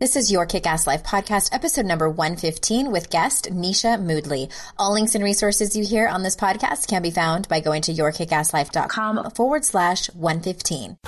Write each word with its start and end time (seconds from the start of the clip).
This 0.00 0.14
is 0.14 0.30
your 0.30 0.46
Kick 0.46 0.64
Ass 0.64 0.86
Life 0.86 1.02
podcast, 1.02 1.48
episode 1.52 1.84
number 1.84 2.08
115 2.08 2.92
with 2.92 3.10
guest 3.10 3.50
Nisha 3.50 4.00
Moodley. 4.00 4.48
All 4.78 4.92
links 4.92 5.16
and 5.16 5.24
resources 5.24 5.74
you 5.74 5.84
hear 5.84 6.06
on 6.06 6.22
this 6.22 6.36
podcast 6.36 6.86
can 6.86 7.02
be 7.02 7.10
found 7.10 7.48
by 7.48 7.58
going 7.58 7.82
to 7.82 7.92
yourkickasslife.com 7.92 9.32
forward 9.32 9.64
slash 9.64 10.06
115. 10.14 10.98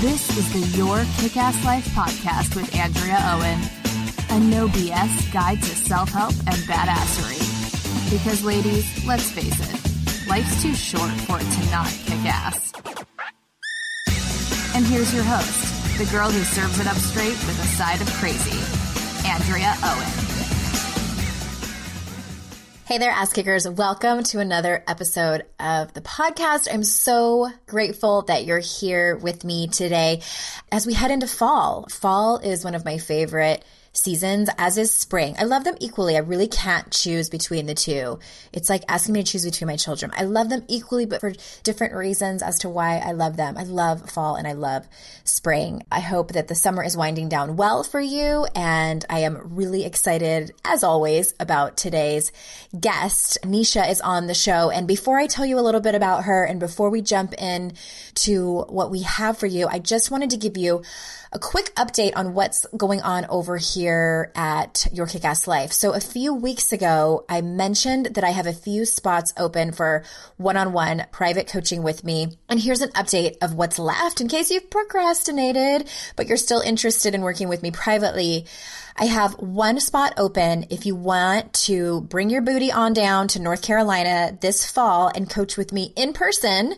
This 0.00 0.36
is 0.36 0.52
the 0.52 0.76
Your 0.76 1.04
Kick 1.18 1.36
Ass 1.36 1.64
Life 1.64 1.86
podcast 1.90 2.56
with 2.56 2.74
Andrea 2.74 3.18
Owen, 3.20 3.60
a 4.30 4.44
no 4.50 4.66
BS 4.66 5.32
guide 5.32 5.62
to 5.62 5.76
self 5.76 6.08
help 6.08 6.32
and 6.32 6.56
badassery. 6.66 7.38
Because, 8.10 8.42
ladies, 8.42 9.06
let's 9.06 9.30
face 9.30 9.60
it, 9.60 10.28
life's 10.28 10.60
too 10.60 10.74
short 10.74 11.12
for 11.12 11.36
it 11.36 11.48
to 11.48 11.70
not 11.70 11.86
kick 11.86 12.26
ass. 12.26 12.72
And 14.74 14.84
here's 14.84 15.14
your 15.14 15.22
host 15.22 15.81
the 15.98 16.06
girl 16.06 16.30
who 16.30 16.42
serves 16.42 16.80
it 16.80 16.86
up 16.86 16.96
straight 16.96 17.36
with 17.46 17.58
a 17.60 17.66
side 17.66 18.00
of 18.00 18.08
crazy, 18.14 18.58
Andrea 19.28 19.74
Owen. 19.84 20.08
Hey 22.86 22.98
there, 22.98 23.10
ass 23.10 23.32
kickers. 23.32 23.68
Welcome 23.68 24.22
to 24.24 24.40
another 24.40 24.82
episode 24.88 25.44
of 25.60 25.92
the 25.92 26.00
podcast. 26.00 26.66
I'm 26.72 26.82
so 26.82 27.50
grateful 27.66 28.22
that 28.22 28.44
you're 28.44 28.58
here 28.58 29.16
with 29.16 29.44
me 29.44 29.68
today 29.68 30.22
as 30.70 30.86
we 30.86 30.94
head 30.94 31.10
into 31.10 31.26
fall. 31.26 31.86
Fall 31.90 32.38
is 32.38 32.64
one 32.64 32.74
of 32.74 32.84
my 32.84 32.98
favorite 32.98 33.64
seasons, 33.92 34.48
as 34.58 34.78
is 34.78 34.92
spring. 34.92 35.34
I 35.38 35.44
love 35.44 35.64
them 35.64 35.76
equally. 35.78 36.16
I 36.16 36.20
really 36.20 36.48
can't 36.48 36.90
choose 36.90 37.28
between 37.28 37.66
the 37.66 37.74
two. 37.74 38.18
It's 38.52 38.70
like 38.70 38.84
asking 38.88 39.14
me 39.14 39.22
to 39.22 39.30
choose 39.30 39.44
between 39.44 39.68
my 39.68 39.76
children. 39.76 40.12
I 40.16 40.24
love 40.24 40.48
them 40.48 40.64
equally, 40.68 41.06
but 41.06 41.20
for 41.20 41.32
different 41.62 41.94
reasons 41.94 42.42
as 42.42 42.58
to 42.60 42.70
why 42.70 42.98
I 42.98 43.12
love 43.12 43.36
them. 43.36 43.56
I 43.58 43.64
love 43.64 44.10
fall 44.10 44.36
and 44.36 44.46
I 44.46 44.52
love 44.52 44.86
spring. 45.24 45.82
I 45.92 46.00
hope 46.00 46.32
that 46.32 46.48
the 46.48 46.54
summer 46.54 46.82
is 46.82 46.96
winding 46.96 47.28
down 47.28 47.56
well 47.56 47.84
for 47.84 48.00
you. 48.00 48.46
And 48.54 49.04
I 49.10 49.20
am 49.20 49.54
really 49.54 49.84
excited, 49.84 50.52
as 50.64 50.82
always, 50.82 51.34
about 51.38 51.76
today's 51.76 52.32
guest. 52.78 53.38
Nisha 53.42 53.90
is 53.90 54.00
on 54.00 54.26
the 54.26 54.34
show. 54.34 54.70
And 54.70 54.88
before 54.88 55.18
I 55.18 55.26
tell 55.26 55.44
you 55.44 55.58
a 55.58 55.60
little 55.60 55.80
bit 55.80 55.94
about 55.94 56.24
her 56.24 56.44
and 56.44 56.58
before 56.58 56.88
we 56.88 57.02
jump 57.02 57.34
in 57.34 57.74
to 58.14 58.62
what 58.68 58.90
we 58.90 59.02
have 59.02 59.36
for 59.36 59.46
you, 59.46 59.68
I 59.68 59.78
just 59.78 60.10
wanted 60.10 60.30
to 60.30 60.36
give 60.38 60.56
you 60.56 60.82
a 61.32 61.38
quick 61.38 61.74
update 61.76 62.12
on 62.14 62.34
what's 62.34 62.66
going 62.76 63.00
on 63.00 63.24
over 63.30 63.56
here 63.56 64.30
at 64.34 64.86
Your 64.92 65.06
Kick-Ass 65.06 65.46
Life. 65.46 65.72
So 65.72 65.92
a 65.92 66.00
few 66.00 66.34
weeks 66.34 66.72
ago, 66.72 67.24
I 67.26 67.40
mentioned 67.40 68.06
that 68.14 68.24
I 68.24 68.30
have 68.30 68.46
a 68.46 68.52
few 68.52 68.84
spots 68.84 69.32
open 69.38 69.72
for 69.72 70.04
one-on-one 70.36 71.06
private 71.10 71.46
coaching 71.46 71.82
with 71.82 72.04
me. 72.04 72.36
And 72.50 72.60
here's 72.60 72.82
an 72.82 72.90
update 72.90 73.36
of 73.40 73.54
what's 73.54 73.78
left 73.78 74.20
in 74.20 74.28
case 74.28 74.50
you've 74.50 74.68
procrastinated, 74.68 75.88
but 76.16 76.26
you're 76.26 76.36
still 76.36 76.60
interested 76.60 77.14
in 77.14 77.22
working 77.22 77.48
with 77.48 77.62
me 77.62 77.70
privately. 77.70 78.44
I 78.94 79.06
have 79.06 79.32
one 79.34 79.80
spot 79.80 80.12
open 80.18 80.66
if 80.68 80.84
you 80.84 80.94
want 80.94 81.54
to 81.64 82.02
bring 82.02 82.28
your 82.28 82.42
booty 82.42 82.70
on 82.70 82.92
down 82.92 83.28
to 83.28 83.40
North 83.40 83.62
Carolina 83.62 84.36
this 84.38 84.70
fall 84.70 85.10
and 85.14 85.30
coach 85.30 85.56
with 85.56 85.72
me 85.72 85.94
in 85.96 86.12
person 86.12 86.74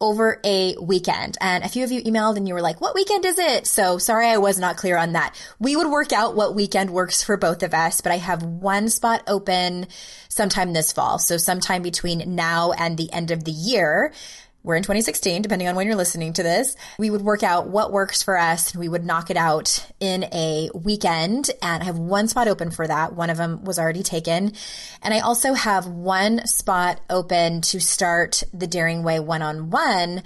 over 0.00 0.40
a 0.44 0.76
weekend. 0.80 1.36
And 1.40 1.64
a 1.64 1.68
few 1.68 1.82
of 1.84 1.90
you 1.90 2.02
emailed 2.02 2.36
and 2.36 2.46
you 2.46 2.54
were 2.54 2.62
like, 2.62 2.80
what 2.80 2.94
weekend 2.94 3.24
is 3.24 3.38
it? 3.38 3.66
So 3.66 3.98
sorry 3.98 4.28
I 4.28 4.38
was 4.38 4.58
not 4.58 4.76
clear 4.76 4.96
on 4.96 5.12
that. 5.12 5.34
We 5.58 5.76
would 5.76 5.88
work 5.88 6.12
out 6.12 6.36
what 6.36 6.54
weekend 6.54 6.90
works 6.90 7.22
for 7.22 7.36
both 7.36 7.62
of 7.62 7.74
us, 7.74 8.00
but 8.00 8.12
I 8.12 8.18
have 8.18 8.42
one 8.42 8.88
spot 8.88 9.22
open 9.26 9.86
sometime 10.28 10.72
this 10.72 10.92
fall. 10.92 11.18
So 11.18 11.36
sometime 11.36 11.82
between 11.82 12.34
now 12.36 12.72
and 12.72 12.96
the 12.96 13.12
end 13.12 13.30
of 13.30 13.44
the 13.44 13.50
year 13.52 14.12
we're 14.62 14.76
in 14.76 14.82
2016, 14.82 15.42
depending 15.42 15.68
on 15.68 15.76
when 15.76 15.86
you're 15.86 15.96
listening 15.96 16.32
to 16.34 16.42
this, 16.42 16.76
we 16.98 17.10
would 17.10 17.22
work 17.22 17.42
out 17.42 17.68
what 17.68 17.92
works 17.92 18.22
for 18.22 18.36
us. 18.36 18.72
And 18.72 18.80
we 18.80 18.88
would 18.88 19.04
knock 19.04 19.30
it 19.30 19.36
out 19.36 19.86
in 20.00 20.24
a 20.24 20.68
weekend 20.74 21.50
and 21.62 21.82
I 21.82 21.86
have 21.86 21.98
one 21.98 22.28
spot 22.28 22.48
open 22.48 22.70
for 22.70 22.86
that. 22.86 23.14
One 23.14 23.30
of 23.30 23.36
them 23.36 23.64
was 23.64 23.78
already 23.78 24.02
taken. 24.02 24.52
And 25.02 25.14
I 25.14 25.20
also 25.20 25.54
have 25.54 25.86
one 25.86 26.46
spot 26.46 27.00
open 27.08 27.60
to 27.62 27.80
start 27.80 28.42
the 28.52 28.66
Daring 28.66 29.02
Way 29.02 29.20
one 29.20 29.42
on 29.42 29.70
one 29.70 30.22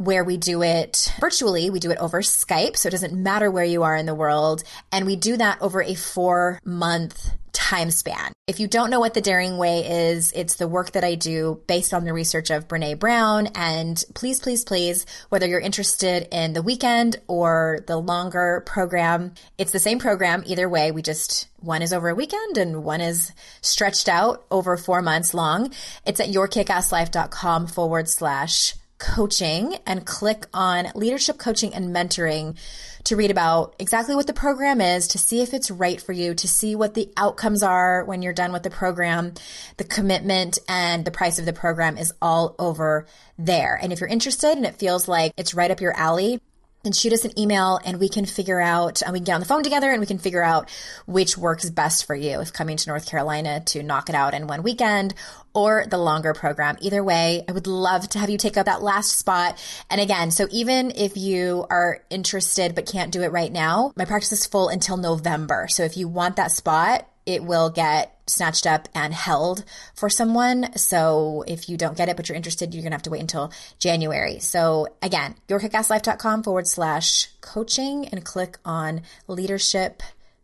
where 0.00 0.24
we 0.24 0.38
do 0.38 0.62
it 0.62 1.12
virtually. 1.20 1.68
We 1.68 1.78
do 1.78 1.90
it 1.90 1.98
over 1.98 2.22
Skype. 2.22 2.78
So 2.78 2.86
it 2.86 2.92
doesn't 2.92 3.12
matter 3.12 3.50
where 3.50 3.64
you 3.64 3.82
are 3.82 3.94
in 3.94 4.06
the 4.06 4.14
world. 4.14 4.64
And 4.90 5.04
we 5.04 5.14
do 5.14 5.36
that 5.36 5.60
over 5.60 5.82
a 5.82 5.94
four 5.94 6.58
month 6.64 7.30
time 7.52 7.90
span. 7.90 8.32
If 8.46 8.60
you 8.60 8.66
don't 8.66 8.88
know 8.88 8.98
what 8.98 9.12
the 9.12 9.20
Daring 9.20 9.58
Way 9.58 10.08
is, 10.08 10.32
it's 10.32 10.56
the 10.56 10.66
work 10.66 10.92
that 10.92 11.04
I 11.04 11.16
do 11.16 11.60
based 11.66 11.92
on 11.92 12.04
the 12.04 12.14
research 12.14 12.48
of 12.48 12.66
Brene 12.66 12.98
Brown. 12.98 13.48
And 13.54 14.02
please, 14.14 14.40
please, 14.40 14.64
please, 14.64 15.04
whether 15.28 15.46
you're 15.46 15.60
interested 15.60 16.28
in 16.32 16.54
the 16.54 16.62
weekend 16.62 17.16
or 17.26 17.80
the 17.86 17.98
longer 17.98 18.62
program, 18.64 19.34
it's 19.58 19.72
the 19.72 19.78
same 19.78 19.98
program 19.98 20.44
either 20.46 20.66
way. 20.66 20.92
We 20.92 21.02
just, 21.02 21.46
one 21.58 21.82
is 21.82 21.92
over 21.92 22.08
a 22.08 22.14
weekend 22.14 22.56
and 22.56 22.84
one 22.84 23.02
is 23.02 23.32
stretched 23.60 24.08
out 24.08 24.46
over 24.50 24.78
four 24.78 25.02
months 25.02 25.34
long. 25.34 25.74
It's 26.06 26.20
at 26.20 26.28
yourkickasslife.com 26.28 27.66
forward 27.66 28.08
slash 28.08 28.74
coaching 29.00 29.76
and 29.86 30.06
click 30.06 30.46
on 30.54 30.88
leadership 30.94 31.38
coaching 31.38 31.74
and 31.74 31.94
mentoring 31.94 32.56
to 33.04 33.16
read 33.16 33.30
about 33.30 33.74
exactly 33.78 34.14
what 34.14 34.26
the 34.26 34.32
program 34.32 34.80
is, 34.80 35.08
to 35.08 35.18
see 35.18 35.40
if 35.40 35.54
it's 35.54 35.70
right 35.70 36.00
for 36.00 36.12
you, 36.12 36.34
to 36.34 36.46
see 36.46 36.76
what 36.76 36.94
the 36.94 37.10
outcomes 37.16 37.62
are 37.62 38.04
when 38.04 38.22
you're 38.22 38.32
done 38.32 38.52
with 38.52 38.62
the 38.62 38.70
program. 38.70 39.32
The 39.78 39.84
commitment 39.84 40.58
and 40.68 41.04
the 41.04 41.10
price 41.10 41.38
of 41.38 41.46
the 41.46 41.52
program 41.52 41.96
is 41.96 42.12
all 42.20 42.54
over 42.58 43.06
there. 43.38 43.78
And 43.80 43.92
if 43.92 44.00
you're 44.00 44.08
interested 44.08 44.52
and 44.52 44.66
it 44.66 44.76
feels 44.76 45.08
like 45.08 45.32
it's 45.36 45.54
right 45.54 45.70
up 45.70 45.80
your 45.80 45.96
alley, 45.96 46.40
then 46.82 46.92
shoot 46.92 47.12
us 47.12 47.24
an 47.24 47.38
email 47.38 47.78
and 47.84 48.00
we 48.00 48.08
can 48.08 48.24
figure 48.24 48.60
out, 48.60 49.02
and 49.02 49.12
we 49.12 49.18
can 49.18 49.24
get 49.24 49.34
on 49.34 49.40
the 49.40 49.46
phone 49.46 49.62
together 49.62 49.90
and 49.90 50.00
we 50.00 50.06
can 50.06 50.18
figure 50.18 50.42
out 50.42 50.70
which 51.06 51.36
works 51.36 51.68
best 51.68 52.06
for 52.06 52.14
you. 52.14 52.40
If 52.40 52.52
coming 52.52 52.76
to 52.76 52.88
North 52.88 53.06
Carolina 53.06 53.60
to 53.66 53.82
knock 53.82 54.08
it 54.08 54.14
out 54.14 54.34
in 54.34 54.46
one 54.46 54.62
weekend 54.62 55.14
or 55.52 55.84
the 55.86 55.98
longer 55.98 56.32
program. 56.32 56.76
Either 56.80 57.02
way, 57.02 57.44
I 57.48 57.52
would 57.52 57.66
love 57.66 58.08
to 58.10 58.18
have 58.18 58.30
you 58.30 58.38
take 58.38 58.56
up 58.56 58.66
that 58.66 58.82
last 58.82 59.18
spot. 59.18 59.58
And 59.90 60.00
again, 60.00 60.30
so 60.30 60.46
even 60.50 60.92
if 60.94 61.16
you 61.16 61.66
are 61.68 62.02
interested 62.08 62.74
but 62.74 62.86
can't 62.86 63.12
do 63.12 63.22
it 63.22 63.32
right 63.32 63.52
now, 63.52 63.92
my 63.96 64.04
practice 64.04 64.32
is 64.32 64.46
full 64.46 64.68
until 64.68 64.96
November. 64.96 65.66
So 65.68 65.82
if 65.82 65.96
you 65.96 66.08
want 66.08 66.36
that 66.36 66.52
spot, 66.52 67.06
it 67.30 67.44
will 67.44 67.70
get 67.70 68.16
snatched 68.26 68.66
up 68.66 68.88
and 68.94 69.14
held 69.14 69.64
for 69.94 70.10
someone. 70.10 70.76
So 70.76 71.44
if 71.46 71.68
you 71.68 71.76
don't 71.76 71.96
get 71.96 72.08
it, 72.08 72.16
but 72.16 72.28
you're 72.28 72.36
interested, 72.36 72.74
you're 72.74 72.82
going 72.82 72.90
to 72.90 72.96
have 72.96 73.02
to 73.02 73.10
wait 73.10 73.20
until 73.20 73.52
January. 73.78 74.40
So 74.40 74.88
again, 75.00 75.36
yourkickasslife.com 75.48 76.42
forward 76.42 76.66
slash 76.66 77.28
coaching 77.40 78.08
and 78.08 78.24
click 78.24 78.58
on 78.64 79.02
leadership 79.28 80.02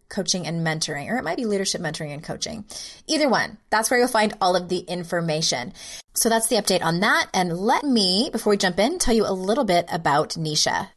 coaching 0.09 0.47
and 0.47 0.65
mentoring, 0.65 1.11
or 1.11 1.17
it 1.17 1.25
might 1.25 1.37
be 1.37 1.47
leadership 1.47 1.81
mentoring 1.81 2.13
and 2.13 2.23
coaching. 2.23 2.65
Either 3.09 3.29
one, 3.29 3.59
that's 3.71 3.91
where 3.91 3.99
you'll 3.99 4.09
find 4.09 4.35
all 4.41 4.55
of 4.55 4.69
the 4.69 4.79
information. 4.79 5.73
So 6.15 6.29
that's 6.29 6.47
the 6.47 6.57
update 6.57 6.85
on 6.85 7.01
that. 7.01 7.29
And 7.35 7.59
let 7.59 7.83
me, 7.83 8.31
before 8.31 8.53
we 8.53 8.57
jump 8.57 8.79
in, 8.79 8.99
tell 8.99 9.15
you 9.15 9.27
a 9.27 9.33
little 9.33 9.65
bit 9.65 9.87
about 9.91 10.31
Nisha. 10.31 10.89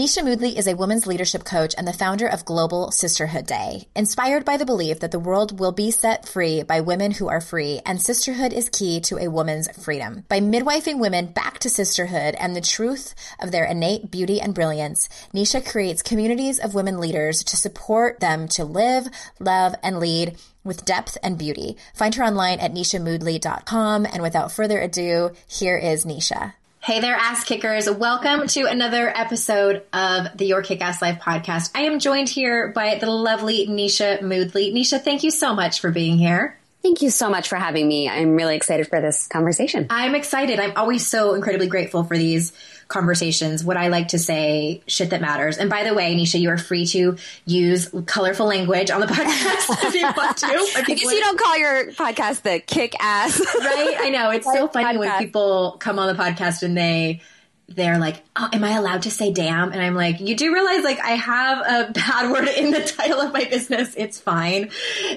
Nisha 0.00 0.22
Moodley 0.24 0.56
is 0.56 0.66
a 0.66 0.74
women's 0.74 1.06
leadership 1.06 1.44
coach 1.44 1.74
and 1.76 1.86
the 1.86 1.92
founder 1.92 2.26
of 2.26 2.46
Global 2.46 2.90
Sisterhood 2.90 3.44
Day, 3.44 3.86
inspired 3.94 4.46
by 4.46 4.56
the 4.56 4.64
belief 4.64 5.00
that 5.00 5.10
the 5.10 5.18
world 5.18 5.60
will 5.60 5.72
be 5.72 5.90
set 5.90 6.26
free 6.26 6.62
by 6.62 6.80
women 6.80 7.10
who 7.10 7.28
are 7.28 7.42
free, 7.42 7.82
and 7.84 8.00
sisterhood 8.00 8.54
is 8.54 8.70
key 8.70 9.00
to 9.00 9.18
a 9.18 9.28
woman's 9.28 9.68
freedom. 9.78 10.24
By 10.26 10.40
midwifing 10.40 11.00
women 11.00 11.26
back 11.26 11.58
to 11.58 11.68
sisterhood 11.68 12.34
and 12.40 12.56
the 12.56 12.62
truth 12.62 13.14
of 13.40 13.52
their 13.52 13.66
innate 13.66 14.10
beauty 14.10 14.40
and 14.40 14.54
brilliance, 14.54 15.06
Nisha 15.34 15.70
creates 15.70 16.00
communities 16.00 16.58
of 16.58 16.72
women 16.72 16.98
leaders 16.98 17.44
to 17.44 17.58
support 17.58 18.20
them 18.20 18.48
to 18.56 18.64
live, 18.64 19.06
love, 19.38 19.74
and 19.82 20.00
lead 20.00 20.38
with 20.64 20.86
depth 20.86 21.18
and 21.22 21.36
beauty. 21.36 21.76
Find 21.92 22.14
her 22.14 22.24
online 22.24 22.58
at 22.58 22.72
nishamoodley.com. 22.72 24.06
And 24.06 24.22
without 24.22 24.50
further 24.50 24.80
ado, 24.80 25.32
here 25.46 25.76
is 25.76 26.06
Nisha. 26.06 26.54
Hey 26.82 27.00
there, 27.00 27.14
ass 27.14 27.44
kickers. 27.44 27.90
Welcome 27.90 28.46
to 28.48 28.62
another 28.62 29.06
episode 29.14 29.82
of 29.92 30.34
the 30.34 30.46
Your 30.46 30.62
Kick 30.62 30.80
Ass 30.80 31.02
Life 31.02 31.20
podcast. 31.20 31.72
I 31.74 31.82
am 31.82 31.98
joined 31.98 32.30
here 32.30 32.68
by 32.68 32.94
the 32.94 33.10
lovely 33.10 33.66
Nisha 33.66 34.20
Moodley. 34.20 34.72
Nisha, 34.72 34.98
thank 34.98 35.22
you 35.22 35.30
so 35.30 35.54
much 35.54 35.82
for 35.82 35.90
being 35.90 36.16
here. 36.16 36.58
Thank 36.82 37.02
you 37.02 37.10
so 37.10 37.28
much 37.28 37.50
for 37.50 37.56
having 37.56 37.86
me. 37.86 38.08
I'm 38.08 38.34
really 38.34 38.56
excited 38.56 38.88
for 38.88 38.98
this 39.02 39.26
conversation. 39.26 39.88
I'm 39.90 40.14
excited. 40.14 40.58
I'm 40.58 40.72
always 40.74 41.06
so 41.06 41.34
incredibly 41.34 41.66
grateful 41.66 42.04
for 42.04 42.16
these 42.16 42.54
conversations. 42.90 43.64
What 43.64 43.78
I 43.78 43.88
like 43.88 44.08
to 44.08 44.18
say, 44.18 44.82
shit 44.86 45.10
that 45.10 45.22
matters. 45.22 45.56
And 45.56 45.70
by 45.70 45.84
the 45.84 45.94
way, 45.94 46.14
Nisha, 46.14 46.38
you 46.38 46.50
are 46.50 46.58
free 46.58 46.84
to 46.86 47.16
use 47.46 47.88
colorful 48.04 48.46
language 48.46 48.90
on 48.90 49.00
the 49.00 49.06
podcast 49.06 49.84
if 49.88 49.94
you 49.94 50.02
want 50.02 50.36
to. 50.36 50.46
I 50.46 50.82
guess 50.86 51.02
you 51.02 51.20
don't 51.20 51.38
call 51.38 51.58
your 51.58 51.92
podcast 51.92 52.42
the 52.42 52.60
kick 52.60 52.94
ass. 53.00 53.40
right? 53.40 53.96
I 53.98 54.10
know. 54.10 54.30
It's 54.30 54.44
so 54.52 54.68
funny 54.68 54.98
podcast. 54.98 54.98
when 54.98 55.18
people 55.18 55.76
come 55.80 55.98
on 55.98 56.14
the 56.14 56.22
podcast 56.22 56.62
and 56.62 56.76
they 56.76 57.22
they're 57.70 57.98
like, 57.98 58.22
oh, 58.34 58.48
am 58.52 58.64
I 58.64 58.76
allowed 58.76 59.02
to 59.02 59.10
say 59.10 59.32
damn? 59.32 59.72
And 59.72 59.80
I'm 59.80 59.94
like, 59.94 60.20
you 60.20 60.36
do 60.36 60.52
realize 60.52 60.82
like 60.82 60.98
I 60.98 61.10
have 61.10 61.58
a 61.58 61.92
bad 61.94 62.30
word 62.30 62.48
in 62.48 62.72
the 62.72 62.80
title 62.80 63.20
of 63.20 63.32
my 63.32 63.44
business. 63.44 63.94
It's 63.96 64.18
fine. 64.18 64.70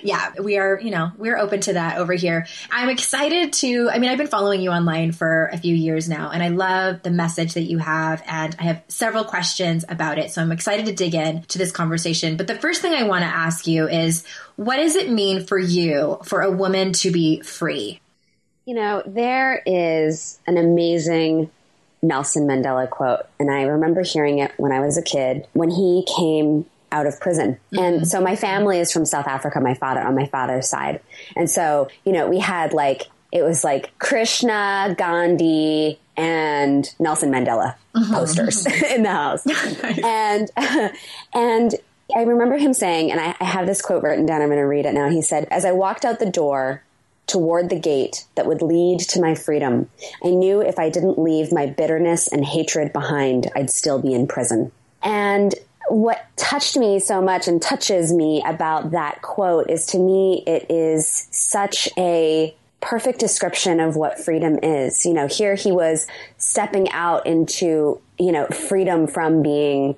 Yeah, 0.04 0.34
we 0.42 0.58
are, 0.58 0.80
you 0.80 0.92
know, 0.92 1.12
we're 1.18 1.38
open 1.38 1.62
to 1.62 1.74
that 1.74 1.98
over 1.98 2.14
here. 2.14 2.46
I'm 2.72 2.90
excited 2.90 3.54
to, 3.54 3.90
I 3.90 3.98
mean, 3.98 4.12
I've 4.12 4.18
been 4.18 4.28
following 4.28 4.62
you 4.62 4.70
online 4.70 5.12
for 5.12 5.50
a 5.52 5.58
few 5.58 5.76
years 5.76 6.08
now 6.08 6.30
and 6.30 6.44
I 6.44 6.50
love 6.50 7.02
the 7.02 7.12
message 7.12 7.56
that 7.56 7.64
you 7.64 7.80
have 7.80 8.24
and 8.28 8.56
I 8.60 8.64
have 8.64 8.84
several 8.88 9.24
questions 9.24 9.84
about 9.90 10.20
it. 10.20 10.32
So 10.32 10.42
I'm 10.42 10.52
excited 10.52 10.86
to 10.86 10.94
dig 10.94 11.16
in 11.16 11.42
to 11.44 11.58
this 11.58 11.72
conversation. 11.72 12.38
But 12.38 12.48
the 12.48 12.56
first 12.56 12.82
thing 12.82 12.94
I 12.94 13.04
want 13.04 13.24
to 13.24 13.28
ask 13.28 13.66
you 13.66 13.88
is, 13.88 14.26
what 14.56 14.76
does 14.76 14.96
it 14.96 15.10
mean 15.10 15.46
for 15.46 15.58
you 15.58 16.20
for 16.24 16.42
a 16.42 16.52
woman 16.52 16.94
to 16.94 17.12
be 17.12 17.42
free? 17.42 18.00
You 18.66 18.76
know, 18.76 19.04
there 19.06 19.62
is 19.66 20.40
an 20.46 20.58
amazing 20.58 21.50
Nelson 22.04 22.46
Mandela 22.48 22.88
quote, 22.88 23.22
and 23.40 23.50
I 23.50 23.64
remember 23.64 24.04
hearing 24.04 24.40
it 24.40 24.52
when 24.58 24.72
I 24.72 24.82
was 24.82 24.98
a 24.98 25.02
kid 25.02 25.48
when 25.54 25.70
he 25.70 26.06
came 26.16 26.66
out 26.92 27.08
of 27.08 27.20
prison. 27.20 27.58
Mm-hmm. 27.74 27.80
And 27.80 28.08
so 28.08 28.22
my 28.22 28.36
family 28.36 28.80
is 28.80 28.92
from 28.92 29.06
South 29.06 29.26
Africa, 29.26 29.60
my 29.60 29.74
father 29.74 30.02
on 30.02 30.16
my 30.16 30.28
father's 30.28 30.70
side. 30.70 31.02
And 31.36 31.50
so, 31.50 31.88
you 32.06 32.12
know, 32.12 32.30
we 32.30 32.40
had 32.40 32.74
like, 32.74 33.08
it 33.32 33.42
was 33.42 33.64
like 33.64 33.98
Krishna, 33.98 34.94
Gandhi, 34.96 36.00
and 36.16 36.88
Nelson 37.00 37.32
Mandela 37.32 37.76
mm-hmm. 37.96 38.14
posters 38.14 38.66
in 38.92 39.04
the 39.04 39.12
house. 39.12 39.46
nice. 39.46 40.04
And, 40.04 40.52
and 41.34 41.76
I 42.16 42.22
remember 42.24 42.58
him 42.58 42.74
saying, 42.74 43.12
and 43.12 43.20
I, 43.20 43.36
I 43.40 43.46
have 43.46 43.66
this 43.66 43.82
quote 43.82 44.04
written 44.04 44.26
down, 44.26 44.42
I'm 44.42 44.50
going 44.50 44.60
to 44.60 44.66
read 44.66 44.86
it 44.86 44.94
now. 44.94 45.10
He 45.10 45.22
said, 45.22 45.48
As 45.50 45.66
I 45.66 45.72
walked 45.72 46.06
out 46.06 46.20
the 46.20 46.30
door, 46.30 46.84
toward 47.34 47.72
the 47.72 47.80
gate 47.80 48.26
that 48.36 48.46
would 48.46 48.62
lead 48.62 49.00
to 49.00 49.20
my 49.20 49.34
freedom. 49.34 49.90
I 50.24 50.30
knew 50.30 50.62
if 50.62 50.78
I 50.78 50.90
didn't 50.90 51.18
leave 51.18 51.52
my 51.52 51.66
bitterness 51.66 52.28
and 52.28 52.46
hatred 52.46 52.94
behind, 52.94 53.50
I'd 53.56 53.72
still 53.72 54.00
be 54.00 54.14
in 54.14 54.28
prison. 54.28 54.72
And 55.02 55.56
what 55.90 56.28
touched 56.36 56.78
me 56.78 57.00
so 57.00 57.24
much 57.24 57.48
and 57.48 57.60
touches 57.60 58.14
me 58.14 58.44
about 58.46 58.92
that 58.92 59.24
quote 59.24 59.72
is 59.72 59.88
to 59.88 59.98
me, 59.98 60.44
it 60.46 60.68
is 60.70 61.28
such 61.32 61.90
a 61.98 62.56
perfect 62.82 63.20
description 63.20 63.80
of 63.80 63.96
what 63.96 64.20
freedom 64.20 64.60
is. 64.62 65.04
You 65.04 65.14
know, 65.14 65.28
here 65.28 65.56
he 65.56 65.72
was 65.72 66.06
stepping 66.38 66.92
out 66.92 67.26
into, 67.26 68.00
you 68.20 68.32
know, 68.32 68.46
freedom 68.46 69.08
from 69.08 69.42
being 69.42 69.96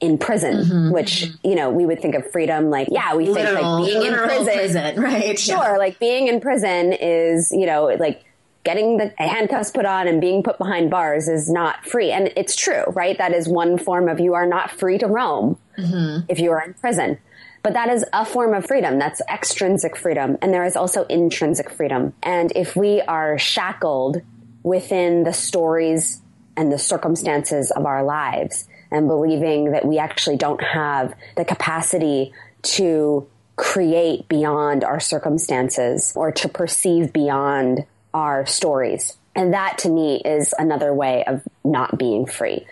in 0.00 0.18
prison, 0.18 0.56
mm-hmm, 0.56 0.90
which, 0.92 1.22
mm-hmm. 1.22 1.48
you 1.48 1.54
know, 1.54 1.70
we 1.70 1.86
would 1.86 2.00
think 2.00 2.14
of 2.14 2.30
freedom 2.30 2.70
like, 2.70 2.88
yeah, 2.90 3.14
we 3.14 3.28
Literal, 3.28 3.84
think 3.84 3.94
like 3.96 4.00
being 4.00 4.12
in 4.12 4.18
prison, 4.18 4.54
prison 4.54 5.02
right? 5.02 5.38
Sure. 5.38 5.56
Yeah. 5.56 5.76
Like 5.76 5.98
being 5.98 6.28
in 6.28 6.40
prison 6.40 6.92
is, 6.92 7.50
you 7.52 7.66
know, 7.66 7.86
like 7.98 8.24
getting 8.64 8.96
the 8.96 9.12
handcuffs 9.18 9.70
put 9.70 9.86
on 9.86 10.08
and 10.08 10.20
being 10.20 10.42
put 10.42 10.58
behind 10.58 10.90
bars 10.90 11.28
is 11.28 11.50
not 11.50 11.86
free. 11.86 12.10
And 12.10 12.32
it's 12.36 12.56
true, 12.56 12.84
right? 12.88 13.16
That 13.16 13.32
is 13.32 13.46
one 13.46 13.78
form 13.78 14.08
of 14.08 14.20
you 14.20 14.34
are 14.34 14.46
not 14.46 14.70
free 14.70 14.98
to 14.98 15.06
roam 15.06 15.58
mm-hmm. 15.78 16.24
if 16.28 16.38
you 16.38 16.50
are 16.50 16.62
in 16.62 16.74
prison. 16.74 17.18
But 17.62 17.72
that 17.74 17.88
is 17.88 18.04
a 18.12 18.26
form 18.26 18.52
of 18.52 18.66
freedom. 18.66 18.98
That's 18.98 19.22
extrinsic 19.30 19.96
freedom. 19.96 20.36
And 20.42 20.52
there 20.52 20.64
is 20.64 20.76
also 20.76 21.04
intrinsic 21.04 21.70
freedom. 21.70 22.12
And 22.22 22.52
if 22.54 22.76
we 22.76 23.00
are 23.00 23.38
shackled 23.38 24.20
within 24.62 25.24
the 25.24 25.32
stories 25.32 26.20
and 26.56 26.70
the 26.70 26.78
circumstances 26.78 27.70
of 27.70 27.86
our 27.86 28.04
lives, 28.04 28.68
and 28.94 29.08
believing 29.08 29.72
that 29.72 29.84
we 29.84 29.98
actually 29.98 30.36
don't 30.36 30.62
have 30.62 31.14
the 31.36 31.44
capacity 31.44 32.32
to 32.62 33.26
create 33.56 34.28
beyond 34.28 34.84
our 34.84 35.00
circumstances 35.00 36.12
or 36.14 36.30
to 36.30 36.48
perceive 36.48 37.12
beyond 37.12 37.84
our 38.14 38.46
stories. 38.46 39.16
And 39.34 39.52
that 39.52 39.78
to 39.78 39.88
me 39.88 40.22
is 40.24 40.54
another 40.56 40.94
way 40.94 41.24
of 41.24 41.42
not 41.64 41.98
being 41.98 42.24
free. 42.24 42.66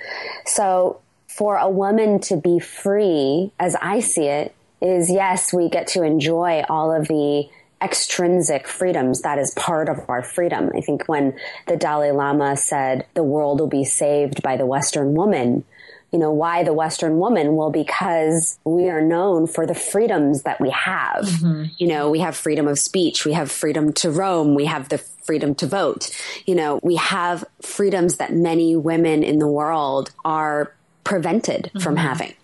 So 0.47 1.01
for 1.27 1.57
a 1.57 1.69
woman 1.69 2.21
to 2.21 2.37
be 2.37 2.61
free, 2.61 3.51
as 3.59 3.75
I 3.83 3.99
see 3.99 4.27
it, 4.27 4.55
is 4.81 5.11
yes, 5.11 5.53
we 5.53 5.69
get 5.69 5.89
to 5.89 6.05
enjoy 6.05 6.63
all 6.69 6.95
of 6.95 7.09
the 7.09 7.49
extrinsic 7.83 8.69
freedoms 8.69 9.23
that 9.23 9.39
is 9.39 9.53
part 9.55 9.89
of 9.89 9.99
our 10.09 10.23
freedom. 10.23 10.71
I 10.73 10.83
think 10.83 11.09
when 11.09 11.37
the 11.67 11.77
Dalai 11.77 12.13
Lama 12.13 12.57
said 12.57 13.07
the 13.15 13.25
world 13.25 13.59
will 13.59 13.67
be 13.67 13.85
saved 13.85 14.41
by 14.41 14.57
the 14.57 14.67
Western 14.67 15.15
woman, 15.15 15.65
you 16.13 16.19
know, 16.19 16.31
why 16.31 16.63
the 16.63 16.75
Western 16.75 17.19
woman? 17.19 17.57
Well, 17.57 17.71
because 17.71 18.59
we 18.65 18.91
are 18.91 19.01
known 19.01 19.47
for 19.47 19.67
the 19.67 19.75
freedoms 19.75 20.43
that 20.43 20.61
we 20.61 20.69
have. 20.71 21.25
Mm-hmm. 21.25 21.65
You 21.79 21.87
know, 21.87 22.11
we 22.11 22.21
have 22.21 22.37
freedom 22.37 22.69
of 22.69 22.79
speech. 22.79 23.25
We 23.25 23.33
have 23.33 23.51
freedom 23.51 23.95
to 23.95 24.11
roam. 24.11 24.55
We 24.55 24.67
have 24.67 24.91
the 24.91 24.99
freedom 24.99 25.55
to 25.57 25.67
vote. 25.67 26.15
You 26.45 26.55
know, 26.55 26.81
we 26.83 26.97
have 26.97 27.45
freedoms 27.63 28.17
that 28.17 28.35
many 28.35 28.77
women 28.77 29.23
in 29.23 29.39
the 29.39 29.49
world 29.49 30.13
are 30.23 30.75
prevented 31.03 31.65
mm-hmm. 31.65 31.79
from 31.79 31.97
having. 31.97 32.35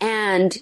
And 0.00 0.56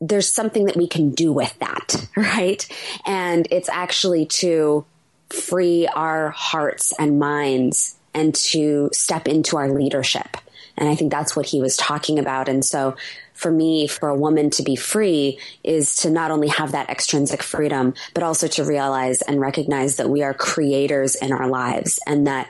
there's 0.00 0.32
something 0.32 0.66
that 0.66 0.76
we 0.76 0.86
can 0.86 1.10
do 1.10 1.32
with 1.32 1.58
that, 1.58 2.06
right? 2.16 2.66
And 3.04 3.48
it's 3.50 3.68
actually 3.68 4.26
to 4.26 4.84
free 5.30 5.88
our 5.88 6.30
hearts 6.30 6.92
and 6.96 7.18
minds 7.18 7.96
and 8.14 8.34
to 8.34 8.88
step 8.92 9.26
into 9.26 9.56
our 9.56 9.68
leadership 9.68 10.36
and 10.76 10.88
I 10.88 10.94
think 10.94 11.10
that's 11.10 11.34
what 11.34 11.46
he 11.46 11.60
was 11.60 11.76
talking 11.76 12.18
about. 12.18 12.48
And 12.48 12.64
so 12.64 12.96
for 13.32 13.50
me, 13.50 13.86
for 13.86 14.08
a 14.08 14.16
woman 14.16 14.50
to 14.50 14.62
be 14.62 14.76
free 14.76 15.38
is 15.62 15.96
to 15.96 16.10
not 16.10 16.30
only 16.30 16.48
have 16.48 16.72
that 16.72 16.90
extrinsic 16.90 17.42
freedom, 17.42 17.94
but 18.14 18.22
also 18.22 18.48
to 18.48 18.64
realize 18.64 19.22
and 19.22 19.40
recognize 19.40 19.96
that 19.96 20.08
we 20.08 20.22
are 20.22 20.34
creators 20.34 21.14
in 21.14 21.32
our 21.32 21.48
lives 21.48 21.98
and 22.06 22.26
that 22.26 22.48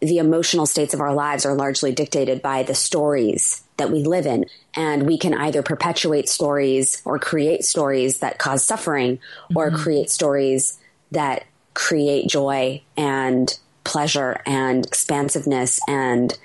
the 0.00 0.18
emotional 0.18 0.66
states 0.66 0.92
of 0.92 1.00
our 1.00 1.14
lives 1.14 1.46
are 1.46 1.54
largely 1.54 1.92
dictated 1.92 2.42
by 2.42 2.62
the 2.62 2.74
stories 2.74 3.62
that 3.78 3.90
we 3.90 4.04
live 4.04 4.26
in. 4.26 4.44
And 4.74 5.06
we 5.06 5.16
can 5.18 5.32
either 5.32 5.62
perpetuate 5.62 6.28
stories 6.28 7.00
or 7.04 7.18
create 7.18 7.64
stories 7.64 8.18
that 8.18 8.38
cause 8.38 8.64
suffering 8.64 9.16
mm-hmm. 9.16 9.56
or 9.56 9.70
create 9.70 10.10
stories 10.10 10.78
that 11.12 11.44
create 11.72 12.28
joy 12.28 12.82
and 12.96 13.58
pleasure 13.84 14.40
and 14.46 14.84
expansiveness 14.84 15.80
and 15.88 16.36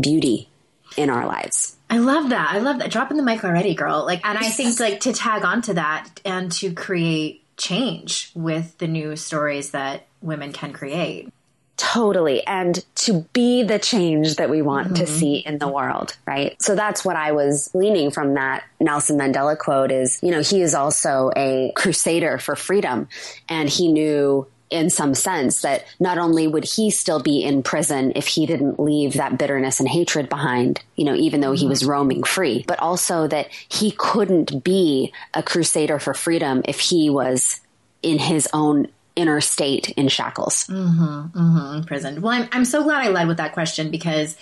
beauty 0.00 0.48
in 0.96 1.10
our 1.10 1.26
lives. 1.26 1.76
I 1.90 1.98
love 1.98 2.30
that. 2.30 2.50
I 2.50 2.58
love 2.58 2.78
that. 2.78 2.90
Dropping 2.90 3.16
the 3.16 3.22
mic 3.22 3.44
already, 3.44 3.74
girl. 3.74 4.04
Like, 4.04 4.24
and 4.24 4.38
I 4.38 4.48
think 4.48 4.80
like 4.80 5.00
to 5.00 5.12
tag 5.12 5.44
onto 5.44 5.74
that 5.74 6.08
and 6.24 6.50
to 6.52 6.72
create 6.72 7.42
change 7.56 8.32
with 8.34 8.76
the 8.78 8.88
new 8.88 9.16
stories 9.16 9.70
that 9.70 10.06
women 10.20 10.52
can 10.52 10.72
create. 10.72 11.32
Totally. 11.76 12.46
And 12.46 12.84
to 12.96 13.26
be 13.32 13.64
the 13.64 13.80
change 13.80 14.36
that 14.36 14.48
we 14.48 14.62
want 14.62 14.88
mm-hmm. 14.88 15.04
to 15.04 15.06
see 15.06 15.36
in 15.36 15.58
the 15.58 15.68
world, 15.68 16.16
right? 16.24 16.60
So 16.62 16.76
that's 16.76 17.04
what 17.04 17.16
I 17.16 17.32
was 17.32 17.70
leaning 17.74 18.10
from 18.12 18.34
that 18.34 18.64
Nelson 18.78 19.18
Mandela 19.18 19.58
quote 19.58 19.90
is, 19.90 20.20
you 20.22 20.30
know, 20.30 20.40
he 20.40 20.62
is 20.62 20.74
also 20.74 21.32
a 21.36 21.72
crusader 21.74 22.38
for 22.38 22.54
freedom 22.54 23.08
and 23.48 23.68
he 23.68 23.92
knew 23.92 24.46
in 24.74 24.90
some 24.90 25.14
sense 25.14 25.62
that 25.62 25.84
not 26.00 26.18
only 26.18 26.48
would 26.48 26.64
he 26.64 26.90
still 26.90 27.20
be 27.20 27.44
in 27.44 27.62
prison 27.62 28.12
if 28.16 28.26
he 28.26 28.44
didn't 28.44 28.80
leave 28.80 29.14
that 29.14 29.38
bitterness 29.38 29.78
and 29.78 29.88
hatred 29.88 30.28
behind, 30.28 30.82
you 30.96 31.04
know, 31.04 31.14
even 31.14 31.40
though 31.40 31.52
he 31.52 31.68
was 31.68 31.84
roaming 31.84 32.24
free, 32.24 32.64
but 32.66 32.80
also 32.80 33.28
that 33.28 33.48
he 33.68 33.92
couldn't 33.92 34.64
be 34.64 35.12
a 35.32 35.44
crusader 35.44 36.00
for 36.00 36.12
freedom 36.12 36.60
if 36.64 36.80
he 36.80 37.08
was 37.08 37.60
in 38.02 38.18
his 38.18 38.48
own 38.52 38.88
inner 39.14 39.40
state 39.40 39.90
in 39.90 40.08
shackles. 40.08 40.66
Mm-hmm, 40.66 41.38
mm-hmm, 41.38 41.76
imprisoned. 41.76 42.20
Well, 42.20 42.32
I'm, 42.32 42.48
I'm 42.50 42.64
so 42.64 42.82
glad 42.82 43.06
I 43.06 43.10
led 43.10 43.28
with 43.28 43.36
that 43.36 43.52
question 43.52 43.92
because 43.92 44.36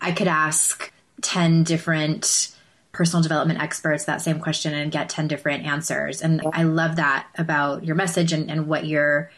I 0.00 0.12
could 0.12 0.28
ask 0.28 0.92
10 1.22 1.64
different 1.64 2.54
personal 2.92 3.24
development 3.24 3.60
experts 3.60 4.04
that 4.04 4.22
same 4.22 4.38
question 4.38 4.72
and 4.72 4.92
get 4.92 5.08
10 5.08 5.26
different 5.26 5.66
answers. 5.66 6.22
And 6.22 6.42
I 6.52 6.62
love 6.62 6.94
that 6.96 7.26
about 7.36 7.84
your 7.84 7.96
message 7.96 8.32
and, 8.32 8.48
and 8.48 8.68
what 8.68 8.86
you're 8.86 9.30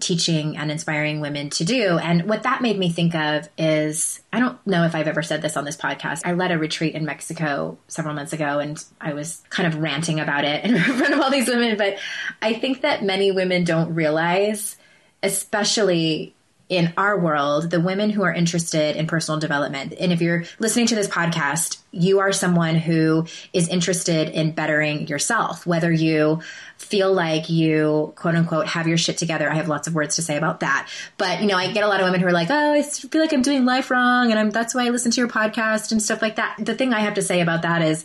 teaching 0.00 0.56
and 0.56 0.70
inspiring 0.70 1.20
women 1.20 1.50
to 1.50 1.64
do. 1.64 1.98
And 1.98 2.28
what 2.28 2.42
that 2.44 2.62
made 2.62 2.78
me 2.78 2.90
think 2.90 3.14
of 3.14 3.48
is 3.58 4.20
I 4.32 4.40
don't 4.40 4.64
know 4.66 4.84
if 4.84 4.94
I've 4.94 5.06
ever 5.06 5.22
said 5.22 5.42
this 5.42 5.56
on 5.56 5.64
this 5.64 5.76
podcast. 5.76 6.22
I 6.24 6.32
led 6.32 6.50
a 6.50 6.58
retreat 6.58 6.94
in 6.94 7.04
Mexico 7.04 7.78
several 7.88 8.14
months 8.14 8.32
ago 8.32 8.58
and 8.58 8.82
I 9.00 9.12
was 9.12 9.42
kind 9.50 9.72
of 9.72 9.80
ranting 9.80 10.20
about 10.20 10.44
it 10.44 10.64
in 10.64 10.78
front 10.78 11.14
of 11.14 11.20
all 11.20 11.30
these 11.30 11.48
women. 11.48 11.76
But 11.76 11.98
I 12.42 12.54
think 12.54 12.82
that 12.82 13.04
many 13.04 13.30
women 13.30 13.64
don't 13.64 13.94
realize, 13.94 14.76
especially 15.22 16.34
in 16.70 16.92
our 16.96 17.18
world, 17.18 17.68
the 17.68 17.80
women 17.80 18.10
who 18.10 18.22
are 18.22 18.32
interested 18.32 18.94
in 18.94 19.08
personal 19.08 19.40
development, 19.40 19.92
and 19.98 20.12
if 20.12 20.22
you're 20.22 20.44
listening 20.60 20.86
to 20.86 20.94
this 20.94 21.08
podcast, 21.08 21.78
you 21.90 22.20
are 22.20 22.30
someone 22.32 22.76
who 22.76 23.26
is 23.52 23.68
interested 23.68 24.28
in 24.28 24.52
bettering 24.52 25.08
yourself, 25.08 25.66
whether 25.66 25.90
you 25.90 26.40
feel 26.78 27.12
like 27.12 27.50
you 27.50 28.12
quote 28.14 28.36
unquote 28.36 28.68
have 28.68 28.86
your 28.86 28.96
shit 28.96 29.18
together. 29.18 29.50
I 29.50 29.56
have 29.56 29.66
lots 29.66 29.88
of 29.88 29.96
words 29.96 30.14
to 30.14 30.22
say 30.22 30.36
about 30.36 30.60
that. 30.60 30.88
But, 31.18 31.40
you 31.40 31.48
know, 31.48 31.56
I 31.56 31.72
get 31.72 31.82
a 31.82 31.88
lot 31.88 32.00
of 32.00 32.04
women 32.04 32.20
who 32.20 32.28
are 32.28 32.32
like, 32.32 32.50
oh, 32.50 32.72
I 32.72 32.82
feel 32.82 33.20
like 33.20 33.32
I'm 33.32 33.42
doing 33.42 33.64
life 33.64 33.90
wrong. 33.90 34.30
And 34.30 34.38
I'm, 34.38 34.50
that's 34.50 34.72
why 34.72 34.86
I 34.86 34.90
listen 34.90 35.10
to 35.10 35.20
your 35.20 35.28
podcast 35.28 35.90
and 35.90 36.00
stuff 36.00 36.22
like 36.22 36.36
that. 36.36 36.54
The 36.60 36.76
thing 36.76 36.94
I 36.94 37.00
have 37.00 37.14
to 37.14 37.22
say 37.22 37.40
about 37.40 37.62
that 37.62 37.82
is 37.82 38.04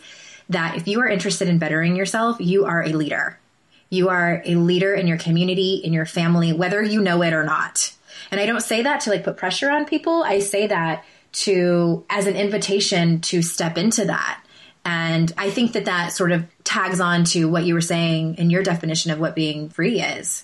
that 0.50 0.76
if 0.76 0.88
you 0.88 1.02
are 1.02 1.08
interested 1.08 1.48
in 1.48 1.60
bettering 1.60 1.96
yourself, 1.96 2.38
you 2.40 2.66
are 2.66 2.82
a 2.82 2.94
leader. 2.94 3.38
You 3.92 4.10
are 4.10 4.42
a 4.44 4.56
leader 4.56 4.96
in 4.96 5.06
your 5.06 5.20
community, 5.20 5.76
in 5.84 5.94
your 5.94 6.08
family, 6.08 6.52
whether 6.52 6.82
you 6.82 7.00
know 7.02 7.22
it 7.22 7.34
or 7.34 7.44
not 7.44 7.92
and 8.36 8.42
I 8.42 8.46
don't 8.46 8.62
say 8.62 8.82
that 8.82 9.00
to 9.02 9.12
like 9.12 9.24
put 9.24 9.38
pressure 9.38 9.72
on 9.72 9.86
people. 9.86 10.22
I 10.22 10.40
say 10.40 10.68
that 10.68 11.06
to 11.32 12.06
as 12.10 12.28
an 12.28 12.36
invitation 12.36 13.22
to 13.22 13.42
step 13.42 13.78
into 13.78 14.04
that. 14.04 14.44
And 14.84 15.32
I 15.38 15.50
think 15.50 15.72
that 15.72 15.86
that 15.86 16.12
sort 16.12 16.34
of 16.34 16.46
tags 16.66 17.00
on 17.00 17.24
to 17.26 17.46
what 17.46 17.64
you 17.64 17.74
were 17.74 17.82
saying 17.82 18.36
in 18.36 18.50
your 18.50 18.62
definition 18.62 19.12
of 19.12 19.20
what 19.20 19.36
being 19.36 19.70
free 19.70 20.02
is. 20.02 20.44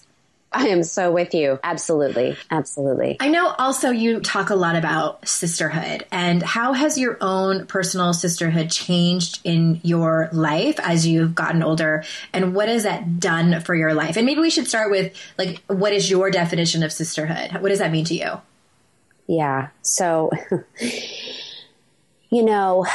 I 0.54 0.68
am 0.68 0.84
so 0.84 1.12
with 1.12 1.34
you. 1.34 1.60
Absolutely. 1.64 2.36
Absolutely. 2.50 3.16
I 3.20 3.30
know 3.30 3.48
also 3.48 3.90
you 3.90 4.20
talk 4.20 4.50
a 4.50 4.56
lot 4.56 4.76
about 4.76 5.28
sisterhood 5.28 6.06
and 6.12 6.44
how 6.44 6.74
has 6.74 6.98
your 6.98 7.18
own 7.22 7.68
personal 7.68 8.14
sisterhood 8.14 8.70
changed 8.70 9.40
in 9.46 9.80
your 9.84 10.30
life 10.34 10.78
as 10.82 11.08
you've 11.08 11.36
gotten 11.36 11.64
older 11.64 12.04
and 12.34 12.54
what 12.54 12.68
has 12.68 12.84
that 12.84 13.20
done 13.20 13.62
for 13.62 13.74
your 13.74 13.94
life? 13.94 14.18
And 14.18 14.26
maybe 14.26 14.42
we 14.42 14.50
should 14.50 14.68
start 14.68 14.92
with 14.92 15.16
like 15.38 15.64
what 15.68 15.94
is 15.94 16.12
your 16.12 16.30
definition 16.30 16.84
of 16.84 16.92
sisterhood? 16.92 17.54
What 17.62 17.70
does 17.70 17.80
that 17.80 17.92
mean 17.92 18.06
to 18.06 18.14
you? 18.14 18.42
Yeah. 19.28 19.70
So 19.84 20.32
you 22.30 22.44
know, 22.44 22.86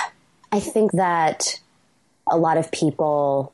I 0.53 0.61
think 0.61 0.93
that 0.93 1.59
a 2.27 2.37
lot 2.37 2.59
of 2.59 2.71
people 2.71 3.53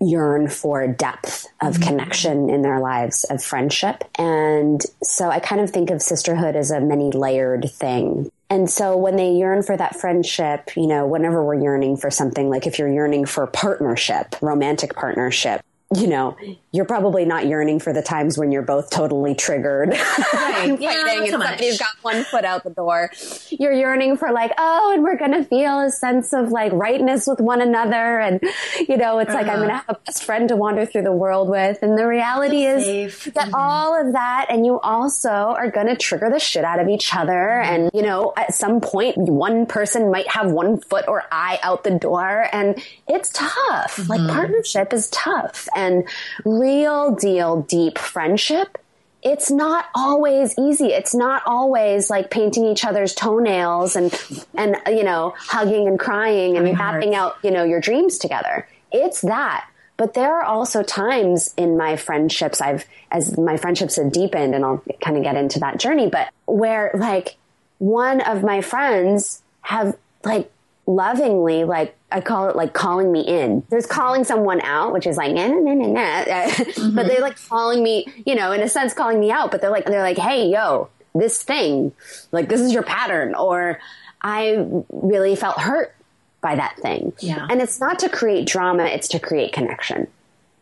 yearn 0.00 0.48
for 0.48 0.86
depth 0.86 1.46
of 1.60 1.74
mm-hmm. 1.74 1.82
connection 1.82 2.50
in 2.50 2.62
their 2.62 2.80
lives 2.80 3.24
of 3.24 3.42
friendship. 3.42 4.04
And 4.16 4.80
so 5.02 5.28
I 5.28 5.40
kind 5.40 5.60
of 5.60 5.70
think 5.70 5.90
of 5.90 6.00
sisterhood 6.00 6.56
as 6.56 6.70
a 6.70 6.80
many 6.80 7.10
layered 7.10 7.68
thing. 7.70 8.30
And 8.50 8.70
so 8.70 8.96
when 8.96 9.16
they 9.16 9.32
yearn 9.32 9.62
for 9.62 9.76
that 9.76 9.96
friendship, 9.96 10.70
you 10.76 10.86
know, 10.86 11.06
whenever 11.06 11.44
we're 11.44 11.60
yearning 11.60 11.96
for 11.96 12.10
something, 12.10 12.48
like 12.48 12.66
if 12.66 12.78
you're 12.78 12.92
yearning 12.92 13.26
for 13.26 13.46
partnership, 13.46 14.36
romantic 14.40 14.94
partnership, 14.94 15.60
you 15.96 16.06
know, 16.06 16.36
you're 16.70 16.84
probably 16.84 17.24
not 17.24 17.46
yearning 17.46 17.80
for 17.80 17.94
the 17.94 18.02
times 18.02 18.36
when 18.36 18.52
you're 18.52 18.60
both 18.60 18.90
totally 18.90 19.34
triggered 19.34 19.88
right. 20.34 20.76
yeah, 20.80 21.24
somebody's 21.30 21.78
got 21.78 21.88
one 22.02 22.24
foot 22.24 22.44
out 22.44 22.62
the 22.62 22.70
door. 22.70 23.10
You're 23.48 23.72
yearning 23.72 24.18
for 24.18 24.30
like, 24.30 24.52
oh, 24.58 24.92
and 24.92 25.02
we're 25.02 25.16
going 25.16 25.32
to 25.32 25.44
feel 25.44 25.80
a 25.80 25.90
sense 25.90 26.34
of 26.34 26.50
like 26.50 26.72
rightness 26.74 27.26
with 27.26 27.40
one 27.40 27.62
another. 27.62 28.20
And, 28.20 28.42
you 28.86 28.98
know, 28.98 29.18
it's 29.18 29.30
uh-huh. 29.30 29.38
like 29.38 29.48
I'm 29.48 29.56
going 29.56 29.70
to 29.70 29.76
have 29.76 29.88
a 29.88 29.96
best 30.04 30.24
friend 30.24 30.46
to 30.50 30.56
wander 30.56 30.84
through 30.84 31.02
the 31.02 31.12
world 31.12 31.48
with. 31.48 31.78
And 31.80 31.96
the 31.96 32.06
reality 32.06 32.64
is 32.64 32.84
safe. 32.84 33.32
that 33.32 33.46
mm-hmm. 33.46 33.54
all 33.54 33.98
of 33.98 34.12
that, 34.12 34.48
and 34.50 34.66
you 34.66 34.78
also 34.80 35.30
are 35.30 35.70
going 35.70 35.86
to 35.86 35.96
trigger 35.96 36.28
the 36.30 36.38
shit 36.38 36.64
out 36.64 36.80
of 36.80 36.88
each 36.88 37.14
other. 37.14 37.32
Mm-hmm. 37.32 37.74
And, 37.74 37.90
you 37.94 38.02
know, 38.02 38.34
at 38.36 38.52
some 38.52 38.82
point, 38.82 39.16
one 39.16 39.64
person 39.64 40.10
might 40.10 40.28
have 40.28 40.52
one 40.52 40.82
foot 40.82 41.08
or 41.08 41.24
eye 41.32 41.58
out 41.62 41.82
the 41.82 41.98
door. 41.98 42.46
And 42.52 42.78
it's 43.08 43.30
tough. 43.30 43.96
Mm-hmm. 43.96 44.10
Like 44.10 44.28
partnership 44.28 44.92
is 44.92 45.08
tough 45.08 45.66
and 45.78 46.08
real 46.44 47.14
deal 47.14 47.62
deep 47.62 47.98
friendship, 47.98 48.78
it's 49.22 49.50
not 49.50 49.86
always 49.94 50.58
easy. 50.58 50.86
It's 50.86 51.14
not 51.14 51.42
always 51.46 52.10
like 52.10 52.30
painting 52.30 52.64
each 52.66 52.84
other's 52.84 53.14
toenails 53.14 53.96
and, 53.96 54.12
and, 54.54 54.76
you 54.88 55.04
know, 55.04 55.34
hugging 55.36 55.86
and 55.86 55.98
crying 55.98 56.56
and 56.56 56.72
mapping 56.76 57.14
out, 57.14 57.36
you 57.42 57.50
know, 57.50 57.64
your 57.64 57.80
dreams 57.80 58.18
together. 58.18 58.68
It's 58.92 59.20
that. 59.22 59.68
But 59.96 60.14
there 60.14 60.36
are 60.36 60.44
also 60.44 60.82
times 60.84 61.52
in 61.56 61.76
my 61.76 61.96
friendships, 61.96 62.60
I've, 62.60 62.84
as 63.10 63.36
my 63.36 63.56
friendships 63.56 63.96
have 63.96 64.12
deepened, 64.12 64.54
and 64.54 64.64
I'll 64.64 64.82
kind 65.00 65.16
of 65.16 65.24
get 65.24 65.36
into 65.36 65.58
that 65.60 65.80
journey, 65.80 66.08
but 66.08 66.28
where 66.46 66.92
like 66.94 67.36
one 67.78 68.20
of 68.20 68.44
my 68.44 68.60
friends 68.60 69.42
have 69.62 69.96
like 70.24 70.50
lovingly 70.88 71.64
like 71.64 71.94
I 72.10 72.22
call 72.22 72.48
it 72.48 72.56
like 72.56 72.72
calling 72.72 73.12
me 73.12 73.20
in. 73.20 73.62
There's 73.68 73.86
calling 73.86 74.24
someone 74.24 74.62
out, 74.62 74.92
which 74.92 75.06
is 75.06 75.16
like 75.16 75.32
nah, 75.34 75.46
nah, 75.46 75.74
nah, 75.74 75.86
nah. 75.86 76.24
Mm-hmm. 76.24 76.96
but 76.96 77.06
they're 77.06 77.20
like 77.20 77.36
calling 77.48 77.82
me, 77.82 78.06
you 78.24 78.34
know, 78.34 78.50
in 78.52 78.62
a 78.62 78.68
sense 78.68 78.94
calling 78.94 79.20
me 79.20 79.30
out, 79.30 79.50
but 79.50 79.60
they're 79.60 79.70
like 79.70 79.84
they're 79.84 80.02
like, 80.02 80.18
"Hey, 80.18 80.48
yo, 80.48 80.88
this 81.14 81.42
thing, 81.42 81.92
like 82.32 82.48
this 82.48 82.60
is 82.60 82.72
your 82.72 82.82
pattern." 82.82 83.34
Or 83.34 83.78
I 84.22 84.66
really 84.90 85.36
felt 85.36 85.60
hurt 85.60 85.94
by 86.40 86.56
that 86.56 86.76
thing. 86.78 87.12
Yeah. 87.20 87.46
And 87.50 87.60
it's 87.60 87.80
not 87.80 87.98
to 88.00 88.08
create 88.08 88.46
drama, 88.46 88.84
it's 88.84 89.08
to 89.08 89.18
create 89.18 89.52
connection 89.52 90.08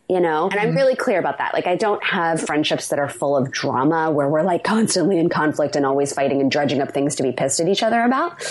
you 0.08 0.20
know? 0.20 0.48
And 0.48 0.58
I'm 0.58 0.68
mm-hmm. 0.68 0.76
really 0.76 0.96
clear 0.96 1.18
about 1.18 1.38
that. 1.38 1.52
Like, 1.54 1.66
I 1.66 1.76
don't 1.76 2.02
have 2.04 2.40
friendships 2.40 2.88
that 2.88 2.98
are 2.98 3.08
full 3.08 3.36
of 3.36 3.50
drama 3.50 4.10
where 4.10 4.28
we're 4.28 4.42
like 4.42 4.64
constantly 4.64 5.18
in 5.18 5.28
conflict 5.28 5.76
and 5.76 5.84
always 5.84 6.12
fighting 6.12 6.40
and 6.40 6.50
dredging 6.50 6.80
up 6.80 6.92
things 6.92 7.16
to 7.16 7.22
be 7.22 7.32
pissed 7.32 7.60
at 7.60 7.68
each 7.68 7.82
other 7.82 8.02
about. 8.02 8.42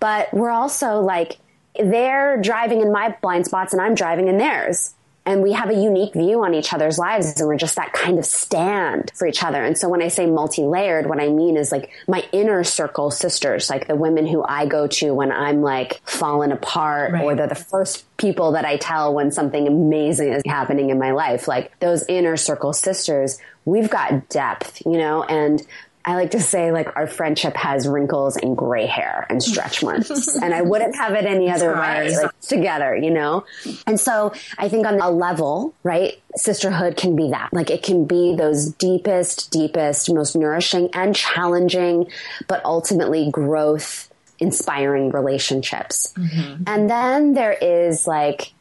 But 0.00 0.32
we're 0.32 0.50
also 0.50 1.00
like, 1.00 1.38
they're 1.78 2.40
driving 2.40 2.80
in 2.80 2.92
my 2.92 3.16
blind 3.20 3.46
spots 3.46 3.72
and 3.72 3.82
I'm 3.82 3.94
driving 3.94 4.28
in 4.28 4.38
theirs 4.38 4.94
and 5.26 5.42
we 5.42 5.52
have 5.52 5.70
a 5.70 5.74
unique 5.74 6.12
view 6.12 6.44
on 6.44 6.54
each 6.54 6.72
other's 6.72 6.98
lives 6.98 7.40
and 7.40 7.48
we're 7.48 7.56
just 7.56 7.76
that 7.76 7.92
kind 7.92 8.18
of 8.18 8.26
stand 8.26 9.10
for 9.14 9.26
each 9.26 9.42
other. 9.42 9.62
And 9.64 9.76
so 9.76 9.88
when 9.88 10.02
I 10.02 10.08
say 10.08 10.26
multi-layered, 10.26 11.06
what 11.06 11.20
I 11.20 11.28
mean 11.28 11.56
is 11.56 11.72
like 11.72 11.90
my 12.06 12.24
inner 12.32 12.62
circle 12.62 13.10
sisters, 13.10 13.70
like 13.70 13.86
the 13.86 13.96
women 13.96 14.26
who 14.26 14.44
I 14.46 14.66
go 14.66 14.86
to 14.86 15.14
when 15.14 15.32
I'm 15.32 15.62
like 15.62 16.00
fallen 16.04 16.52
apart 16.52 17.12
right. 17.12 17.24
or 17.24 17.34
they're 17.34 17.46
the 17.46 17.54
first 17.54 18.04
people 18.18 18.52
that 18.52 18.66
I 18.66 18.76
tell 18.76 19.14
when 19.14 19.30
something 19.30 19.66
amazing 19.66 20.32
is 20.34 20.42
happening 20.46 20.90
in 20.90 20.98
my 20.98 21.12
life. 21.12 21.48
Like 21.48 21.78
those 21.80 22.04
inner 22.06 22.36
circle 22.36 22.74
sisters, 22.74 23.38
we've 23.64 23.90
got 23.90 24.28
depth, 24.28 24.82
you 24.84 24.98
know, 24.98 25.22
and 25.22 25.62
I 26.06 26.16
like 26.16 26.32
to 26.32 26.40
say 26.40 26.70
like 26.70 26.94
our 26.96 27.06
friendship 27.06 27.56
has 27.56 27.88
wrinkles 27.88 28.36
and 28.36 28.56
gray 28.56 28.86
hair 28.86 29.26
and 29.30 29.42
stretch 29.42 29.82
marks 29.82 30.36
and 30.42 30.52
I 30.52 30.62
wouldn't 30.62 30.96
have 30.96 31.14
it 31.14 31.24
any 31.24 31.50
other 31.50 31.74
way 31.74 32.14
like 32.16 32.38
together, 32.40 32.94
you 32.94 33.10
know? 33.10 33.44
And 33.86 33.98
so 33.98 34.32
I 34.58 34.68
think 34.68 34.86
on 34.86 35.00
a 35.00 35.10
level, 35.10 35.74
right? 35.82 36.20
Sisterhood 36.36 36.96
can 36.96 37.16
be 37.16 37.30
that. 37.30 37.52
Like 37.52 37.70
it 37.70 37.82
can 37.82 38.04
be 38.04 38.34
those 38.36 38.70
deepest, 38.72 39.50
deepest, 39.50 40.12
most 40.12 40.36
nourishing 40.36 40.90
and 40.92 41.14
challenging, 41.16 42.10
but 42.48 42.64
ultimately 42.64 43.30
growth 43.30 44.10
inspiring 44.38 45.10
relationships. 45.10 46.12
Mm-hmm. 46.16 46.64
And 46.66 46.90
then 46.90 47.34
there 47.34 47.52
is 47.52 48.06
like 48.06 48.53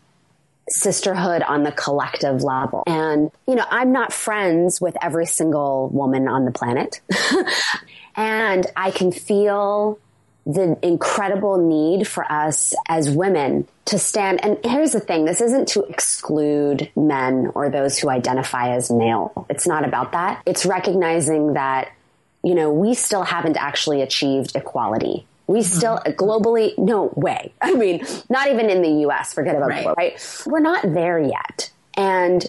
sisterhood 0.74 1.42
on 1.44 1.64
the 1.64 1.72
collective 1.72 2.44
level. 2.44 2.84
And, 2.88 3.32
you 3.48 3.56
know, 3.56 3.66
I'm 3.70 3.92
not 3.92 4.12
friends 4.12 4.82
with 4.82 4.96
every 5.02 5.26
single 5.26 5.90
woman 5.90 6.28
on 6.28 6.46
the 6.46 6.52
planet. 6.52 7.02
and 8.16 8.66
I 8.76 8.92
can 8.92 9.12
feel 9.12 10.00
the 10.46 10.78
incredible 10.82 11.58
need 11.58 12.08
for 12.08 12.30
us 12.30 12.74
as 12.90 13.10
women 13.10 13.68
to 13.86 13.98
stand. 13.98 14.44
And 14.44 14.58
here's 14.64 14.92
the 14.92 15.00
thing. 15.00 15.26
This 15.26 15.40
isn't 15.40 15.70
to 15.70 15.84
exclude 15.84 16.92
men 16.96 17.52
or 17.56 17.70
those 17.70 17.98
who 17.98 18.10
identify 18.10 18.76
as 18.76 18.92
male. 18.92 19.46
It's 19.50 19.68
not 19.68 19.86
about 19.86 20.12
that. 20.12 20.42
It's 20.46 20.66
recognizing 20.66 21.54
that, 21.54 21.92
you 22.44 22.56
know, 22.56 22.74
we 22.74 22.94
still 22.94 23.24
haven't 23.24 23.56
actually 23.56 24.02
achieved 24.02 24.56
equality 24.56 25.26
we 25.48 25.60
mm-hmm. 25.60 25.78
still 25.78 25.98
globally, 26.08 26.78
no 26.78 27.14
way. 27.16 27.54
I 27.62 27.74
mean, 27.74 28.06
not 28.30 28.50
even 28.50 28.70
in 28.70 28.82
the 28.82 29.08
US, 29.08 29.34
forget 29.34 29.56
about 29.56 29.70
right. 29.70 29.88
right? 29.98 30.44
We're 30.46 30.60
not 30.60 30.82
there 30.84 31.20
yet. 31.20 31.72
And 31.96 32.46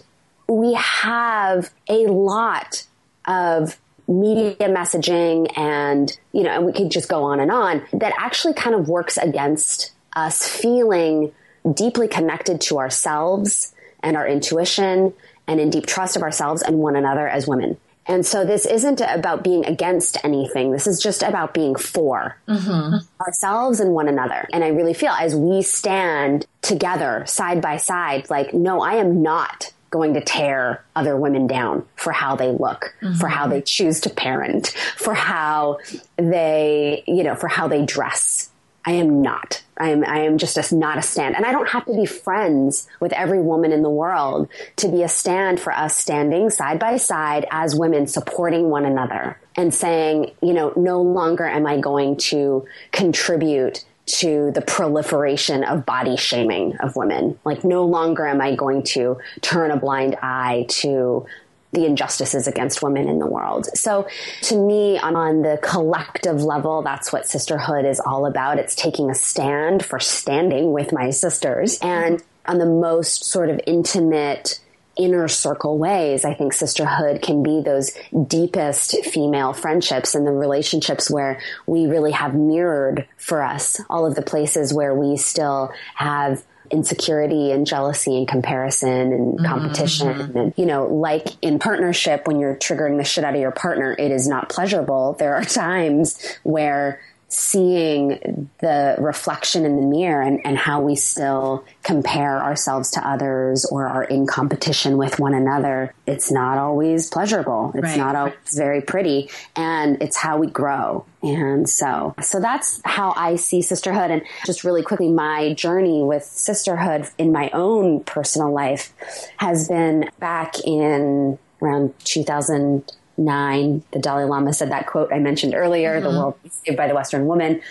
we 0.48 0.74
have 0.74 1.70
a 1.88 2.06
lot 2.06 2.84
of 3.26 3.78
media 4.06 4.68
messaging 4.68 5.50
and, 5.56 6.16
you 6.32 6.42
know, 6.42 6.50
and 6.50 6.66
we 6.66 6.72
could 6.72 6.90
just 6.90 7.08
go 7.08 7.24
on 7.24 7.40
and 7.40 7.50
on 7.50 7.82
that 7.92 8.12
actually 8.18 8.52
kind 8.52 8.74
of 8.74 8.88
works 8.88 9.16
against 9.16 9.92
us 10.14 10.46
feeling 10.46 11.32
deeply 11.72 12.06
connected 12.06 12.60
to 12.60 12.78
ourselves 12.78 13.74
and 14.02 14.16
our 14.16 14.28
intuition 14.28 15.14
and 15.46 15.60
in 15.60 15.70
deep 15.70 15.86
trust 15.86 16.16
of 16.16 16.22
ourselves 16.22 16.62
and 16.62 16.78
one 16.78 16.96
another 16.96 17.26
as 17.26 17.46
women. 17.48 17.78
And 18.06 18.24
so 18.24 18.44
this 18.44 18.66
isn't 18.66 19.00
about 19.00 19.42
being 19.42 19.64
against 19.64 20.22
anything. 20.24 20.72
This 20.72 20.86
is 20.86 21.00
just 21.00 21.22
about 21.22 21.54
being 21.54 21.74
for 21.74 22.36
mm-hmm. 22.46 22.96
ourselves 23.20 23.80
and 23.80 23.92
one 23.92 24.08
another. 24.08 24.46
And 24.52 24.62
I 24.62 24.68
really 24.68 24.94
feel 24.94 25.12
as 25.12 25.34
we 25.34 25.62
stand 25.62 26.46
together 26.62 27.24
side 27.26 27.60
by 27.62 27.78
side, 27.78 28.28
like, 28.30 28.52
no, 28.52 28.82
I 28.82 28.94
am 28.94 29.22
not 29.22 29.72
going 29.90 30.14
to 30.14 30.20
tear 30.20 30.84
other 30.96 31.16
women 31.16 31.46
down 31.46 31.86
for 31.94 32.10
how 32.10 32.34
they 32.34 32.50
look, 32.50 32.94
mm-hmm. 33.00 33.14
for 33.14 33.28
how 33.28 33.46
they 33.46 33.62
choose 33.62 34.00
to 34.00 34.10
parent, 34.10 34.68
for 34.96 35.14
how 35.14 35.78
they, 36.16 37.04
you 37.06 37.22
know, 37.22 37.36
for 37.36 37.46
how 37.46 37.68
they 37.68 37.84
dress. 37.84 38.50
I 38.84 38.92
am 38.92 39.22
not. 39.22 39.62
I 39.76 39.90
am, 39.90 40.04
I 40.04 40.20
am 40.20 40.38
just 40.38 40.56
a, 40.56 40.74
not 40.74 40.98
a 40.98 41.02
stand. 41.02 41.36
And 41.36 41.44
I 41.44 41.52
don't 41.52 41.68
have 41.68 41.86
to 41.86 41.94
be 41.94 42.06
friends 42.06 42.86
with 43.00 43.12
every 43.12 43.40
woman 43.40 43.72
in 43.72 43.82
the 43.82 43.90
world 43.90 44.48
to 44.76 44.88
be 44.88 45.02
a 45.02 45.08
stand 45.08 45.58
for 45.58 45.72
us 45.72 45.96
standing 45.96 46.50
side 46.50 46.78
by 46.78 46.96
side 46.96 47.46
as 47.50 47.74
women 47.74 48.06
supporting 48.06 48.70
one 48.70 48.84
another 48.84 49.38
and 49.56 49.74
saying, 49.74 50.32
you 50.42 50.52
know, 50.52 50.72
no 50.76 51.00
longer 51.00 51.44
am 51.44 51.66
I 51.66 51.80
going 51.80 52.16
to 52.16 52.66
contribute 52.92 53.84
to 54.06 54.50
the 54.50 54.60
proliferation 54.60 55.64
of 55.64 55.86
body 55.86 56.16
shaming 56.16 56.76
of 56.76 56.94
women. 56.94 57.38
Like 57.44 57.64
no 57.64 57.86
longer 57.86 58.26
am 58.26 58.40
I 58.40 58.54
going 58.54 58.82
to 58.82 59.18
turn 59.40 59.70
a 59.70 59.78
blind 59.78 60.16
eye 60.22 60.66
to 60.68 61.26
the 61.74 61.86
injustices 61.86 62.46
against 62.46 62.82
women 62.82 63.08
in 63.08 63.18
the 63.18 63.26
world. 63.26 63.66
So 63.74 64.06
to 64.42 64.56
me, 64.56 64.98
on 64.98 65.42
the 65.42 65.58
collective 65.62 66.42
level, 66.42 66.82
that's 66.82 67.12
what 67.12 67.26
sisterhood 67.26 67.84
is 67.84 68.00
all 68.00 68.26
about. 68.26 68.58
It's 68.58 68.74
taking 68.74 69.10
a 69.10 69.14
stand 69.14 69.84
for 69.84 69.98
standing 70.00 70.72
with 70.72 70.92
my 70.92 71.10
sisters. 71.10 71.78
And 71.82 72.22
on 72.46 72.58
the 72.58 72.66
most 72.66 73.24
sort 73.24 73.50
of 73.50 73.60
intimate, 73.66 74.60
inner 74.96 75.28
circle 75.28 75.78
ways, 75.78 76.24
I 76.24 76.34
think 76.34 76.52
sisterhood 76.52 77.22
can 77.22 77.42
be 77.42 77.62
those 77.62 77.92
deepest 78.26 79.04
female 79.04 79.52
friendships 79.52 80.14
and 80.14 80.26
the 80.26 80.32
relationships 80.32 81.10
where 81.10 81.40
we 81.66 81.86
really 81.86 82.12
have 82.12 82.34
mirrored 82.34 83.08
for 83.16 83.42
us 83.42 83.80
all 83.90 84.06
of 84.06 84.14
the 84.14 84.22
places 84.22 84.72
where 84.72 84.94
we 84.94 85.16
still 85.16 85.72
have 85.94 86.44
insecurity 86.70 87.52
and 87.52 87.66
jealousy 87.66 88.16
and 88.16 88.26
comparison 88.26 89.12
and 89.12 89.38
mm-hmm. 89.38 89.46
competition. 89.46 90.14
Mm-hmm. 90.14 90.38
And, 90.38 90.54
you 90.56 90.66
know, 90.66 90.86
like 90.86 91.28
in 91.42 91.58
partnership, 91.58 92.26
when 92.26 92.40
you're 92.40 92.56
triggering 92.56 92.96
the 92.96 93.04
shit 93.04 93.24
out 93.24 93.34
of 93.34 93.40
your 93.40 93.52
partner, 93.52 93.94
it 93.98 94.10
is 94.10 94.26
not 94.26 94.48
pleasurable. 94.48 95.14
There 95.18 95.34
are 95.34 95.44
times 95.44 96.20
where 96.42 97.00
seeing 97.34 98.48
the 98.60 98.94
reflection 98.98 99.64
in 99.64 99.76
the 99.76 99.82
mirror 99.82 100.22
and, 100.22 100.40
and, 100.46 100.56
how 100.56 100.80
we 100.80 100.94
still 100.94 101.64
compare 101.82 102.40
ourselves 102.40 102.92
to 102.92 103.06
others 103.06 103.66
or 103.66 103.88
are 103.88 104.04
in 104.04 104.24
competition 104.24 104.96
with 104.96 105.18
one 105.18 105.34
another, 105.34 105.92
it's 106.06 106.30
not 106.30 106.58
always 106.58 107.10
pleasurable. 107.10 107.72
It's 107.74 107.82
right. 107.82 107.98
not 107.98 108.14
always 108.14 108.36
very 108.54 108.80
pretty. 108.80 109.28
And 109.56 110.00
it's 110.00 110.16
how 110.16 110.38
we 110.38 110.46
grow. 110.46 111.04
And 111.22 111.68
so, 111.68 112.14
so 112.22 112.38
that's 112.38 112.80
how 112.84 113.12
I 113.16 113.34
see 113.34 113.62
sisterhood. 113.62 114.12
And 114.12 114.22
just 114.46 114.62
really 114.62 114.82
quickly, 114.82 115.10
my 115.10 115.54
journey 115.54 116.02
with 116.02 116.22
sisterhood 116.22 117.08
in 117.18 117.32
my 117.32 117.50
own 117.52 118.04
personal 118.04 118.52
life 118.52 118.92
has 119.38 119.66
been 119.66 120.08
back 120.20 120.60
in 120.64 121.38
around 121.60 121.94
2000 122.04 122.92
nine, 123.16 123.82
the 123.92 123.98
Dalai 123.98 124.24
Lama 124.24 124.52
said 124.52 124.70
that 124.70 124.86
quote 124.86 125.12
I 125.12 125.18
mentioned 125.18 125.54
earlier, 125.54 125.94
mm-hmm. 125.94 126.04
the 126.04 126.18
world 126.18 126.38
saved 126.48 126.76
by 126.76 126.88
the 126.88 126.94
Western 126.94 127.26
woman. 127.26 127.62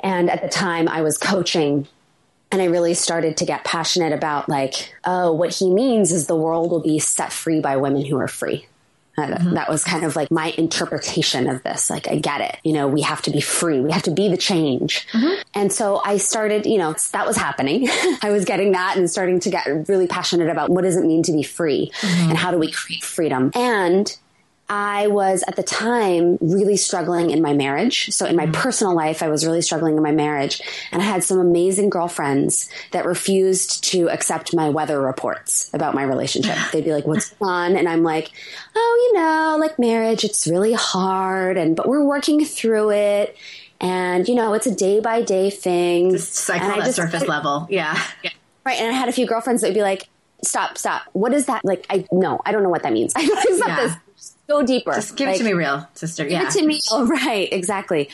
And 0.00 0.30
at 0.30 0.42
the 0.42 0.48
time 0.48 0.88
I 0.88 1.02
was 1.02 1.18
coaching 1.18 1.88
and 2.52 2.62
I 2.62 2.66
really 2.66 2.94
started 2.94 3.36
to 3.38 3.44
get 3.44 3.64
passionate 3.64 4.12
about 4.12 4.48
like, 4.48 4.94
oh, 5.04 5.32
what 5.32 5.54
he 5.54 5.72
means 5.72 6.12
is 6.12 6.26
the 6.26 6.36
world 6.36 6.70
will 6.70 6.80
be 6.80 6.98
set 6.98 7.32
free 7.32 7.60
by 7.60 7.76
women 7.76 8.04
who 8.04 8.16
are 8.18 8.28
free. 8.28 8.66
Mm-hmm. 9.18 9.54
That 9.54 9.68
was 9.68 9.82
kind 9.82 10.04
of 10.04 10.14
like 10.14 10.30
my 10.30 10.54
interpretation 10.58 11.48
of 11.48 11.62
this. 11.62 11.88
Like, 11.88 12.06
I 12.06 12.16
get 12.16 12.42
it. 12.42 12.58
You 12.64 12.74
know, 12.74 12.86
we 12.86 13.00
have 13.00 13.22
to 13.22 13.30
be 13.30 13.40
free. 13.40 13.80
We 13.80 13.90
have 13.92 14.02
to 14.02 14.10
be 14.10 14.28
the 14.28 14.36
change. 14.36 15.06
Mm-hmm. 15.08 15.42
And 15.54 15.72
so 15.72 16.02
I 16.04 16.18
started, 16.18 16.66
you 16.66 16.76
know, 16.76 16.94
that 17.12 17.26
was 17.26 17.36
happening. 17.36 17.88
I 18.22 18.30
was 18.30 18.44
getting 18.44 18.72
that 18.72 18.96
and 18.96 19.10
starting 19.10 19.40
to 19.40 19.50
get 19.50 19.88
really 19.88 20.06
passionate 20.06 20.50
about 20.50 20.68
what 20.68 20.82
does 20.82 20.96
it 20.96 21.04
mean 21.04 21.22
to 21.24 21.32
be 21.32 21.42
free 21.42 21.90
mm-hmm. 22.00 22.30
and 22.30 22.38
how 22.38 22.50
do 22.50 22.58
we 22.58 22.70
create 22.70 23.02
freedom. 23.02 23.50
And 23.54 24.16
I 24.68 25.06
was 25.06 25.44
at 25.46 25.54
the 25.54 25.62
time 25.62 26.38
really 26.40 26.76
struggling 26.76 27.30
in 27.30 27.40
my 27.40 27.52
marriage. 27.52 28.12
So 28.12 28.26
in 28.26 28.34
my 28.34 28.44
mm-hmm. 28.44 28.60
personal 28.60 28.94
life, 28.94 29.22
I 29.22 29.28
was 29.28 29.46
really 29.46 29.62
struggling 29.62 29.96
in 29.96 30.02
my 30.02 30.10
marriage 30.10 30.60
and 30.90 31.00
I 31.00 31.04
had 31.04 31.22
some 31.22 31.38
amazing 31.38 31.88
girlfriends 31.88 32.68
that 32.90 33.06
refused 33.06 33.84
to 33.92 34.08
accept 34.10 34.54
my 34.54 34.68
weather 34.68 35.00
reports 35.00 35.70
about 35.72 35.94
my 35.94 36.02
relationship. 36.02 36.56
They'd 36.72 36.84
be 36.84 36.92
like, 36.92 37.06
what's 37.06 37.32
on? 37.40 37.76
And 37.76 37.88
I'm 37.88 38.02
like, 38.02 38.32
oh, 38.74 39.10
you 39.12 39.20
know, 39.20 39.56
like 39.60 39.78
marriage, 39.78 40.24
it's 40.24 40.48
really 40.48 40.72
hard 40.72 41.56
and, 41.56 41.76
but 41.76 41.88
we're 41.88 42.04
working 42.04 42.44
through 42.44 42.90
it. 42.90 43.36
And, 43.80 44.26
you 44.26 44.34
know, 44.34 44.54
it's 44.54 44.66
a 44.66 44.74
day 44.74 44.98
by 44.98 45.22
day 45.22 45.50
thing. 45.50 46.10
Just 46.10 46.48
like 46.48 46.62
on 46.62 46.80
a 46.80 46.92
surface 46.92 47.28
level. 47.28 47.68
Yeah. 47.70 48.00
yeah. 48.24 48.30
Right. 48.64 48.80
And 48.80 48.88
I 48.88 48.98
had 48.98 49.08
a 49.08 49.12
few 49.12 49.26
girlfriends 49.26 49.62
that 49.62 49.68
would 49.68 49.74
be 49.74 49.82
like, 49.82 50.08
stop, 50.42 50.76
stop. 50.76 51.02
What 51.12 51.32
is 51.32 51.46
that? 51.46 51.64
Like, 51.64 51.86
I, 51.88 52.04
no, 52.10 52.40
I 52.44 52.50
don't 52.50 52.64
know 52.64 52.68
what 52.68 52.82
that 52.82 52.92
means. 52.92 53.12
I 53.16 53.24
don't 53.24 53.58
yeah. 53.58 53.76
this 53.76 53.96
go 54.48 54.62
deeper. 54.62 54.92
Just 54.92 55.16
give 55.16 55.28
like, 55.28 55.36
it 55.36 55.38
to 55.38 55.44
me 55.44 55.52
real, 55.52 55.88
sister. 55.94 56.24
Give 56.24 56.32
yeah. 56.32 56.46
it 56.48 56.50
to 56.52 56.66
me. 56.66 56.80
Oh, 56.90 57.06
right. 57.06 57.52
Exactly. 57.52 58.08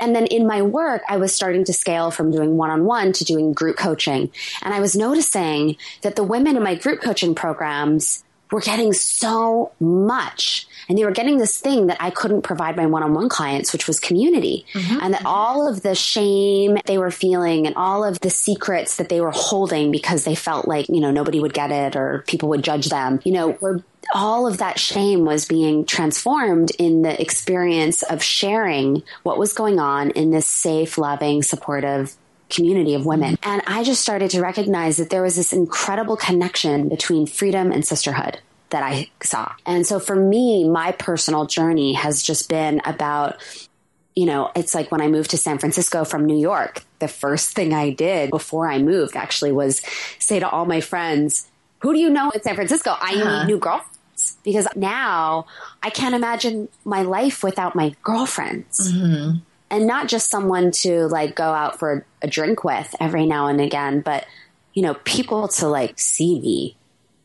And 0.00 0.14
then 0.14 0.26
in 0.26 0.46
my 0.46 0.62
work, 0.62 1.02
I 1.08 1.18
was 1.18 1.34
starting 1.34 1.64
to 1.64 1.72
scale 1.72 2.10
from 2.10 2.30
doing 2.30 2.56
one 2.56 2.70
on 2.70 2.84
one 2.84 3.12
to 3.12 3.24
doing 3.24 3.52
group 3.52 3.76
coaching. 3.76 4.30
And 4.62 4.72
I 4.74 4.80
was 4.80 4.96
noticing 4.96 5.76
that 6.02 6.16
the 6.16 6.24
women 6.24 6.56
in 6.56 6.62
my 6.62 6.74
group 6.74 7.02
coaching 7.02 7.34
programs 7.34 8.24
were 8.50 8.60
getting 8.60 8.92
so 8.92 9.72
much. 9.78 10.66
And 10.88 10.98
they 10.98 11.04
were 11.04 11.12
getting 11.12 11.38
this 11.38 11.60
thing 11.60 11.86
that 11.86 11.98
I 12.00 12.10
couldn't 12.10 12.42
provide 12.42 12.76
my 12.76 12.86
one 12.86 13.02
on 13.02 13.14
one 13.14 13.28
clients, 13.28 13.72
which 13.72 13.86
was 13.86 14.00
community. 14.00 14.66
Mm-hmm. 14.72 14.98
And 15.02 15.14
that 15.14 15.24
all 15.24 15.68
of 15.68 15.82
the 15.82 15.94
shame 15.94 16.78
they 16.86 16.98
were 16.98 17.12
feeling 17.12 17.66
and 17.66 17.76
all 17.76 18.04
of 18.04 18.18
the 18.20 18.30
secrets 18.30 18.96
that 18.96 19.08
they 19.08 19.20
were 19.20 19.30
holding 19.30 19.92
because 19.92 20.24
they 20.24 20.34
felt 20.34 20.66
like, 20.66 20.88
you 20.88 21.00
know, 21.00 21.12
nobody 21.12 21.38
would 21.38 21.54
get 21.54 21.70
it 21.70 21.94
or 21.94 22.24
people 22.26 22.48
would 22.48 22.64
judge 22.64 22.88
them, 22.88 23.20
you 23.22 23.32
know, 23.32 23.50
were 23.60 23.84
all 24.14 24.46
of 24.46 24.58
that 24.58 24.78
shame 24.78 25.24
was 25.24 25.44
being 25.44 25.84
transformed 25.84 26.70
in 26.78 27.02
the 27.02 27.20
experience 27.20 28.02
of 28.02 28.22
sharing 28.22 29.02
what 29.22 29.38
was 29.38 29.52
going 29.52 29.78
on 29.78 30.10
in 30.10 30.30
this 30.30 30.46
safe, 30.46 30.98
loving, 30.98 31.42
supportive 31.42 32.14
community 32.50 32.94
of 32.94 33.06
women. 33.06 33.38
And 33.42 33.62
I 33.66 33.84
just 33.84 34.02
started 34.02 34.30
to 34.32 34.42
recognize 34.42 34.96
that 34.96 35.10
there 35.10 35.22
was 35.22 35.36
this 35.36 35.52
incredible 35.52 36.16
connection 36.16 36.88
between 36.88 37.26
freedom 37.26 37.72
and 37.72 37.86
sisterhood 37.86 38.40
that 38.70 38.82
I 38.82 39.10
saw. 39.22 39.52
And 39.66 39.86
so 39.86 39.98
for 39.98 40.16
me, 40.16 40.68
my 40.68 40.92
personal 40.92 41.46
journey 41.46 41.94
has 41.94 42.22
just 42.22 42.48
been 42.48 42.80
about 42.84 43.40
you 44.16 44.26
know, 44.26 44.50
it's 44.56 44.74
like 44.74 44.90
when 44.90 45.00
I 45.00 45.06
moved 45.06 45.30
to 45.30 45.36
San 45.38 45.58
Francisco 45.58 46.04
from 46.04 46.26
New 46.26 46.36
York, 46.36 46.84
the 46.98 47.06
first 47.06 47.54
thing 47.54 47.72
I 47.72 47.90
did 47.90 48.30
before 48.30 48.68
I 48.68 48.78
moved 48.78 49.16
actually 49.16 49.52
was 49.52 49.80
say 50.18 50.40
to 50.40 50.48
all 50.48 50.66
my 50.66 50.80
friends, 50.80 51.48
who 51.78 51.94
do 51.94 52.00
you 52.00 52.10
know 52.10 52.28
in 52.30 52.42
San 52.42 52.56
Francisco? 52.56 52.90
I 52.90 53.14
uh-huh. 53.14 53.44
need 53.44 53.52
new 53.52 53.58
girlfriends 53.58 53.89
because 54.42 54.66
now 54.76 55.46
I 55.82 55.90
can't 55.90 56.14
imagine 56.14 56.68
my 56.84 57.02
life 57.02 57.42
without 57.42 57.74
my 57.74 57.94
girlfriends. 58.02 58.92
Mm-hmm 58.92 59.38
and 59.70 59.86
not 59.86 60.08
just 60.08 60.30
someone 60.30 60.72
to 60.72 61.06
like 61.06 61.36
go 61.36 61.44
out 61.44 61.78
for 61.78 62.04
a 62.22 62.26
drink 62.26 62.64
with 62.64 62.94
every 63.00 63.24
now 63.24 63.46
and 63.46 63.60
again, 63.60 64.00
but 64.00 64.26
you 64.74 64.82
know, 64.82 64.94
people 65.04 65.48
to 65.48 65.68
like 65.68 65.98
see 65.98 66.40
me, 66.40 66.76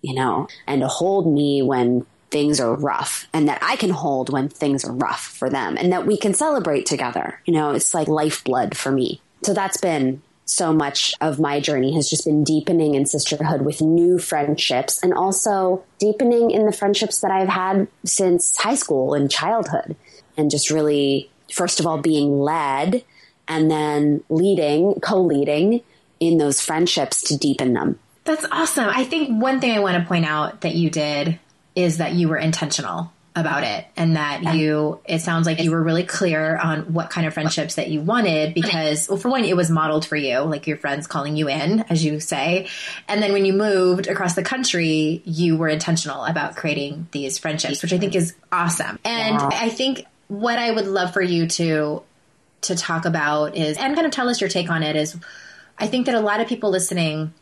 you 0.01 0.13
know, 0.13 0.47
and 0.67 0.81
to 0.81 0.87
hold 0.87 1.31
me 1.31 1.61
when 1.61 2.05
things 2.31 2.59
are 2.59 2.75
rough 2.75 3.27
and 3.33 3.47
that 3.47 3.59
I 3.61 3.75
can 3.75 3.89
hold 3.89 4.29
when 4.29 4.49
things 4.49 4.83
are 4.85 4.91
rough 4.91 5.25
for 5.25 5.49
them 5.49 5.77
and 5.77 5.91
that 5.91 6.05
we 6.05 6.17
can 6.17 6.33
celebrate 6.33 6.85
together. 6.85 7.41
You 7.45 7.53
know, 7.53 7.71
it's 7.71 7.93
like 7.93 8.07
lifeblood 8.07 8.77
for 8.77 8.91
me. 8.91 9.21
So 9.43 9.53
that's 9.53 9.77
been 9.77 10.21
so 10.45 10.71
much 10.71 11.15
of 11.21 11.39
my 11.39 11.59
journey 11.59 11.95
has 11.95 12.09
just 12.09 12.25
been 12.25 12.43
deepening 12.43 12.93
in 12.93 13.05
sisterhood 13.05 13.63
with 13.63 13.81
new 13.81 14.19
friendships 14.19 15.01
and 15.01 15.13
also 15.13 15.83
deepening 15.99 16.51
in 16.51 16.65
the 16.65 16.71
friendships 16.71 17.21
that 17.21 17.31
I've 17.31 17.49
had 17.49 17.87
since 18.03 18.55
high 18.55 18.75
school 18.75 19.15
and 19.15 19.29
childhood 19.29 19.95
and 20.37 20.51
just 20.51 20.69
really 20.69 21.29
first 21.51 21.79
of 21.79 21.87
all 21.87 21.97
being 21.97 22.39
led 22.39 23.03
and 23.47 23.69
then 23.69 24.23
leading, 24.29 24.95
co-leading 25.01 25.81
in 26.19 26.37
those 26.37 26.61
friendships 26.61 27.21
to 27.23 27.37
deepen 27.37 27.73
them. 27.73 27.99
That's 28.23 28.45
awesome. 28.51 28.89
I 28.89 29.03
think 29.03 29.41
one 29.41 29.59
thing 29.59 29.71
I 29.71 29.79
want 29.79 30.01
to 30.01 30.07
point 30.07 30.25
out 30.25 30.61
that 30.61 30.75
you 30.75 30.89
did 30.89 31.39
is 31.75 31.97
that 31.97 32.13
you 32.13 32.29
were 32.29 32.37
intentional 32.37 33.11
about 33.35 33.63
it 33.63 33.85
and 33.97 34.15
that 34.15 34.43
yeah. 34.43 34.53
you 34.53 34.99
it 35.05 35.19
sounds 35.19 35.45
like 35.45 35.61
you 35.61 35.71
were 35.71 35.83
really 35.83 36.03
clear 36.05 36.55
on 36.57 36.93
what 36.93 37.09
kind 37.09 37.27
of 37.27 37.33
friendships 37.33 37.75
that 37.75 37.89
you 37.89 37.99
wanted 37.99 38.53
because 38.53 39.09
well 39.09 39.17
for 39.17 39.29
one 39.29 39.43
it 39.43 39.57
was 39.57 39.69
modeled 39.69 40.05
for 40.05 40.15
you 40.15 40.39
like 40.39 40.67
your 40.67 40.77
friends 40.77 41.05
calling 41.05 41.35
you 41.35 41.49
in 41.49 41.81
as 41.89 42.05
you 42.05 42.19
say 42.21 42.67
and 43.09 43.21
then 43.21 43.33
when 43.33 43.43
you 43.43 43.51
moved 43.51 44.07
across 44.07 44.35
the 44.35 44.43
country 44.43 45.21
you 45.25 45.57
were 45.57 45.67
intentional 45.67 46.23
about 46.23 46.55
creating 46.55 47.07
these 47.11 47.37
friendships 47.37 47.81
which 47.81 47.91
i 47.91 47.97
think 47.97 48.15
is 48.15 48.33
awesome 48.53 48.97
and 49.03 49.35
yeah. 49.35 49.49
i 49.51 49.67
think 49.67 50.05
what 50.27 50.57
I 50.57 50.71
would 50.71 50.87
love 50.87 51.13
for 51.13 51.21
you 51.21 51.47
to 51.47 52.03
to 52.61 52.75
talk 52.75 53.05
about 53.05 53.55
is 53.55 53.77
and 53.77 53.93
kind 53.93 54.07
of 54.07 54.11
tell 54.11 54.29
us 54.29 54.41
your 54.41 54.49
take 54.49 54.69
on 54.69 54.83
it 54.83 54.95
is 54.95 55.17
I 55.77 55.87
think 55.87 56.05
that 56.05 56.15
a 56.15 56.19
lot 56.19 56.39
of 56.39 56.47
people 56.47 56.69
listening 56.69 57.33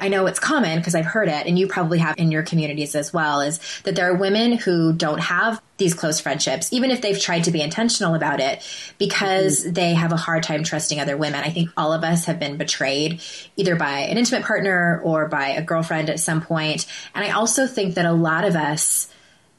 I 0.00 0.08
know 0.08 0.26
it's 0.26 0.38
common 0.38 0.78
because 0.78 0.94
I've 0.94 1.06
heard 1.06 1.28
it 1.28 1.46
and 1.46 1.58
you 1.58 1.66
probably 1.66 1.98
have 1.98 2.16
in 2.18 2.30
your 2.30 2.42
communities 2.42 2.94
as 2.94 3.12
well 3.12 3.40
is 3.40 3.58
that 3.82 3.96
there 3.96 4.10
are 4.10 4.14
women 4.14 4.52
who 4.52 4.92
don't 4.92 5.18
have 5.18 5.60
these 5.76 5.94
close 5.94 6.20
friendships 6.20 6.72
even 6.72 6.90
if 6.90 7.00
they've 7.00 7.20
tried 7.20 7.44
to 7.44 7.50
be 7.50 7.60
intentional 7.60 8.14
about 8.14 8.40
it 8.40 8.62
because 8.98 9.62
mm-hmm. 9.62 9.72
they 9.72 9.94
have 9.94 10.12
a 10.12 10.16
hard 10.16 10.44
time 10.44 10.62
trusting 10.62 11.00
other 11.00 11.16
women. 11.16 11.42
I 11.42 11.50
think 11.50 11.70
all 11.76 11.92
of 11.92 12.04
us 12.04 12.26
have 12.26 12.38
been 12.38 12.56
betrayed 12.56 13.20
either 13.56 13.74
by 13.74 14.00
an 14.00 14.18
intimate 14.18 14.44
partner 14.44 15.00
or 15.02 15.26
by 15.26 15.48
a 15.48 15.62
girlfriend 15.62 16.10
at 16.10 16.20
some 16.20 16.42
point. 16.42 16.86
And 17.14 17.24
I 17.24 17.30
also 17.30 17.66
think 17.66 17.94
that 17.94 18.06
a 18.06 18.12
lot 18.12 18.44
of 18.44 18.54
us 18.54 19.08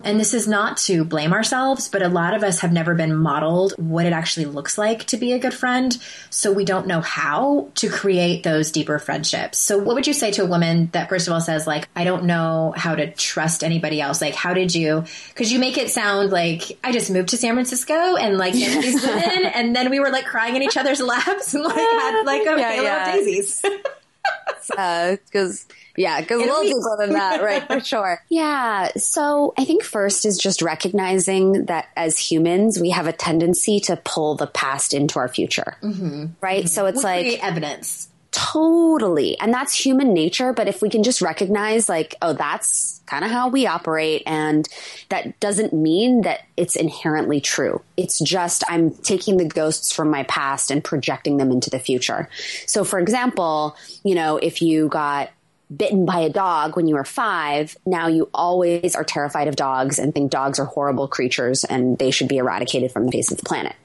and 0.02 0.20
this 0.20 0.34
is 0.34 0.48
not 0.48 0.78
to 0.78 1.04
blame 1.04 1.34
ourselves, 1.34 1.90
but 1.90 2.02
a 2.02 2.08
lot 2.08 2.34
of 2.34 2.44
us 2.44 2.60
have 2.62 2.72
never 2.72 2.96
been 2.96 3.16
modeled 3.16 3.74
what 3.78 4.06
it 4.06 4.14
actually 4.14 4.46
looks 4.46 4.78
like 4.78 5.04
to 5.06 5.18
be 5.18 5.34
a 5.34 5.40
good 5.40 5.54
friend. 5.54 5.98
So 6.30 6.54
we 6.54 6.64
don't 6.64 6.88
know 6.88 7.02
how 7.02 7.70
to 7.76 7.90
create 7.90 8.44
those 8.44 8.72
deeper 8.72 8.98
friendships. 8.98 9.58
So 9.58 9.78
what 9.78 9.96
would 9.96 10.08
you 10.08 10.14
say 10.14 10.32
to 10.32 10.44
a 10.44 10.46
woman 10.46 10.90
that 10.94 11.10
first 11.10 11.28
of 11.28 11.34
all 11.34 11.42
says 11.42 11.68
like, 11.68 11.90
I 11.96 12.06
don't 12.06 12.26
know 12.26 12.74
how 12.78 12.96
to 12.96 13.12
trust 13.12 13.64
anybody 13.64 14.00
else? 14.00 14.22
Like, 14.22 14.36
how 14.36 14.54
did 14.54 14.74
you, 14.74 15.04
cause 15.36 15.52
you 15.52 15.60
make 15.60 15.78
it 15.78 15.90
sound 15.90 16.32
like 16.32 16.80
I 16.84 16.94
just 16.94 17.12
moved 17.12 17.30
to 17.30 17.38
San 17.38 17.56
Francisco 17.56 18.16
and 18.16 18.38
like 18.38 18.54
these 18.54 19.04
women 19.06 19.46
and 19.54 19.76
then 19.76 19.90
we 19.90 20.00
were 20.00 20.12
like 20.12 20.26
crying 20.26 20.56
in 20.56 20.64
each 20.64 20.78
other's 20.78 21.02
laps 21.10 21.54
and 21.54 21.64
like 21.64 21.76
had 21.76 22.24
like 22.24 22.42
a 22.42 22.60
yeah, 22.60 22.82
yeah. 22.82 23.08
of 23.08 23.14
daisies. 23.14 23.66
uh, 24.78 25.16
cause 25.32 25.66
yeah, 25.98 26.22
because 26.22 26.42
we'll 26.42 26.64
do 26.64 26.80
than 26.98 27.14
that, 27.14 27.44
right? 27.44 27.66
For 27.68 27.80
sure. 27.82 28.24
Yeah. 28.30 28.92
So 28.96 29.54
I 29.58 29.66
think 29.66 29.84
first 29.84 30.26
is 30.26 30.38
just 30.38 30.62
recognizing 30.62 31.66
that 31.66 31.88
as 31.96 32.18
humans, 32.18 32.80
we 32.80 32.92
have 32.92 33.08
a 33.08 33.12
tendency 33.12 33.80
to 33.82 33.98
pull 33.98 34.36
the 34.36 34.48
past 34.48 34.94
into 34.94 35.20
our 35.20 35.28
future, 35.28 35.76
mm-hmm. 35.82 36.28
right? 36.42 36.60
Mm-hmm. 36.60 36.68
So 36.68 36.86
it's 36.86 37.04
we'll 37.04 37.04
like 37.04 37.44
evidence. 37.44 38.09
Totally. 38.32 39.40
And 39.40 39.54
that's 39.54 39.74
human 39.74 40.14
nature. 40.14 40.54
But 40.54 40.68
if 40.68 40.82
we 40.82 40.90
can 40.90 41.02
just 41.02 41.22
recognize, 41.22 41.90
like, 41.90 42.16
oh, 42.22 42.34
that's 42.34 43.02
kind 43.08 43.26
of 43.26 43.32
how 43.32 43.50
we 43.50 43.66
operate. 43.66 44.22
And 44.28 44.68
that 45.10 45.40
doesn't 45.40 45.74
mean 45.74 46.22
that 46.22 46.42
it's 46.56 46.76
inherently 46.76 47.42
true. 47.42 47.82
It's 47.98 48.20
just 48.20 48.64
I'm 48.70 48.92
taking 48.92 49.38
the 49.38 49.46
ghosts 49.46 49.94
from 49.94 50.12
my 50.12 50.24
past 50.24 50.70
and 50.70 50.84
projecting 50.84 51.38
them 51.38 51.52
into 51.52 51.72
the 51.72 51.80
future. 51.80 52.30
So, 52.68 52.84
for 52.84 53.00
example, 53.00 53.76
you 54.04 54.14
know, 54.14 54.38
if 54.38 54.62
you 54.62 54.90
got 54.90 55.32
bitten 55.76 56.06
by 56.06 56.20
a 56.20 56.30
dog 56.30 56.76
when 56.76 56.88
you 56.88 56.96
were 56.96 57.04
five, 57.04 57.78
now 57.86 58.08
you 58.08 58.30
always 58.34 58.96
are 58.96 59.04
terrified 59.04 59.48
of 59.48 59.56
dogs 59.56 59.98
and 59.98 60.14
think 60.14 60.32
dogs 60.32 60.60
are 60.60 60.66
horrible 60.66 61.08
creatures 61.08 61.64
and 61.64 61.98
they 61.98 62.12
should 62.12 62.28
be 62.28 62.38
eradicated 62.38 62.92
from 62.92 63.06
the 63.06 63.12
face 63.12 63.32
of 63.32 63.38
the 63.38 63.44
planet. 63.44 63.76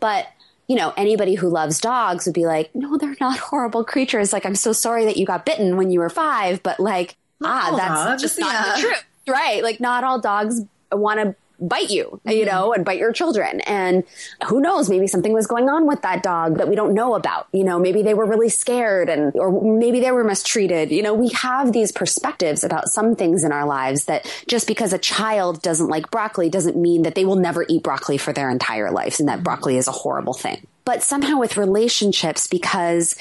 But 0.00 0.26
you 0.68 0.76
know, 0.76 0.92
anybody 0.96 1.34
who 1.34 1.48
loves 1.48 1.80
dogs 1.80 2.26
would 2.26 2.34
be 2.34 2.46
like, 2.46 2.70
no, 2.74 2.96
they're 2.96 3.16
not 3.20 3.38
horrible 3.38 3.84
creatures. 3.84 4.32
Like, 4.32 4.46
I'm 4.46 4.54
so 4.54 4.72
sorry 4.72 5.06
that 5.06 5.16
you 5.16 5.26
got 5.26 5.44
bitten 5.44 5.76
when 5.76 5.90
you 5.90 6.00
were 6.00 6.10
five, 6.10 6.62
but 6.62 6.78
like, 6.78 7.16
ah, 7.42 7.74
that's 7.76 8.22
just 8.22 8.38
not 8.38 8.52
yeah. 8.52 8.74
the 8.74 8.80
truth. 8.82 9.04
Right. 9.26 9.62
Like, 9.62 9.80
not 9.80 10.04
all 10.04 10.20
dogs 10.20 10.62
want 10.92 11.20
to 11.20 11.34
bite 11.60 11.90
you, 11.90 12.04
mm-hmm. 12.04 12.30
you 12.30 12.44
know, 12.44 12.72
and 12.72 12.84
bite 12.84 12.98
your 12.98 13.12
children. 13.12 13.60
And 13.62 14.04
who 14.46 14.60
knows, 14.60 14.88
maybe 14.88 15.06
something 15.06 15.32
was 15.32 15.46
going 15.46 15.68
on 15.68 15.86
with 15.86 16.02
that 16.02 16.22
dog 16.22 16.58
that 16.58 16.68
we 16.68 16.76
don't 16.76 16.94
know 16.94 17.14
about. 17.14 17.48
You 17.52 17.64
know, 17.64 17.78
maybe 17.78 18.02
they 18.02 18.14
were 18.14 18.26
really 18.26 18.48
scared 18.48 19.08
and, 19.08 19.34
or 19.36 19.78
maybe 19.78 20.00
they 20.00 20.12
were 20.12 20.24
mistreated. 20.24 20.90
You 20.90 21.02
know, 21.02 21.14
we 21.14 21.28
have 21.30 21.72
these 21.72 21.92
perspectives 21.92 22.64
about 22.64 22.88
some 22.88 23.16
things 23.16 23.44
in 23.44 23.52
our 23.52 23.66
lives 23.66 24.06
that 24.06 24.26
just 24.46 24.66
because 24.66 24.92
a 24.92 24.98
child 24.98 25.62
doesn't 25.62 25.88
like 25.88 26.10
broccoli 26.10 26.48
doesn't 26.48 26.76
mean 26.76 27.02
that 27.02 27.14
they 27.14 27.24
will 27.24 27.36
never 27.36 27.64
eat 27.68 27.82
broccoli 27.82 28.18
for 28.18 28.32
their 28.32 28.50
entire 28.50 28.90
lives 28.90 29.20
and 29.20 29.28
that 29.28 29.42
broccoli 29.42 29.76
is 29.76 29.88
a 29.88 29.92
horrible 29.92 30.34
thing. 30.34 30.66
But 30.84 31.02
somehow 31.02 31.38
with 31.38 31.56
relationships, 31.56 32.46
because 32.46 33.16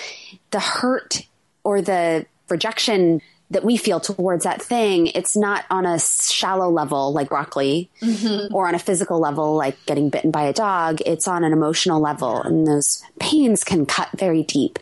the 0.52 0.60
hurt 0.60 1.24
or 1.64 1.82
the 1.82 2.26
rejection 2.50 3.22
that 3.50 3.64
we 3.64 3.78
feel 3.78 4.00
towards 4.00 4.44
that 4.44 4.62
thing, 4.62 5.08
it's 5.08 5.38
not 5.38 5.66
on 5.70 5.86
a 5.86 6.00
shallow 6.00 6.70
level 6.70 7.14
like 7.14 7.30
broccoli 7.30 7.90
mm-hmm. 8.02 8.54
or 8.54 8.68
on 8.68 8.76
a 8.76 8.80
physical 8.80 9.20
level 9.20 9.56
like 9.56 9.78
getting 9.86 10.10
bitten 10.10 10.32
by 10.32 10.44
a 10.44 10.54
dog. 10.54 11.00
It's 11.06 11.28
on 11.28 11.44
an 11.44 11.54
emotional 11.54 12.02
level 12.02 12.42
and 12.42 12.68
those 12.68 13.02
pains 13.20 13.64
can 13.64 13.86
cut 13.86 14.10
very 14.18 14.44
deep. 14.44 14.80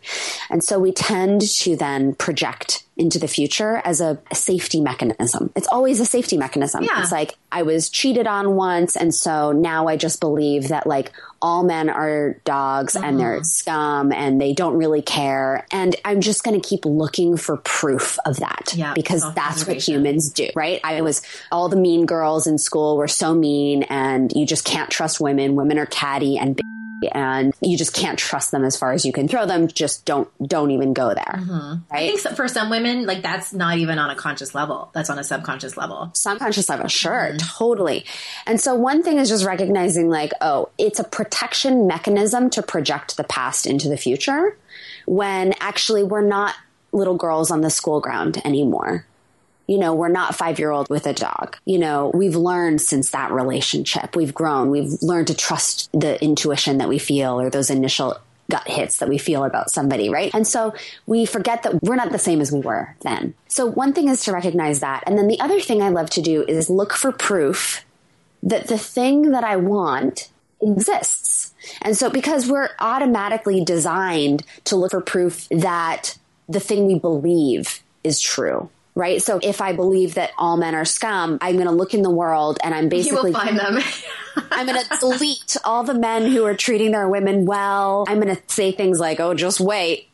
And 0.50 0.64
so 0.64 0.80
we 0.80 0.92
tend 0.92 1.42
to 1.42 1.76
then 1.76 2.16
project 2.16 2.85
into 2.98 3.20
the 3.20 3.28
future 3.28 3.82
as 3.84 4.00
a, 4.00 4.18
a 4.32 4.36
safety 4.36 4.80
mechanism. 4.80 5.52
It's 5.56 5.68
always 5.68 6.00
a 6.00 6.06
safety 6.06 6.38
mechanism. 6.38 6.84
Yeah. 6.84 7.02
It's 7.02 7.12
like 7.12 7.36
I 7.52 7.64
was 7.64 7.90
cheated 7.90 8.26
on 8.26 8.56
once 8.56 8.96
and 8.96 9.14
so 9.14 9.52
now 9.52 9.88
I 9.88 9.98
just 9.98 10.20
believe 10.22 10.70
that 10.70 10.88
like 10.88 11.12
all 11.42 11.64
men 11.64 11.90
are 11.90 12.40
dogs 12.46 12.94
mm-hmm. 12.94 13.04
and 13.04 13.20
they're 13.20 13.36
mm-hmm. 13.36 13.44
scum 13.44 14.12
and 14.14 14.40
they 14.40 14.54
don't 14.54 14.78
really 14.78 15.02
care. 15.02 15.68
And 15.72 15.96
I'm 16.06 16.22
just 16.22 16.44
going 16.44 16.60
to 16.60 16.68
keep 16.68 16.86
looking 16.86 17.36
for 17.38 17.58
proof 17.58 18.18
of 18.26 18.38
that 18.38 18.74
yeah, 18.76 18.94
because 18.94 19.34
that's 19.34 19.68
what 19.68 19.78
humans 19.78 20.30
do, 20.32 20.50
right? 20.56 20.80
I 20.84 21.02
was 21.02 21.22
all 21.52 21.68
the 21.70 21.76
mean 21.76 22.06
girls 22.06 22.48
in 22.48 22.58
school 22.58 22.98
were 22.98 23.08
so 23.08 23.36
mean 23.36 23.84
and 23.84 24.32
you 24.34 24.46
just 24.46 24.66
can't 24.66 24.90
trust 24.90 25.20
women. 25.20 25.56
Women 25.56 25.78
are 25.78 25.86
catty 25.86 26.38
and 26.38 26.60
and 27.10 27.54
you 27.62 27.78
just 27.78 27.94
can't 27.94 28.18
trust 28.18 28.52
them 28.52 28.64
as 28.64 28.78
far 28.78 28.94
as 28.94 29.06
you 29.06 29.12
can 29.12 29.28
throw 29.28 29.46
them. 29.46 29.68
Just 29.68 30.06
don't 30.06 30.30
don't 30.46 30.72
even 30.72 30.94
go 30.94 31.14
there. 31.14 31.36
Mm-hmm. 31.38 31.74
Right? 31.92 32.12
I 32.12 32.16
think 32.18 32.36
for 32.36 32.48
some 32.48 32.70
women, 32.70 33.06
like 33.06 33.22
that's 33.22 33.54
not 33.54 33.78
even 33.78 34.00
on 34.00 34.10
a 34.10 34.16
conscious 34.16 34.56
level. 34.56 34.90
That's 34.94 35.10
on 35.10 35.20
a 35.20 35.24
subconscious 35.24 35.78
level. 35.78 36.12
Subconscious 36.14 36.70
level, 36.70 36.88
sure, 36.88 37.30
mm-hmm. 37.30 37.38
totally. 37.58 38.06
And 38.46 38.60
so 38.60 38.76
one 38.76 39.04
thing 39.04 39.18
is 39.18 39.30
just 39.30 39.46
recognizing, 39.46 40.10
like, 40.10 40.32
oh, 40.42 40.70
it's 40.78 41.00
a 41.00 41.04
protection 41.04 41.88
mechanism 41.88 42.50
to 42.52 42.62
project 42.62 43.18
the 43.18 43.24
past 43.24 43.66
into 43.66 43.90
the 43.90 43.98
future, 43.98 44.58
when 45.06 45.54
actually 45.60 46.04
we're 46.04 46.22
not 46.22 46.56
little 46.92 47.18
girls 47.18 47.52
on 47.52 47.62
the 47.62 47.70
school 47.70 48.00
ground 48.00 48.42
anymore 48.46 49.06
you 49.68 49.78
know, 49.78 49.94
we're 49.94 50.10
not 50.10 50.36
five 50.36 50.60
year 50.60 50.72
old 50.72 50.90
with 50.90 51.08
a 51.08 51.14
dog. 51.14 51.58
You 51.66 51.80
know, 51.80 52.12
we've 52.14 52.36
learned 52.36 52.82
since 52.82 53.12
that 53.12 53.32
relationship. 53.32 54.16
We've 54.16 54.34
grown. 54.34 54.70
We've 54.70 54.94
learned 55.02 55.28
to 55.28 55.36
trust 55.36 55.90
the 55.92 56.22
intuition 56.24 56.78
that 56.78 56.90
we 56.90 57.00
feel 57.00 57.40
or 57.40 57.50
those 57.50 57.70
initial 57.70 58.18
gut 58.50 58.68
hits 58.68 59.00
that 59.00 59.10
we 59.10 59.18
feel 59.18 59.44
about 59.44 59.72
somebody, 59.72 60.10
right? 60.10 60.34
And 60.34 60.48
so 60.48 60.76
we 61.08 61.26
forget 61.26 61.64
that 61.64 61.82
we're 61.82 61.96
not 61.96 62.12
the 62.12 62.20
same 62.20 62.42
as 62.42 62.52
we 62.52 62.60
were 62.60 62.96
then. 63.02 63.34
So 63.48 63.66
one 63.66 63.94
thing 63.94 64.08
is 64.08 64.24
to 64.26 64.34
recognize 64.34 64.82
that. 64.82 65.04
And 65.08 65.18
then 65.18 65.28
the 65.28 65.40
other 65.40 65.60
thing 65.60 65.82
I 65.82 65.90
love 65.90 66.12
to 66.12 66.22
do 66.22 66.44
is 66.44 66.70
look 66.70 66.94
for 66.94 67.12
proof 67.12 67.84
that 68.44 68.68
the 68.68 68.78
thing 68.78 69.32
that 69.32 69.44
I 69.44 69.56
want 69.56 70.30
exists. 70.62 71.54
And 71.82 71.98
so 71.98 72.12
because 72.12 72.48
we're 72.48 72.70
automatically 72.80 73.64
designed 73.64 74.44
to 74.66 74.76
look 74.76 74.92
for 74.92 75.02
proof 75.02 75.50
that 75.50 76.16
the 76.48 76.60
thing 76.60 76.86
we 76.86 77.00
believe 77.00 77.82
is 78.04 78.20
true 78.20 78.70
right? 78.96 79.22
So 79.22 79.40
if 79.44 79.62
I 79.62 79.74
believe 79.74 80.16
that 80.16 80.32
all 80.38 80.58
men 80.58 80.74
are 80.74 80.86
scum, 80.86 81.38
I'm 81.42 81.56
going 81.56 81.68
to 81.68 81.74
look 81.74 81.94
in 81.94 82.02
the 82.02 82.10
world 82.10 82.58
and 82.64 82.74
I'm 82.74 82.90
basically 82.90 83.32
you 83.32 83.38
will 83.38 83.46
find 83.46 83.60
them. 83.60 83.80
I'm 84.52 84.66
going 84.66 84.82
to 84.82 84.98
delete 85.00 85.58
all 85.64 85.84
the 85.84 85.94
men 85.94 86.32
who 86.32 86.46
are 86.46 86.56
treating 86.56 86.92
their 86.92 87.08
women 87.08 87.46
well. 87.46 88.06
I'm 88.08 88.20
going 88.20 88.36
to 88.36 88.42
say 88.48 88.72
things 88.72 89.00
like, 89.00 89.20
"Oh, 89.20 89.34
just 89.34 89.60
wait." 89.60 90.08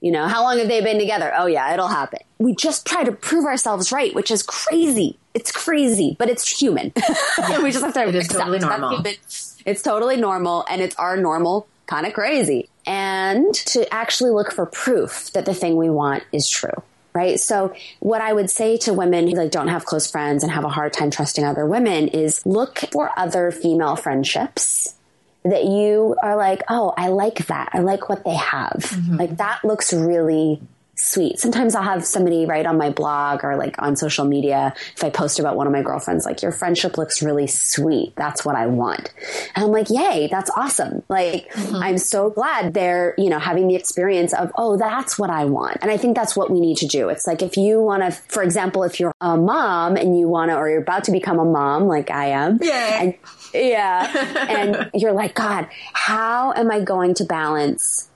You 0.00 0.10
know, 0.10 0.26
how 0.26 0.42
long 0.42 0.58
have 0.58 0.68
they 0.68 0.80
been 0.80 0.98
together? 0.98 1.32
Oh 1.36 1.46
yeah, 1.46 1.72
it'll 1.72 1.88
happen. 1.88 2.20
We 2.38 2.54
just 2.54 2.84
try 2.84 3.04
to 3.04 3.12
prove 3.12 3.44
ourselves 3.44 3.92
right, 3.92 4.12
which 4.14 4.30
is 4.30 4.42
crazy. 4.42 5.16
It's 5.32 5.52
crazy, 5.52 6.16
but 6.18 6.28
it's 6.28 6.60
human. 6.60 6.92
Yeah, 7.38 7.62
we 7.62 7.70
just 7.70 7.84
have 7.84 7.94
to 7.94 8.08
it 8.08 8.14
is 8.14 8.28
totally 8.28 8.58
normal. 8.58 9.02
It's 9.64 9.82
totally 9.82 10.16
normal 10.16 10.64
and 10.68 10.82
it's 10.82 10.96
our 10.96 11.16
normal 11.16 11.66
kind 11.86 12.06
of 12.06 12.12
crazy. 12.12 12.68
And 12.84 13.54
to 13.54 13.92
actually 13.94 14.30
look 14.30 14.52
for 14.52 14.66
proof 14.66 15.30
that 15.32 15.44
the 15.44 15.54
thing 15.54 15.76
we 15.76 15.88
want 15.88 16.24
is 16.32 16.48
true 16.48 16.82
right? 17.14 17.38
So 17.38 17.74
what 18.00 18.20
I 18.20 18.32
would 18.32 18.50
say 18.50 18.76
to 18.78 18.92
women 18.92 19.28
who 19.28 19.36
like 19.36 19.50
don't 19.50 19.68
have 19.68 19.84
close 19.84 20.10
friends 20.10 20.42
and 20.42 20.52
have 20.52 20.64
a 20.64 20.68
hard 20.68 20.92
time 20.92 21.10
trusting 21.10 21.44
other 21.44 21.66
women 21.66 22.08
is 22.08 22.44
look 22.46 22.78
for 22.90 23.10
other 23.16 23.50
female 23.50 23.96
friendships 23.96 24.94
that 25.44 25.64
you 25.64 26.16
are 26.22 26.36
like, 26.36 26.62
"Oh, 26.68 26.94
I 26.96 27.08
like 27.08 27.46
that. 27.46 27.70
I 27.72 27.80
like 27.80 28.08
what 28.08 28.24
they 28.24 28.34
have." 28.34 28.78
Mm-hmm. 28.78 29.16
Like 29.16 29.36
that 29.38 29.64
looks 29.64 29.92
really 29.92 30.60
sweet. 31.02 31.38
Sometimes 31.38 31.74
I'll 31.74 31.82
have 31.82 32.06
somebody 32.06 32.46
write 32.46 32.64
on 32.64 32.78
my 32.78 32.90
blog 32.90 33.44
or 33.44 33.56
like 33.56 33.80
on 33.82 33.96
social 33.96 34.24
media 34.24 34.72
if 34.96 35.02
I 35.02 35.10
post 35.10 35.38
about 35.40 35.56
one 35.56 35.66
of 35.66 35.72
my 35.72 35.82
girlfriends, 35.82 36.24
like, 36.24 36.42
your 36.42 36.52
friendship 36.52 36.96
looks 36.96 37.22
really 37.22 37.46
sweet. 37.46 38.14
That's 38.16 38.44
what 38.44 38.54
I 38.54 38.66
want. 38.66 39.12
And 39.54 39.64
I'm 39.64 39.72
like, 39.72 39.90
yay, 39.90 40.28
that's 40.30 40.50
awesome. 40.56 41.02
Like, 41.08 41.50
mm-hmm. 41.52 41.76
I'm 41.76 41.98
so 41.98 42.30
glad 42.30 42.74
they're, 42.74 43.14
you 43.18 43.28
know, 43.28 43.38
having 43.38 43.68
the 43.68 43.74
experience 43.74 44.32
of, 44.32 44.52
oh, 44.56 44.76
that's 44.76 45.18
what 45.18 45.30
I 45.30 45.44
want. 45.44 45.78
And 45.82 45.90
I 45.90 45.96
think 45.96 46.16
that's 46.16 46.36
what 46.36 46.50
we 46.50 46.60
need 46.60 46.76
to 46.78 46.86
do. 46.86 47.08
It's 47.08 47.26
like 47.26 47.42
if 47.42 47.56
you 47.56 47.82
want 47.82 48.02
to, 48.02 48.12
for 48.12 48.42
example, 48.42 48.84
if 48.84 49.00
you're 49.00 49.12
a 49.20 49.36
mom 49.36 49.96
and 49.96 50.18
you 50.18 50.28
want 50.28 50.50
to, 50.50 50.56
or 50.56 50.68
you're 50.68 50.82
about 50.82 51.04
to 51.04 51.12
become 51.12 51.38
a 51.38 51.44
mom, 51.44 51.88
like 51.88 52.10
I 52.10 52.26
am. 52.26 52.58
Yeah. 52.62 53.02
And, 53.02 53.14
yeah. 53.52 54.46
and 54.48 54.90
you're 54.94 55.12
like, 55.12 55.34
God, 55.34 55.68
how 55.92 56.52
am 56.52 56.70
I 56.70 56.80
going 56.80 57.14
to 57.14 57.24
balance 57.24 58.08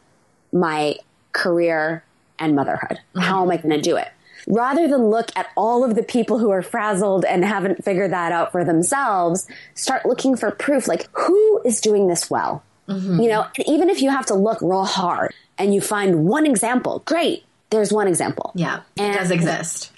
my 0.53 0.96
career 1.33 2.06
and 2.38 2.55
motherhood. 2.55 2.99
Mm-hmm. 2.99 3.20
How 3.20 3.42
am 3.42 3.51
I 3.51 3.57
going 3.57 3.70
to 3.70 3.81
do 3.81 3.96
it? 3.96 4.09
Rather 4.49 4.87
than 4.87 5.09
look 5.09 5.31
at 5.35 5.49
all 5.57 5.83
of 5.83 5.96
the 5.96 6.03
people 6.03 6.38
who 6.38 6.51
are 6.51 6.62
frazzled 6.62 7.25
and 7.25 7.44
haven't 7.44 7.85
figured 7.85 8.12
that 8.12 8.31
out 8.31 8.53
for 8.53 8.64
themselves, 8.64 9.49
start 9.75 10.07
looking 10.07 10.37
for 10.37 10.51
proof 10.53 10.87
like 10.87 11.09
who 11.12 11.61
is 11.64 11.81
doing 11.81 12.07
this 12.07 12.31
well? 12.31 12.62
Mm-hmm. 12.88 13.20
You 13.20 13.29
know, 13.29 13.46
even 13.66 13.90
if 13.90 14.01
you 14.03 14.11
have 14.11 14.27
to 14.27 14.35
look 14.35 14.61
real 14.61 14.85
hard 14.85 15.35
and 15.59 15.75
you 15.75 15.81
find 15.81 16.27
one 16.27 16.46
example, 16.46 17.03
great. 17.05 17.44
There's 17.70 17.92
one 17.92 18.07
example. 18.07 18.53
Yeah. 18.55 18.83
And 18.96 19.14
it 19.14 19.18
does 19.18 19.33
exist. 19.33 19.90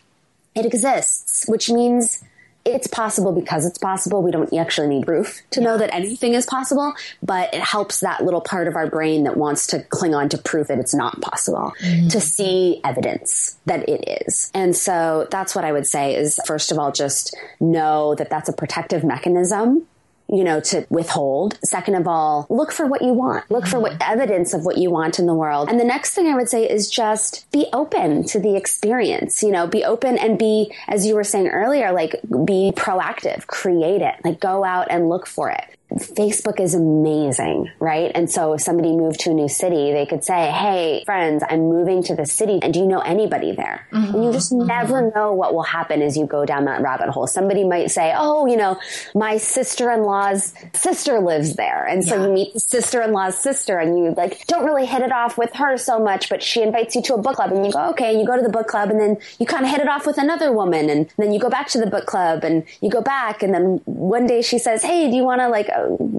It 0.55 0.64
exists, 0.64 1.44
which 1.46 1.68
means 1.68 2.24
it's 2.69 2.87
possible 2.87 3.33
because 3.33 3.67
it's 3.67 3.79
possible. 3.79 4.23
We 4.23 4.31
don't 4.31 4.53
actually 4.55 4.89
need 4.89 5.07
proof 5.07 5.43
to 5.51 5.61
yeah. 5.61 5.67
know 5.67 5.79
that 5.79 5.93
anything 5.95 6.35
is 6.35 6.47
possible, 6.47 6.95
but 7.23 7.53
it 7.55 7.61
helps 7.61 8.01
that 8.01 8.25
little 8.25 8.41
part 8.41 8.69
of 8.69 8.77
our 8.77 8.89
brain 8.89 9.25
that 9.25 9.37
wants 9.37 9.67
to 9.69 9.83
cling 9.85 10.15
on 10.15 10.29
to 10.31 10.39
proof 10.39 10.69
that 10.69 10.79
it's 10.79 10.95
not 10.95 11.21
possible 11.21 11.73
mm-hmm. 11.81 12.09
to 12.09 12.21
see 12.21 12.81
evidence 12.85 13.59
that 13.67 13.89
it 13.89 14.23
is. 14.27 14.51
And 14.55 14.77
so 14.77 15.27
that's 15.31 15.55
what 15.55 15.65
I 15.65 15.73
would 15.73 15.87
say 15.87 16.15
is 16.15 16.39
first 16.47 16.71
of 16.71 16.79
all, 16.79 16.93
just 16.93 17.37
know 17.61 18.15
that 18.15 18.31
that's 18.31 18.49
a 18.49 18.53
protective 18.53 19.05
mechanism 19.05 19.87
you 20.29 20.45
know, 20.45 20.61
to 20.61 20.87
withhold. 20.91 21.59
Second 21.64 21.95
of 21.95 22.07
all, 22.07 22.47
look 22.51 22.73
for 22.73 22.87
what 22.87 23.03
you 23.03 23.12
want. 23.12 23.51
Look 23.51 23.67
for 23.67 23.81
what 23.81 23.93
mm-hmm. 23.93 24.12
evidence 24.12 24.53
of 24.53 24.64
what 24.64 24.79
you 24.79 24.91
want 24.91 25.19
in 25.19 25.27
the 25.27 25.35
world. 25.35 25.69
And 25.69 25.81
the 25.81 25.85
next 25.85 26.14
thing 26.14 26.27
I 26.27 26.35
would 26.35 26.49
say 26.49 26.69
is 26.69 26.91
just 26.91 27.51
be 27.51 27.67
open 27.73 28.25
to 28.25 28.41
the 28.41 28.57
experience, 28.57 29.43
you 29.43 29.51
know, 29.51 29.67
be 29.67 29.85
open 29.85 30.19
and 30.19 30.38
be, 30.38 30.73
as 30.87 31.07
you 31.07 31.14
were 31.14 31.25
saying 31.25 31.49
earlier, 31.49 31.93
like 31.93 32.21
be 32.45 32.73
proactive, 32.75 33.47
create 33.47 34.03
it, 34.03 34.17
like 34.25 34.41
go 34.41 34.64
out 34.64 34.88
and 34.91 35.09
look 35.09 35.27
for 35.27 35.51
it. 35.51 35.78
Facebook 35.94 36.61
is 36.61 36.74
amazing, 36.74 37.70
right? 37.79 38.12
And 38.14 38.31
so 38.31 38.53
if 38.53 38.61
somebody 38.61 38.92
moved 38.92 39.20
to 39.20 39.31
a 39.31 39.35
new 39.35 39.48
city, 39.48 39.92
they 39.92 40.05
could 40.05 40.22
say, 40.22 40.51
Hey, 40.51 41.03
friends, 41.07 41.42
I'm 41.48 41.61
moving 41.61 42.03
to 42.05 42.14
the 42.14 42.27
city. 42.27 42.59
And 42.61 42.74
do 42.74 42.81
you 42.81 42.87
know 42.87 43.01
anybody 43.01 43.53
there? 43.53 43.87
Mm-hmm, 43.92 44.14
and 44.14 44.24
you 44.24 44.33
just 44.33 44.53
mm-hmm. 44.53 44.66
never 44.66 45.11
know 45.14 45.33
what 45.33 45.55
will 45.55 45.62
happen 45.62 46.03
as 46.03 46.16
you 46.16 46.27
go 46.27 46.44
down 46.44 46.66
that 46.66 46.83
rabbit 46.83 47.09
hole. 47.09 47.27
Somebody 47.27 47.64
might 47.64 47.90
say, 47.90 48.12
Oh, 48.14 48.46
you 48.46 48.57
know, 48.57 48.79
my 49.14 49.38
sister-in-law's 49.38 50.53
sister 50.74 51.20
lives 51.20 51.57
there. 51.57 51.87
And 51.87 52.05
so 52.05 52.16
yeah. 52.16 52.27
you 52.27 52.33
meet 52.33 52.55
the 52.55 52.61
sister-in-law's 52.61 53.38
sister 53.38 53.79
and 53.79 53.98
you 53.98 54.12
like 54.14 54.46
don't 54.46 54.66
really 54.66 54.87
hit 54.87 55.01
it 55.01 55.12
off 55.12 55.38
with 55.38 55.55
her 55.55 55.79
so 55.79 55.98
much, 55.98 56.29
but 56.29 56.42
she 56.42 56.62
invites 56.62 56.96
you 56.96 57.03
to 57.03 57.14
a 57.14 57.18
book 57.18 57.37
club 57.37 57.53
and 57.53 57.64
you 57.64 57.72
go, 57.72 57.88
okay, 57.90 58.11
and 58.11 58.20
you 58.20 58.27
go 58.27 58.37
to 58.37 58.42
the 58.42 58.51
book 58.51 58.66
club 58.66 58.90
and 58.90 59.01
then 59.01 59.16
you 59.38 59.46
kind 59.46 59.64
of 59.64 59.70
hit 59.70 59.81
it 59.81 59.88
off 59.88 60.07
with 60.07 60.18
another 60.18 60.53
woman 60.53 60.90
and 60.90 61.09
then 61.16 61.33
you 61.33 61.40
go 61.40 61.48
back 61.48 61.68
to 61.68 61.79
the 61.79 61.87
book 61.87 62.05
club 62.05 62.44
and 62.44 62.64
you 62.83 62.90
go 62.90 63.01
back 63.01 63.42
and 63.42 63.55
then 63.55 63.81
one 63.85 64.27
day 64.27 64.42
she 64.42 64.59
says, 64.59 64.83
Hey, 64.83 65.09
do 65.09 65.16
you 65.16 65.24
want 65.24 65.40
to 65.40 65.48
like 65.48 65.68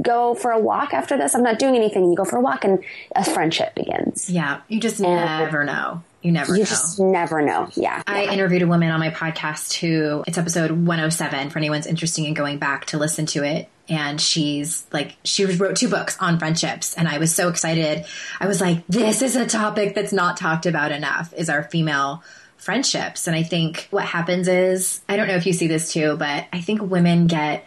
go 0.02 0.34
for 0.34 0.52
a 0.52 0.60
walk 0.60 0.94
after 0.94 1.18
this? 1.18 1.36
I'm 1.36 1.44
not 1.44 1.60
doing 1.60 1.76
anything. 1.76 2.10
You 2.10 2.16
go 2.16 2.26
for 2.26 2.38
a 2.38 2.42
walk 2.42 2.64
and 2.64 2.84
a 3.16 3.24
friendship 3.24 3.76
begins. 3.76 4.30
Yeah. 4.30 4.62
You 4.68 4.80
just 4.80 5.00
and 5.00 5.10
never 5.10 5.64
know. 5.64 6.04
You 6.22 6.32
never 6.34 6.54
you 6.54 6.60
know. 6.60 6.66
just 6.66 7.00
never 7.00 7.42
know. 7.42 7.70
Yeah. 7.76 8.04
I 8.06 8.24
yeah. 8.24 8.34
interviewed 8.34 8.62
a 8.62 8.68
woman 8.68 8.92
on 8.92 9.00
my 9.00 9.10
podcast 9.10 9.74
who 9.76 10.24
it's 10.28 10.38
episode 10.38 10.72
107 10.72 11.50
for 11.50 11.60
anyone's 11.60 11.88
interested 11.88 12.26
in 12.26 12.34
going 12.34 12.58
back 12.58 12.86
to 12.88 12.98
listen 12.98 13.26
to 13.28 13.44
it. 13.44 13.70
And 13.88 14.20
she's 14.20 14.86
like, 14.92 15.16
she 15.24 15.46
wrote 15.46 15.76
two 15.76 15.90
books 15.90 16.18
on 16.20 16.38
friendships. 16.38 16.94
And 16.96 17.08
I 17.08 17.18
was 17.18 17.34
so 17.34 17.50
excited. 17.50 18.06
I 18.40 18.48
was 18.48 18.62
like, 18.62 18.86
this 18.88 19.22
is 19.22 19.36
a 19.36 19.48
topic 19.48 19.96
that's 19.96 20.14
not 20.14 20.38
talked 20.38 20.66
about 20.66 20.92
enough 20.92 21.34
is 21.34 21.50
our 21.50 21.64
female 21.64 22.24
friendships. 22.58 23.26
And 23.26 23.36
I 23.36 23.44
think 23.44 23.88
what 23.90 24.04
happens 24.06 24.48
is, 24.48 25.02
I 25.08 25.16
don't 25.16 25.28
know 25.28 25.36
if 25.36 25.46
you 25.48 25.54
see 25.54 25.68
this 25.68 25.94
too, 25.94 26.18
but 26.18 26.46
I 26.52 26.62
think 26.62 26.82
women 26.82 27.28
get 27.28 27.66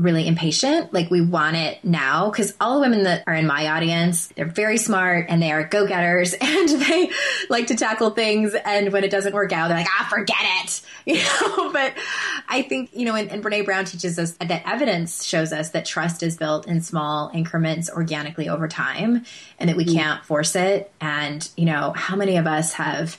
really 0.00 0.26
impatient. 0.26 0.92
Like 0.92 1.10
we 1.10 1.20
want 1.20 1.56
it 1.56 1.84
now 1.84 2.30
because 2.30 2.54
all 2.60 2.74
the 2.76 2.80
women 2.80 3.04
that 3.04 3.24
are 3.26 3.34
in 3.34 3.46
my 3.46 3.68
audience, 3.68 4.28
they're 4.28 4.46
very 4.46 4.76
smart 4.76 5.26
and 5.28 5.42
they 5.42 5.52
are 5.52 5.64
go 5.64 5.86
getters 5.86 6.34
and 6.40 6.68
they 6.68 7.10
like 7.48 7.68
to 7.68 7.76
tackle 7.76 8.10
things. 8.10 8.54
And 8.64 8.92
when 8.92 9.04
it 9.04 9.10
doesn't 9.10 9.34
work 9.34 9.52
out, 9.52 9.68
they're 9.68 9.78
like, 9.78 9.86
ah, 9.88 10.06
forget 10.10 10.36
it. 10.64 10.82
You 11.06 11.16
know, 11.16 11.72
but 11.72 11.94
I 12.46 12.62
think, 12.62 12.90
you 12.92 13.06
know, 13.06 13.14
and, 13.14 13.30
and 13.30 13.42
Brene 13.42 13.64
Brown 13.64 13.86
teaches 13.86 14.18
us 14.18 14.32
that 14.32 14.62
evidence 14.66 15.24
shows 15.24 15.50
us 15.50 15.70
that 15.70 15.86
trust 15.86 16.22
is 16.22 16.36
built 16.36 16.68
in 16.68 16.82
small 16.82 17.30
increments 17.32 17.88
organically 17.90 18.50
over 18.50 18.68
time 18.68 19.24
and 19.58 19.70
that 19.70 19.76
we 19.76 19.86
mm-hmm. 19.86 19.96
can't 19.96 20.24
force 20.24 20.54
it. 20.54 20.92
And, 21.00 21.48
you 21.56 21.64
know, 21.64 21.94
how 21.96 22.16
many 22.16 22.36
of 22.36 22.46
us 22.46 22.74
have, 22.74 23.18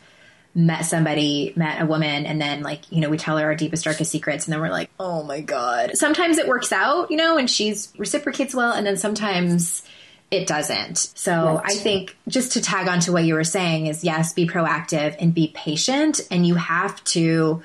met 0.54 0.86
somebody, 0.86 1.54
met 1.56 1.82
a 1.82 1.86
woman, 1.86 2.26
and 2.26 2.42
then 2.42 2.62
like, 2.62 2.92
you 2.92 3.00
know, 3.00 3.10
we 3.10 3.18
tell 3.18 3.38
her 3.38 3.46
our 3.46 3.56
deepest, 3.56 3.86
darkest 3.86 4.12
secrets, 4.12 4.46
and 4.46 4.54
then 4.54 4.62
we're 4.62 4.70
like, 4.70 4.90
oh 5.00 5.24
my 5.24 5.40
God. 5.42 5.92
Sometimes 5.96 6.38
it 6.38 6.48
works 6.48 6.72
out, 6.72 7.10
you 7.10 7.18
know, 7.18 7.38
and 7.38 7.50
she's 7.50 7.94
reciprocates 7.98 8.54
well, 8.54 8.74
and 8.74 8.86
then 8.86 8.98
sometimes 8.98 9.84
it 10.30 10.48
doesn't. 10.48 10.98
So 10.98 11.56
right. 11.56 11.62
I 11.66 11.76
think 11.76 12.18
just 12.28 12.54
to 12.54 12.62
tag 12.62 12.88
on 12.88 13.00
to 13.02 13.12
what 13.12 13.24
you 13.24 13.34
were 13.34 13.44
saying 13.44 13.88
is 13.88 14.04
yes, 14.04 14.34
be 14.34 14.48
proactive 14.48 15.16
and 15.20 15.34
be 15.34 15.52
patient, 15.54 16.22
and 16.30 16.46
you 16.46 16.56
have 16.56 17.02
to 17.06 17.64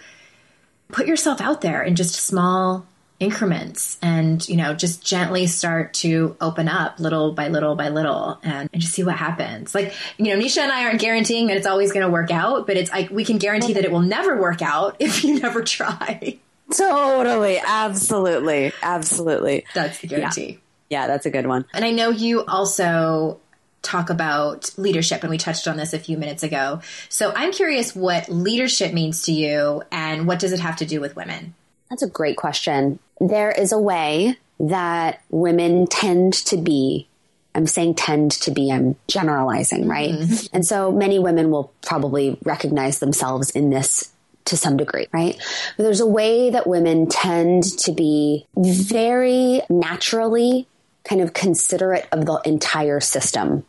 put 0.88 1.06
yourself 1.06 1.40
out 1.40 1.60
there 1.62 1.82
in 1.82 1.96
just 1.96 2.14
small 2.14 2.86
increments 3.18 3.96
and 4.02 4.46
you 4.46 4.56
know 4.56 4.74
just 4.74 5.02
gently 5.04 5.46
start 5.46 5.94
to 5.94 6.36
open 6.40 6.68
up 6.68 7.00
little 7.00 7.32
by 7.32 7.48
little 7.48 7.74
by 7.74 7.88
little 7.88 8.38
and, 8.42 8.68
and 8.72 8.82
just 8.82 8.94
see 8.94 9.02
what 9.02 9.16
happens. 9.16 9.74
Like 9.74 9.94
you 10.18 10.26
know 10.26 10.42
nisha 10.42 10.58
and 10.58 10.72
i 10.72 10.84
aren't 10.84 11.00
guaranteeing 11.00 11.46
that 11.46 11.56
it's 11.56 11.66
always 11.66 11.92
going 11.92 12.04
to 12.04 12.12
work 12.12 12.30
out 12.30 12.66
but 12.66 12.76
it's 12.76 12.90
like 12.90 13.10
we 13.10 13.24
can 13.24 13.38
guarantee 13.38 13.72
that 13.74 13.84
it 13.84 13.90
will 13.90 14.00
never 14.00 14.40
work 14.40 14.60
out 14.60 14.96
if 15.00 15.24
you 15.24 15.38
never 15.40 15.62
try. 15.62 16.38
Totally. 16.76 17.60
Absolutely. 17.64 18.72
Absolutely. 18.82 19.64
That's 19.72 20.00
the 20.00 20.08
guarantee. 20.08 20.58
Yeah. 20.88 21.02
yeah 21.02 21.06
that's 21.06 21.24
a 21.24 21.30
good 21.30 21.46
one. 21.46 21.64
And 21.72 21.84
i 21.84 21.90
know 21.90 22.10
you 22.10 22.44
also 22.44 23.40
talk 23.80 24.10
about 24.10 24.76
leadership 24.76 25.22
and 25.22 25.30
we 25.30 25.38
touched 25.38 25.68
on 25.68 25.76
this 25.76 25.94
a 25.94 25.98
few 25.98 26.18
minutes 26.18 26.42
ago. 26.42 26.80
So 27.08 27.32
i'm 27.34 27.52
curious 27.52 27.96
what 27.96 28.28
leadership 28.28 28.92
means 28.92 29.22
to 29.22 29.32
you 29.32 29.82
and 29.90 30.26
what 30.26 30.38
does 30.38 30.52
it 30.52 30.60
have 30.60 30.76
to 30.76 30.84
do 30.84 31.00
with 31.00 31.16
women? 31.16 31.54
That's 31.88 32.02
a 32.02 32.08
great 32.08 32.36
question. 32.36 32.98
There 33.20 33.50
is 33.50 33.72
a 33.72 33.78
way 33.78 34.36
that 34.60 35.22
women 35.30 35.86
tend 35.86 36.34
to 36.34 36.56
be. 36.56 37.08
I'm 37.54 37.66
saying 37.66 37.94
tend 37.94 38.32
to 38.32 38.50
be, 38.50 38.70
I'm 38.70 38.96
generalizing, 39.08 39.88
right? 39.88 40.10
Mm-hmm. 40.10 40.54
And 40.54 40.66
so 40.66 40.92
many 40.92 41.18
women 41.18 41.50
will 41.50 41.72
probably 41.82 42.38
recognize 42.44 42.98
themselves 42.98 43.50
in 43.50 43.70
this 43.70 44.12
to 44.46 44.56
some 44.56 44.76
degree, 44.76 45.06
right? 45.12 45.36
But 45.76 45.84
there's 45.84 46.00
a 46.00 46.06
way 46.06 46.50
that 46.50 46.66
women 46.66 47.08
tend 47.08 47.64
to 47.80 47.92
be 47.92 48.46
very 48.56 49.62
naturally 49.68 50.66
kind 51.04 51.20
of 51.20 51.32
considerate 51.32 52.06
of 52.12 52.26
the 52.26 52.40
entire 52.44 53.00
system. 53.00 53.64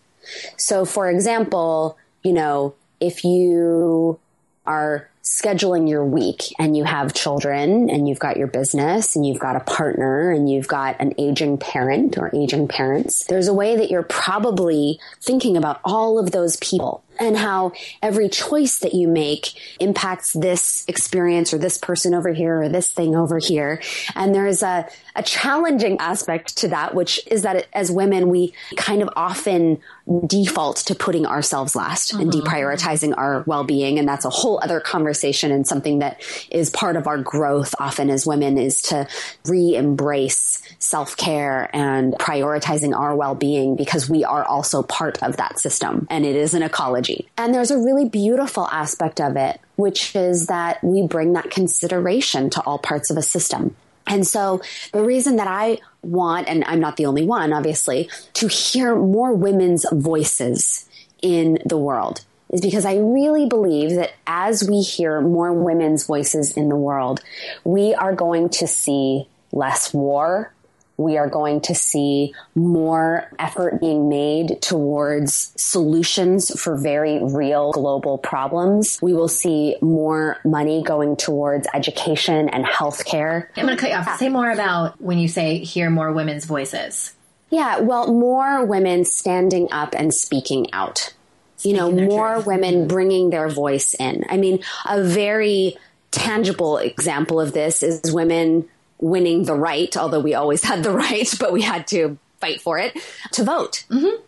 So, 0.57 0.85
for 0.85 1.09
example, 1.09 1.97
you 2.23 2.33
know, 2.33 2.75
if 2.99 3.23
you 3.23 4.19
are 4.65 5.09
scheduling 5.27 5.89
your 5.89 6.05
week 6.05 6.53
and 6.57 6.75
you 6.77 6.83
have 6.83 7.13
children 7.13 7.89
and 7.89 8.07
you've 8.07 8.19
got 8.19 8.37
your 8.37 8.47
business 8.47 9.15
and 9.15 9.25
you've 9.25 9.39
got 9.39 9.55
a 9.55 9.59
partner 9.61 10.31
and 10.31 10.49
you've 10.49 10.67
got 10.67 10.99
an 10.99 11.13
aging 11.17 11.57
parent 11.57 12.17
or 12.17 12.33
aging 12.33 12.67
parents, 12.67 13.25
there's 13.25 13.47
a 13.47 13.53
way 13.53 13.75
that 13.75 13.91
you're 13.91 14.03
probably 14.03 14.99
thinking 15.21 15.57
about 15.57 15.79
all 15.83 16.17
of 16.17 16.31
those 16.31 16.55
people 16.57 17.03
and 17.19 17.37
how 17.37 17.71
every 18.01 18.29
choice 18.29 18.79
that 18.79 18.93
you 18.93 19.07
make 19.07 19.53
impacts 19.79 20.33
this 20.33 20.85
experience 20.87 21.53
or 21.53 21.57
this 21.57 21.77
person 21.77 22.13
over 22.13 22.31
here 22.33 22.61
or 22.61 22.69
this 22.69 22.91
thing 22.91 23.15
over 23.15 23.37
here. 23.37 23.81
And 24.15 24.33
there's 24.33 24.63
a, 24.63 24.87
a 25.15 25.23
challenging 25.23 25.97
aspect 25.99 26.57
to 26.57 26.67
that, 26.69 26.93
which 26.95 27.19
is 27.27 27.43
that 27.43 27.67
as 27.73 27.91
women, 27.91 28.29
we 28.29 28.53
kind 28.75 29.01
of 29.01 29.09
often 29.15 29.79
default 30.25 30.77
to 30.77 30.95
putting 30.95 31.25
ourselves 31.25 31.75
last 31.75 32.13
and 32.13 32.31
mm-hmm. 32.31 32.47
deprioritizing 32.47 33.13
our 33.17 33.43
well-being. 33.45 33.99
And 33.99 34.07
that's 34.07 34.25
a 34.25 34.29
whole 34.29 34.59
other 34.63 34.79
conversation 34.79 35.51
and 35.51 35.67
something 35.67 35.99
that 35.99 36.21
is 36.49 36.69
part 36.69 36.95
of 36.95 37.07
our 37.07 37.17
growth 37.17 37.75
often 37.79 38.09
as 38.09 38.25
women 38.25 38.57
is 38.57 38.81
to 38.83 39.07
re-embrace 39.45 40.61
self-care 40.79 41.69
and 41.73 42.13
prioritizing 42.13 42.95
our 42.95 43.15
well-being 43.15 43.75
because 43.75 44.09
we 44.09 44.23
are 44.23 44.45
also 44.45 44.83
part 44.83 45.21
of 45.23 45.37
that 45.37 45.59
system 45.59 46.07
and 46.09 46.25
it 46.25 46.35
is 46.35 46.53
an 46.53 46.63
ecology. 47.07 47.29
And 47.37 47.53
there's 47.53 47.71
a 47.71 47.77
really 47.77 48.07
beautiful 48.07 48.67
aspect 48.67 49.19
of 49.19 49.35
it, 49.35 49.59
which 49.75 50.15
is 50.15 50.47
that 50.47 50.83
we 50.83 51.05
bring 51.05 51.33
that 51.33 51.51
consideration 51.51 52.49
to 52.51 52.61
all 52.61 52.79
parts 52.79 53.09
of 53.09 53.17
a 53.17 53.21
system. 53.21 53.75
And 54.05 54.25
so 54.25 54.61
the 54.93 55.03
reason 55.03 55.35
that 55.35 55.47
I 55.47 55.79
want, 56.01 56.47
and 56.47 56.63
I'm 56.65 56.79
not 56.79 56.95
the 56.95 57.05
only 57.05 57.25
one, 57.25 57.51
obviously, 57.51 58.09
to 58.33 58.47
hear 58.47 58.95
more 58.95 59.33
women's 59.33 59.85
voices 59.91 60.87
in 61.21 61.59
the 61.65 61.77
world 61.77 62.23
is 62.49 62.61
because 62.61 62.85
I 62.85 62.95
really 62.95 63.47
believe 63.47 63.95
that 63.95 64.13
as 64.25 64.67
we 64.67 64.81
hear 64.81 65.19
more 65.19 65.51
women's 65.51 66.05
voices 66.05 66.55
in 66.55 66.69
the 66.69 66.77
world, 66.77 67.21
we 67.65 67.93
are 67.93 68.15
going 68.15 68.47
to 68.49 68.67
see 68.67 69.27
less 69.51 69.93
war, 69.93 70.53
we 70.97 71.17
are 71.17 71.29
going 71.29 71.61
to 71.61 71.75
see 71.75 72.33
more 72.55 73.29
effort 73.37 73.79
being 73.79 74.09
made 74.09 74.61
towards 74.61 75.53
solutions 75.55 76.59
for 76.59 76.75
very 76.75 77.19
real 77.23 77.71
global 77.71 78.17
problems. 78.17 78.99
We 79.01 79.13
will 79.13 79.27
see 79.27 79.77
more 79.81 80.39
money 80.43 80.83
going 80.83 81.15
towards 81.15 81.67
education 81.73 82.49
and 82.49 82.65
healthcare. 82.65 83.47
I'm 83.55 83.65
going 83.65 83.77
to 83.77 83.81
cut 83.81 83.91
you 83.91 83.95
off. 83.95 84.17
Say 84.17 84.29
more 84.29 84.51
about 84.51 84.99
when 84.99 85.19
you 85.19 85.27
say 85.27 85.59
hear 85.59 85.89
more 85.89 86.11
women's 86.11 86.45
voices. 86.45 87.13
Yeah, 87.49 87.79
well, 87.79 88.11
more 88.11 88.65
women 88.65 89.05
standing 89.05 89.71
up 89.71 89.93
and 89.95 90.13
speaking 90.13 90.73
out. 90.73 91.13
You 91.61 91.73
know, 91.73 91.91
more 91.91 92.35
truth. 92.35 92.45
women 92.47 92.87
bringing 92.87 93.29
their 93.29 93.49
voice 93.49 93.93
in. 93.95 94.25
I 94.29 94.37
mean, 94.37 94.63
a 94.85 95.03
very 95.03 95.77
tangible 96.11 96.77
example 96.77 97.39
of 97.39 97.53
this 97.53 97.83
is 97.83 98.13
women 98.13 98.67
winning 98.99 99.43
the 99.43 99.55
right, 99.55 99.95
although 99.95 100.19
we 100.19 100.33
always 100.33 100.63
had 100.71 100.83
the 100.83 100.91
right, 100.91 101.31
but 101.39 101.53
we 101.53 101.61
had 101.61 101.87
to 101.87 102.17
fight 102.39 102.61
for 102.61 102.77
it, 102.77 102.97
to 103.31 103.43
vote. 103.43 103.85
Mm-hmm. 103.89 104.21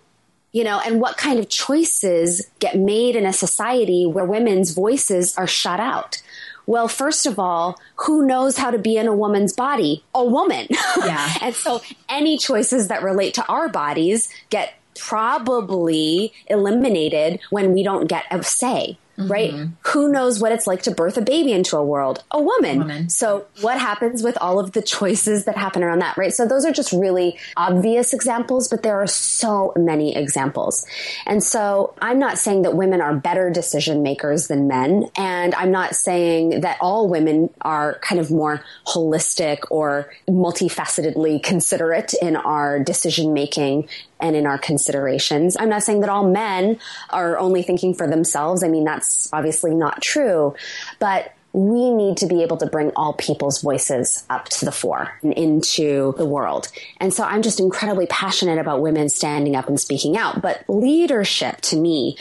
You 0.52 0.64
know, 0.64 0.82
and 0.84 1.00
what 1.00 1.18
kind 1.18 1.38
of 1.38 1.48
choices 1.48 2.50
get 2.58 2.76
made 2.76 3.16
in 3.16 3.26
a 3.26 3.34
society 3.34 4.08
where 4.08 4.26
women's 4.26 4.72
voices 4.74 5.38
are 5.38 5.46
shut 5.46 5.80
out? 5.80 6.24
Well, 6.66 6.88
first 6.88 7.26
of 7.26 7.40
all, 7.40 7.80
who 7.96 8.26
knows 8.26 8.58
how 8.58 8.72
to 8.72 8.78
be 8.78 8.98
in 8.98 9.08
a 9.08 9.16
woman's 9.16 9.54
body? 9.54 10.04
A 10.14 10.24
woman. 10.24 10.68
Yeah. 10.98 11.34
and 11.42 11.56
so 11.56 11.82
any 12.08 12.38
choices 12.38 12.88
that 12.88 13.04
relate 13.04 13.36
to 13.36 13.46
our 13.48 13.70
bodies 13.70 14.30
get 14.50 14.74
probably 14.96 16.34
eliminated 16.48 17.40
when 17.50 17.74
we 17.74 17.82
don't 17.84 18.08
get 18.08 18.26
a 18.32 18.44
say. 18.44 18.98
Mm-hmm. 19.20 19.32
right? 19.32 19.68
Who 19.88 20.12
knows 20.12 20.40
what 20.40 20.52
it's 20.52 20.68
like 20.68 20.84
to 20.84 20.92
birth 20.92 21.18
a 21.18 21.22
baby 21.22 21.52
into 21.52 21.78
a 21.78 21.84
world? 21.84 22.24
A 22.32 22.42
woman. 22.42 22.80
woman. 22.80 23.10
So 23.10 23.46
what 23.62 23.80
happens 23.80 24.24
with 24.24 24.38
all 24.40 24.60
of 24.60 24.72
the 24.72 24.82
choices 24.82 25.46
that 25.46 25.58
happen 25.58 25.84
around 25.84 26.00
that, 26.00 26.18
right? 26.18 26.34
So 26.34 26.48
those 26.48 26.66
are 26.66 26.72
just 26.72 26.92
really 26.92 27.38
obvious 27.58 28.14
examples, 28.14 28.68
but 28.68 28.84
there 28.84 29.02
are 29.02 29.08
so 29.08 29.74
many 29.76 30.16
examples. 30.16 30.86
And 31.26 31.44
so 31.44 31.94
I'm 32.02 32.20
not 32.20 32.38
saying 32.38 32.64
that 32.64 32.76
women 32.76 33.02
are 33.02 33.16
better 33.16 33.50
decision 33.50 34.04
makers 34.04 34.48
than 34.48 34.68
men. 34.68 35.10
And 35.18 35.54
I'm 35.56 35.72
not 35.72 35.96
saying 35.96 36.62
that 36.62 36.78
all 36.80 37.10
women 37.10 37.50
are 37.62 38.00
kind 38.00 38.20
of 38.20 38.32
more 38.32 38.64
holistic 38.88 39.60
or 39.70 40.12
multifacetedly 40.30 41.44
considerate 41.44 42.14
in 42.22 42.36
our 42.36 42.80
decision 42.80 43.34
making 43.34 43.88
and 44.20 44.36
in 44.36 44.46
our 44.46 44.58
considerations. 44.58 45.56
I'm 45.60 45.70
not 45.70 45.84
saying 45.84 46.02
that 46.02 46.10
all 46.10 46.28
men 46.28 46.80
are 47.10 47.38
only 47.38 47.64
thinking 47.64 47.94
for 47.94 48.08
themselves. 48.08 48.64
I 48.64 48.68
mean, 48.68 48.84
that's 48.84 49.32
obviously 49.34 49.74
not 49.74 50.02
true, 50.02 50.56
but 51.00 51.34
we 51.52 51.92
need 51.92 52.18
to 52.18 52.28
be 52.28 52.44
able 52.44 52.58
to 52.58 52.68
bring 52.68 52.92
all 52.96 53.14
people's 53.14 53.62
voices 53.62 54.24
up 54.30 54.50
to 54.50 54.66
the 54.66 54.72
fore 54.72 55.18
and 55.24 55.34
into 55.34 56.14
the 56.18 56.26
world. 56.26 56.68
And 56.98 57.12
so 57.14 57.24
I'm 57.24 57.42
just 57.42 57.60
incredibly 57.60 58.06
passionate 58.06 58.60
about 58.60 58.82
women 58.82 59.10
standing 59.10 59.56
up 59.56 59.68
and 59.68 59.80
speaking 59.80 60.16
out. 60.16 60.42
But 60.42 60.64
leadership 60.68 61.62
to 61.62 61.76
me 61.76 62.18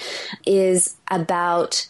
is 0.46 0.96
about 1.10 1.88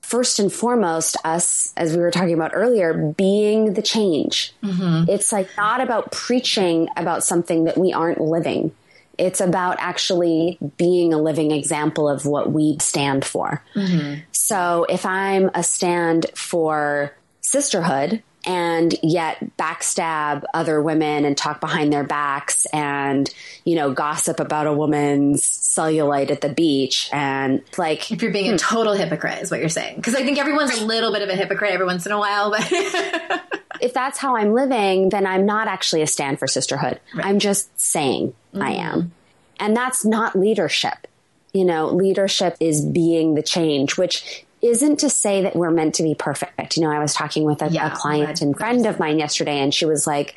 first 0.00 0.38
and 0.38 0.52
foremost 0.52 1.16
us 1.24 1.72
as 1.76 1.96
we 1.96 2.02
were 2.02 2.10
talking 2.10 2.34
about 2.34 2.52
earlier 2.54 2.94
being 2.94 3.74
the 3.74 3.82
change 3.82 4.54
mm-hmm. 4.62 5.10
it's 5.10 5.32
like 5.32 5.48
not 5.56 5.80
about 5.80 6.12
preaching 6.12 6.88
about 6.96 7.24
something 7.24 7.64
that 7.64 7.76
we 7.76 7.92
aren't 7.92 8.20
living 8.20 8.70
it's 9.18 9.40
about 9.40 9.76
actually 9.78 10.58
being 10.76 11.12
a 11.12 11.18
living 11.18 11.50
example 11.50 12.08
of 12.08 12.26
what 12.26 12.52
we 12.52 12.78
stand 12.80 13.24
for. 13.24 13.62
Mm-hmm. 13.74 14.20
So 14.32 14.86
if 14.88 15.06
I'm 15.06 15.50
a 15.54 15.62
stand 15.62 16.26
for 16.34 17.14
sisterhood 17.40 18.22
and 18.46 18.94
yet 19.02 19.38
backstab 19.56 20.44
other 20.54 20.80
women 20.80 21.24
and 21.24 21.36
talk 21.36 21.60
behind 21.60 21.92
their 21.92 22.04
backs 22.04 22.64
and, 22.66 23.28
you 23.64 23.74
know, 23.74 23.92
gossip 23.92 24.38
about 24.38 24.68
a 24.68 24.72
woman's 24.72 25.42
cellulite 25.42 26.30
at 26.30 26.40
the 26.40 26.48
beach 26.48 27.10
and 27.12 27.62
like. 27.76 28.12
If 28.12 28.22
you're 28.22 28.32
being 28.32 28.48
a 28.48 28.52
hmm. 28.52 28.56
total 28.56 28.94
hypocrite 28.94 29.42
is 29.42 29.50
what 29.50 29.58
you're 29.58 29.68
saying. 29.68 30.00
Cause 30.00 30.14
I 30.14 30.24
think 30.24 30.38
everyone's 30.38 30.78
a 30.78 30.84
little 30.84 31.12
bit 31.12 31.22
of 31.22 31.28
a 31.28 31.34
hypocrite 31.34 31.72
every 31.72 31.86
once 31.86 32.06
in 32.06 32.12
a 32.12 32.18
while, 32.18 32.50
but. 32.50 32.66
if 33.80 33.92
that's 33.92 34.18
how 34.18 34.36
I'm 34.36 34.52
living, 34.52 35.08
then 35.08 35.26
I'm 35.26 35.44
not 35.44 35.66
actually 35.66 36.02
a 36.02 36.06
stand 36.06 36.38
for 36.38 36.46
sisterhood. 36.46 37.00
Right. 37.14 37.26
I'm 37.26 37.40
just 37.40 37.78
saying 37.78 38.34
mm-hmm. 38.58 38.68
I 38.68 38.72
am. 38.72 39.12
And 39.58 39.76
that's 39.76 40.04
not 40.04 40.38
leadership. 40.38 41.06
You 41.52 41.64
know, 41.64 41.88
leadership 41.88 42.56
is 42.60 42.84
being 42.84 43.34
the 43.34 43.42
change, 43.42 43.96
which 43.96 44.44
isn't 44.60 45.00
to 45.00 45.08
say 45.08 45.42
that 45.42 45.56
we're 45.56 45.70
meant 45.70 45.94
to 45.96 46.02
be 46.02 46.14
perfect. 46.14 46.76
You 46.76 46.82
know, 46.82 46.90
I 46.90 46.98
was 46.98 47.14
talking 47.14 47.44
with 47.44 47.62
a, 47.62 47.68
yeah, 47.68 47.92
a 47.92 47.96
client 47.96 48.42
and 48.42 48.56
friend 48.56 48.84
of 48.86 48.98
mine 48.98 49.18
yesterday, 49.18 49.58
and 49.60 49.72
she 49.72 49.86
was 49.86 50.06
like, 50.06 50.34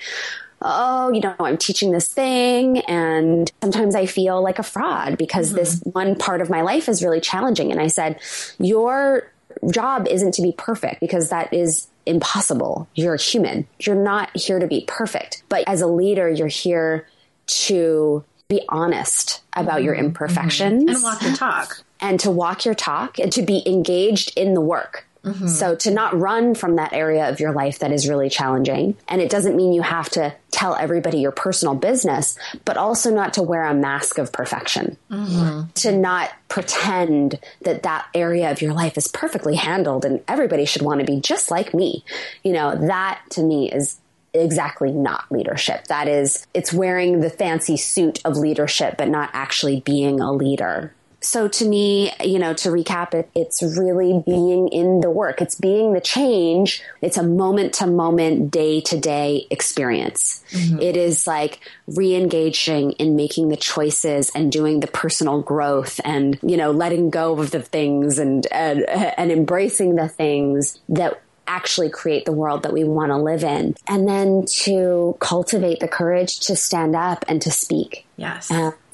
oh, 0.62 1.12
you 1.12 1.22
know, 1.22 1.36
I'm 1.40 1.58
teaching 1.58 1.92
this 1.92 2.08
thing 2.08 2.80
and 2.80 3.50
sometimes 3.62 3.96
I 3.96 4.06
feel 4.06 4.42
like 4.42 4.60
a 4.60 4.64
fraud 4.64 5.18
because 5.18 5.48
mm-hmm. 5.48 5.58
this 5.58 5.82
one 5.84 6.16
part 6.16 6.42
of 6.42 6.50
my 6.50 6.62
life 6.62 6.90
is 6.90 7.04
really 7.04 7.22
challenging. 7.22 7.72
And 7.72 7.80
I 7.80 7.88
said, 7.88 8.20
your 8.60 9.32
job 9.72 10.08
isn't 10.08 10.34
to 10.34 10.42
be 10.42 10.52
perfect 10.52 11.00
because 11.00 11.30
that 11.30 11.54
is 11.54 11.88
impossible. 12.06 12.88
You're 12.94 13.16
a 13.16 13.22
human. 13.22 13.68
You're 13.80 13.96
not 13.96 14.36
here 14.36 14.60
to 14.60 14.68
be 14.68 14.84
perfect. 14.88 15.44
But 15.50 15.64
as 15.68 15.82
a 15.82 15.88
leader, 15.88 16.30
you're 16.30 16.48
here 16.48 17.08
to 17.50 18.24
be 18.48 18.62
honest 18.70 19.42
about 19.54 19.78
mm-hmm. 19.78 19.86
your 19.86 19.96
imperfections 19.96 20.84
and 20.90 21.04
walk 21.04 21.22
your 21.22 21.36
talk 21.36 21.84
and 22.00 22.20
to 22.20 22.32
walk 22.32 22.66
your 22.66 22.74
talk 22.74 23.20
and 23.20 23.32
to 23.32 23.42
be 23.42 23.64
engaged 23.66 24.38
in 24.38 24.54
the 24.54 24.62
work. 24.62 25.06
Mm-hmm. 25.24 25.48
So 25.48 25.76
to 25.76 25.92
not 25.92 26.18
run 26.18 26.56
from 26.56 26.78
that 26.78 26.94
area 26.94 27.30
of 27.30 27.42
your 27.42 27.52
life 27.52 27.80
that 27.80 27.92
is 27.92 28.08
really 28.08 28.30
challenging. 28.30 28.96
And 29.08 29.22
it 29.22 29.30
doesn't 29.30 29.56
mean 29.56 29.74
you 29.74 29.82
have 29.82 30.10
to 30.12 30.34
tell 30.52 30.76
everybody 30.76 31.20
your 31.20 31.32
personal 31.32 31.76
business, 31.76 32.38
but 32.64 32.78
also 32.78 33.14
not 33.14 33.34
to 33.34 33.44
wear 33.44 33.66
a 33.66 33.74
mask 33.74 34.18
of 34.18 34.32
perfection. 34.32 34.96
Mm-hmm. 35.12 35.72
To 35.72 35.92
not 35.92 36.32
pretend 36.48 37.38
that 37.62 37.84
that 37.84 38.08
area 38.14 38.50
of 38.50 38.62
your 38.62 38.74
life 38.74 38.98
is 38.98 39.10
perfectly 39.10 39.56
handled 39.56 40.06
and 40.06 40.24
everybody 40.28 40.66
should 40.66 40.82
want 40.84 41.02
to 41.02 41.06
be 41.06 41.20
just 41.20 41.52
like 41.52 41.74
me. 41.74 42.06
You 42.44 42.54
know, 42.54 42.76
that 42.88 43.22
to 43.32 43.44
me 43.44 43.70
is 43.70 43.98
exactly 44.34 44.92
not 44.92 45.32
leadership. 45.32 45.88
That 45.88 46.08
is, 46.08 46.46
it's 46.54 46.74
wearing 46.74 47.22
the 47.22 47.30
fancy 47.30 47.78
suit 47.78 48.20
of 48.26 48.38
leadership, 48.38 48.96
but 48.98 49.10
not 49.10 49.30
actually 49.34 49.82
being 49.82 50.20
a 50.20 50.32
leader. 50.32 50.94
So 51.22 51.50
to 51.50 51.68
me, 51.68 52.14
you 52.24 52.40
know, 52.40 52.54
to 52.54 52.70
recap 52.70 53.14
it, 53.14 53.30
it's 53.36 53.62
really 53.62 54.24
being 54.26 54.70
in 54.70 55.02
the 55.02 55.10
work. 55.10 55.42
It's 55.42 55.56
being 55.56 55.92
the 55.92 56.00
change. 56.00 56.82
It's 57.02 57.18
a 57.18 57.24
moment 57.24 57.74
to 57.74 57.88
moment, 57.88 58.52
day 58.52 58.80
to 58.80 58.98
day 58.98 59.46
experience. 59.50 60.42
Mm-hmm. 60.52 60.80
It 60.80 60.96
is 60.96 61.28
like 61.28 61.60
re-engaging 61.88 62.94
in 62.94 63.18
making 63.18 63.50
the 63.50 63.58
choices 63.58 64.32
and 64.34 64.50
doing 64.50 64.80
the 64.80 64.88
personal 64.88 65.42
growth 65.42 66.00
and, 66.06 66.40
you 66.42 66.56
know, 66.56 66.72
letting 66.72 67.10
go 67.10 67.38
of 67.38 67.52
the 67.52 67.62
things 67.62 68.18
and, 68.18 68.48
and, 68.50 68.88
and 68.88 69.30
embracing 69.30 69.96
the 69.96 70.08
things 70.08 70.80
that 70.88 71.22
actually 71.50 71.90
create 71.90 72.26
the 72.26 72.32
world 72.32 72.64
that 72.64 72.72
we 72.72 72.84
want 72.84 73.10
to 73.10 73.18
live 73.18 73.44
in. 73.44 73.76
And 73.88 74.08
then 74.08 74.46
to 74.64 75.18
cultivate 75.20 75.80
the 75.80 75.88
courage 75.88 76.40
to 76.42 76.56
stand 76.56 76.96
up 76.96 77.26
and 77.28 77.42
to 77.42 77.52
speak. 77.52 78.06
Yes. 78.16 78.50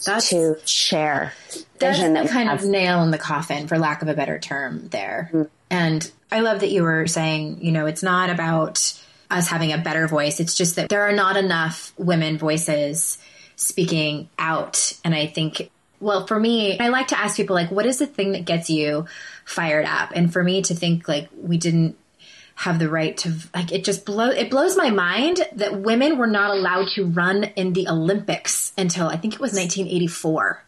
That's, 0.05 0.29
to 0.29 0.57
share 0.65 1.33
that's 1.49 1.65
vision 1.97 2.13
that 2.13 2.29
kind 2.29 2.49
of 2.49 2.63
nail 2.63 3.03
in 3.03 3.11
the 3.11 3.17
coffin, 3.17 3.67
for 3.67 3.77
lack 3.77 4.01
of 4.01 4.07
a 4.07 4.13
better 4.13 4.39
term, 4.39 4.87
there. 4.87 5.29
Mm-hmm. 5.33 5.43
And 5.69 6.11
I 6.31 6.39
love 6.39 6.61
that 6.61 6.71
you 6.71 6.83
were 6.83 7.07
saying, 7.07 7.59
you 7.61 7.71
know, 7.71 7.85
it's 7.85 8.03
not 8.03 8.29
about 8.29 8.99
us 9.29 9.47
having 9.47 9.73
a 9.73 9.77
better 9.77 10.07
voice. 10.07 10.39
It's 10.39 10.55
just 10.55 10.77
that 10.77 10.89
there 10.89 11.01
are 11.03 11.13
not 11.13 11.37
enough 11.37 11.93
women 11.97 12.37
voices 12.37 13.17
speaking 13.55 14.29
out. 14.37 14.93
And 15.03 15.15
I 15.15 15.27
think, 15.27 15.71
well, 15.99 16.27
for 16.27 16.39
me, 16.39 16.77
I 16.79 16.89
like 16.89 17.07
to 17.07 17.19
ask 17.19 17.35
people, 17.35 17.55
like, 17.55 17.71
what 17.71 17.85
is 17.85 17.97
the 17.97 18.05
thing 18.05 18.33
that 18.33 18.45
gets 18.45 18.69
you 18.69 19.05
fired 19.43 19.85
up? 19.85 20.11
And 20.13 20.31
for 20.31 20.43
me 20.43 20.61
to 20.63 20.75
think, 20.75 21.07
like, 21.07 21.29
we 21.35 21.57
didn't 21.57 21.97
have 22.55 22.79
the 22.79 22.89
right 22.89 23.17
to 23.17 23.33
like 23.53 23.71
it 23.71 23.83
just 23.83 24.05
blow 24.05 24.29
it 24.29 24.49
blows 24.49 24.77
my 24.77 24.89
mind 24.89 25.39
that 25.53 25.81
women 25.81 26.17
were 26.17 26.27
not 26.27 26.51
allowed 26.51 26.87
to 26.87 27.05
run 27.05 27.43
in 27.43 27.73
the 27.73 27.87
Olympics 27.89 28.71
until 28.77 29.07
I 29.07 29.17
think 29.17 29.33
it 29.33 29.39
was 29.39 29.51
1984. 29.51 30.63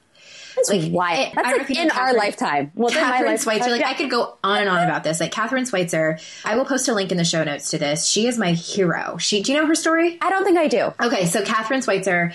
That's 0.57 0.69
like 0.69 0.91
why 0.91 1.31
that's 1.35 1.57
like 1.57 1.77
in 1.77 1.91
our 1.91 2.13
lifetime. 2.15 2.71
Well, 2.73 2.89
Kathrine 2.89 3.25
life, 3.25 3.39
Switzer. 3.41 3.69
Like 3.69 3.81
yeah. 3.81 3.89
I 3.89 3.93
could 3.93 4.09
go 4.09 4.37
on 4.43 4.61
and 4.61 4.69
on 4.69 4.83
about 4.83 5.03
this. 5.03 5.19
Like 5.19 5.31
Kathrine 5.31 5.67
Switzer, 5.67 6.17
I 6.43 6.55
will 6.55 6.65
post 6.65 6.87
a 6.87 6.93
link 6.93 7.11
in 7.11 7.17
the 7.17 7.23
show 7.23 7.43
notes 7.43 7.69
to 7.71 7.77
this. 7.77 8.07
She 8.07 8.27
is 8.27 8.39
my 8.39 8.53
hero. 8.53 9.17
She, 9.17 9.43
do 9.43 9.53
you 9.53 9.59
know 9.59 9.67
her 9.67 9.75
story? 9.75 10.17
I 10.19 10.31
don't 10.31 10.43
think 10.43 10.57
I 10.57 10.67
do. 10.67 10.93
Okay, 10.99 11.27
so 11.27 11.43
Kathrine 11.43 11.83
Switzer 11.83 12.33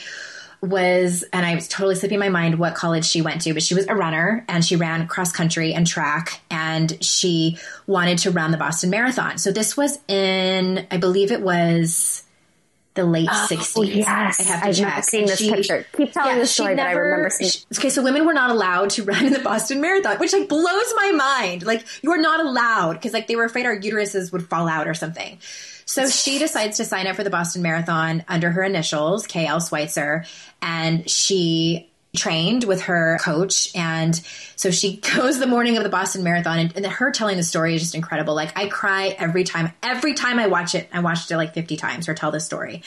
was, 0.62 1.24
and 1.32 1.44
I 1.44 1.56
was 1.56 1.66
totally 1.66 1.96
slipping 1.96 2.20
my 2.20 2.28
mind 2.28 2.58
what 2.58 2.74
college 2.74 3.04
she 3.04 3.20
went 3.20 3.42
to, 3.42 3.52
but 3.52 3.62
she 3.62 3.74
was 3.74 3.86
a 3.88 3.94
runner 3.94 4.44
and 4.48 4.64
she 4.64 4.76
ran 4.76 5.08
cross 5.08 5.32
country 5.32 5.74
and 5.74 5.86
track 5.86 6.40
and 6.50 7.02
she 7.04 7.58
wanted 7.86 8.18
to 8.18 8.30
run 8.30 8.52
the 8.52 8.56
Boston 8.56 8.88
Marathon. 8.88 9.38
So 9.38 9.50
this 9.50 9.76
was 9.76 9.98
in, 10.06 10.86
I 10.90 10.98
believe 10.98 11.32
it 11.32 11.42
was 11.42 12.22
the 12.94 13.04
late 13.04 13.28
oh, 13.30 13.46
60s. 13.50 13.94
Yes. 13.94 14.06
I 14.06 14.42
have 14.44 14.60
to 14.60 14.68
I've 14.68 14.76
check. 14.76 14.88
never 14.88 15.02
seen 15.02 15.26
this 15.26 15.38
she, 15.38 15.50
picture. 15.50 15.86
Keep 15.96 16.12
telling 16.12 16.34
yeah, 16.34 16.38
the 16.38 16.46
story 16.46 16.74
never, 16.74 16.88
that 16.90 16.96
I 16.96 17.00
remember 17.00 17.30
seeing. 17.30 17.50
She, 17.50 17.64
okay, 17.78 17.90
so 17.90 18.02
women 18.02 18.26
were 18.26 18.34
not 18.34 18.50
allowed 18.50 18.90
to 18.90 19.02
run 19.02 19.26
in 19.26 19.32
the 19.32 19.38
Boston 19.40 19.80
Marathon, 19.80 20.18
which 20.18 20.32
like 20.32 20.48
blows 20.48 20.92
my 20.96 21.12
mind. 21.12 21.64
Like 21.64 21.84
you 22.02 22.12
are 22.12 22.18
not 22.18 22.44
allowed 22.44 22.94
because 22.94 23.12
like 23.12 23.26
they 23.26 23.36
were 23.36 23.44
afraid 23.44 23.66
our 23.66 23.76
uteruses 23.76 24.30
would 24.32 24.46
fall 24.46 24.68
out 24.68 24.86
or 24.86 24.94
something. 24.94 25.38
So 25.84 26.08
she 26.08 26.38
decides 26.38 26.76
to 26.78 26.84
sign 26.84 27.06
up 27.06 27.16
for 27.16 27.24
the 27.24 27.30
Boston 27.30 27.62
Marathon 27.62 28.24
under 28.28 28.50
her 28.50 28.62
initials, 28.62 29.26
KL 29.26 29.60
Switzer, 29.60 30.24
and 30.60 31.08
she 31.08 31.88
trained 32.14 32.64
with 32.64 32.82
her 32.82 33.18
coach 33.22 33.74
and 33.74 34.14
so 34.54 34.70
she 34.70 34.96
goes 35.16 35.38
the 35.38 35.46
morning 35.46 35.78
of 35.78 35.82
the 35.82 35.88
Boston 35.88 36.22
Marathon 36.22 36.58
and, 36.58 36.76
and, 36.76 36.86
her 36.86 37.10
telling 37.10 37.38
the 37.38 37.42
story 37.42 37.74
is 37.74 37.80
just 37.80 37.94
incredible. 37.94 38.34
Like 38.34 38.56
I 38.56 38.68
cry 38.68 39.16
every 39.18 39.44
time, 39.44 39.72
every 39.82 40.12
time 40.12 40.38
I 40.38 40.46
watch 40.46 40.74
it. 40.74 40.88
I 40.92 41.00
watched 41.00 41.30
it 41.30 41.36
like 41.38 41.54
50 41.54 41.76
times 41.76 42.06
her 42.06 42.14
tell 42.14 42.30
this 42.30 42.44
story 42.44 42.82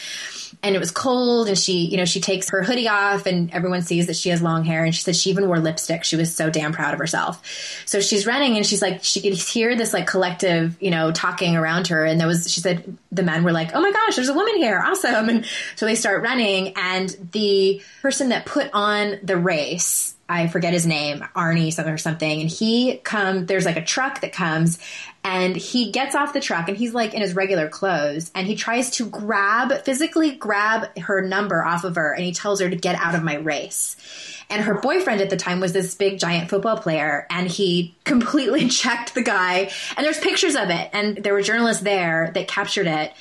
and 0.63 0.75
it 0.75 0.79
was 0.79 0.91
cold 0.91 1.47
and 1.47 1.57
she, 1.57 1.85
you 1.85 1.97
know, 1.97 2.05
she 2.05 2.19
takes 2.21 2.49
her 2.49 2.63
hoodie 2.63 2.87
off 2.87 3.25
and 3.25 3.51
everyone 3.53 3.81
sees 3.81 4.07
that 4.07 4.15
she 4.15 4.29
has 4.29 4.41
long 4.41 4.63
hair 4.63 4.83
and 4.83 4.93
she 4.93 5.01
said 5.01 5.15
she 5.15 5.29
even 5.29 5.47
wore 5.47 5.59
lipstick. 5.59 6.03
She 6.03 6.15
was 6.15 6.35
so 6.35 6.49
damn 6.49 6.73
proud 6.73 6.93
of 6.93 6.99
herself. 6.99 7.45
So 7.85 7.99
she's 7.99 8.25
running 8.25 8.57
and 8.57 8.65
she's 8.65 8.81
like, 8.81 9.03
she 9.03 9.21
could 9.21 9.33
hear 9.33 9.75
this 9.75 9.93
like 9.93 10.07
collective, 10.07 10.81
you 10.81 10.91
know, 10.91 11.11
talking 11.11 11.55
around 11.55 11.87
her. 11.87 12.03
And 12.03 12.19
there 12.19 12.27
was, 12.27 12.51
she 12.51 12.61
said, 12.61 12.97
the 13.11 13.23
men 13.23 13.43
were 13.43 13.51
like, 13.51 13.71
oh 13.73 13.81
my 13.81 13.91
gosh, 13.91 14.15
there's 14.15 14.29
a 14.29 14.33
woman 14.33 14.55
here. 14.57 14.79
Awesome. 14.79 15.29
And 15.35 15.45
so 15.75 15.85
they 15.85 15.95
start 15.95 16.23
running 16.23 16.73
and 16.75 17.09
the 17.31 17.81
person 18.01 18.29
that 18.29 18.45
put 18.45 18.69
on 18.73 19.19
the 19.23 19.37
race. 19.37 20.14
I 20.27 20.47
forget 20.47 20.73
his 20.73 20.87
name, 20.87 21.19
Arnie 21.35 21.71
something 21.71 21.93
or 21.93 21.99
something. 21.99 22.41
And 22.41 22.49
he 22.49 22.97
come, 22.97 23.45
there's 23.45 23.65
like 23.65 23.77
a 23.77 23.83
truck 23.83 24.21
that 24.21 24.33
comes 24.33 24.79
and 25.23 25.55
he 25.55 25.91
gets 25.91 26.15
off 26.15 26.33
the 26.33 26.39
truck 26.39 26.67
and 26.67 26.75
he's 26.75 26.95
like 26.95 27.13
in 27.13 27.21
his 27.21 27.35
regular 27.35 27.69
clothes 27.69 28.31
and 28.33 28.47
he 28.47 28.55
tries 28.55 28.89
to 28.91 29.05
grab, 29.05 29.83
physically 29.83 30.31
grab 30.31 30.97
her 30.97 31.21
number 31.21 31.63
off 31.63 31.83
of 31.83 31.95
her 31.95 32.11
and 32.11 32.23
he 32.23 32.31
tells 32.31 32.59
her 32.59 32.69
to 32.69 32.75
get 32.75 32.95
out 32.95 33.13
of 33.13 33.23
my 33.23 33.35
race. 33.35 33.97
And 34.49 34.63
her 34.63 34.75
boyfriend 34.75 35.21
at 35.21 35.29
the 35.29 35.37
time 35.37 35.59
was 35.59 35.73
this 35.73 35.93
big 35.93 36.19
giant 36.19 36.49
football 36.49 36.77
player 36.77 37.27
and 37.29 37.47
he 37.47 37.95
completely 38.03 38.67
checked 38.69 39.13
the 39.13 39.21
guy. 39.23 39.71
And 39.95 40.05
there's 40.05 40.19
pictures 40.19 40.55
of 40.55 40.71
it 40.71 40.89
and 40.91 41.17
there 41.17 41.33
were 41.33 41.41
journalists 41.43 41.83
there 41.83 42.31
that 42.33 42.47
captured 42.47 42.87
it 42.87 43.13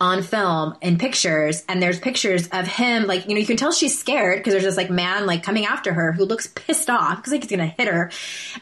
on 0.00 0.22
film 0.22 0.74
and 0.80 0.98
pictures 0.98 1.62
and 1.68 1.82
there's 1.82 1.98
pictures 1.98 2.48
of 2.48 2.66
him 2.66 3.06
like 3.06 3.28
you 3.28 3.34
know 3.34 3.40
you 3.40 3.46
can 3.46 3.56
tell 3.56 3.70
she's 3.70 3.98
scared 3.98 4.38
because 4.38 4.52
there's 4.52 4.64
this 4.64 4.76
like 4.76 4.90
man 4.90 5.26
like 5.26 5.42
coming 5.42 5.66
after 5.66 5.92
her 5.92 6.12
who 6.12 6.24
looks 6.24 6.46
pissed 6.46 6.88
off 6.88 7.16
because 7.16 7.32
like 7.32 7.42
he's 7.42 7.50
gonna 7.50 7.66
hit 7.66 7.88
her. 7.88 8.10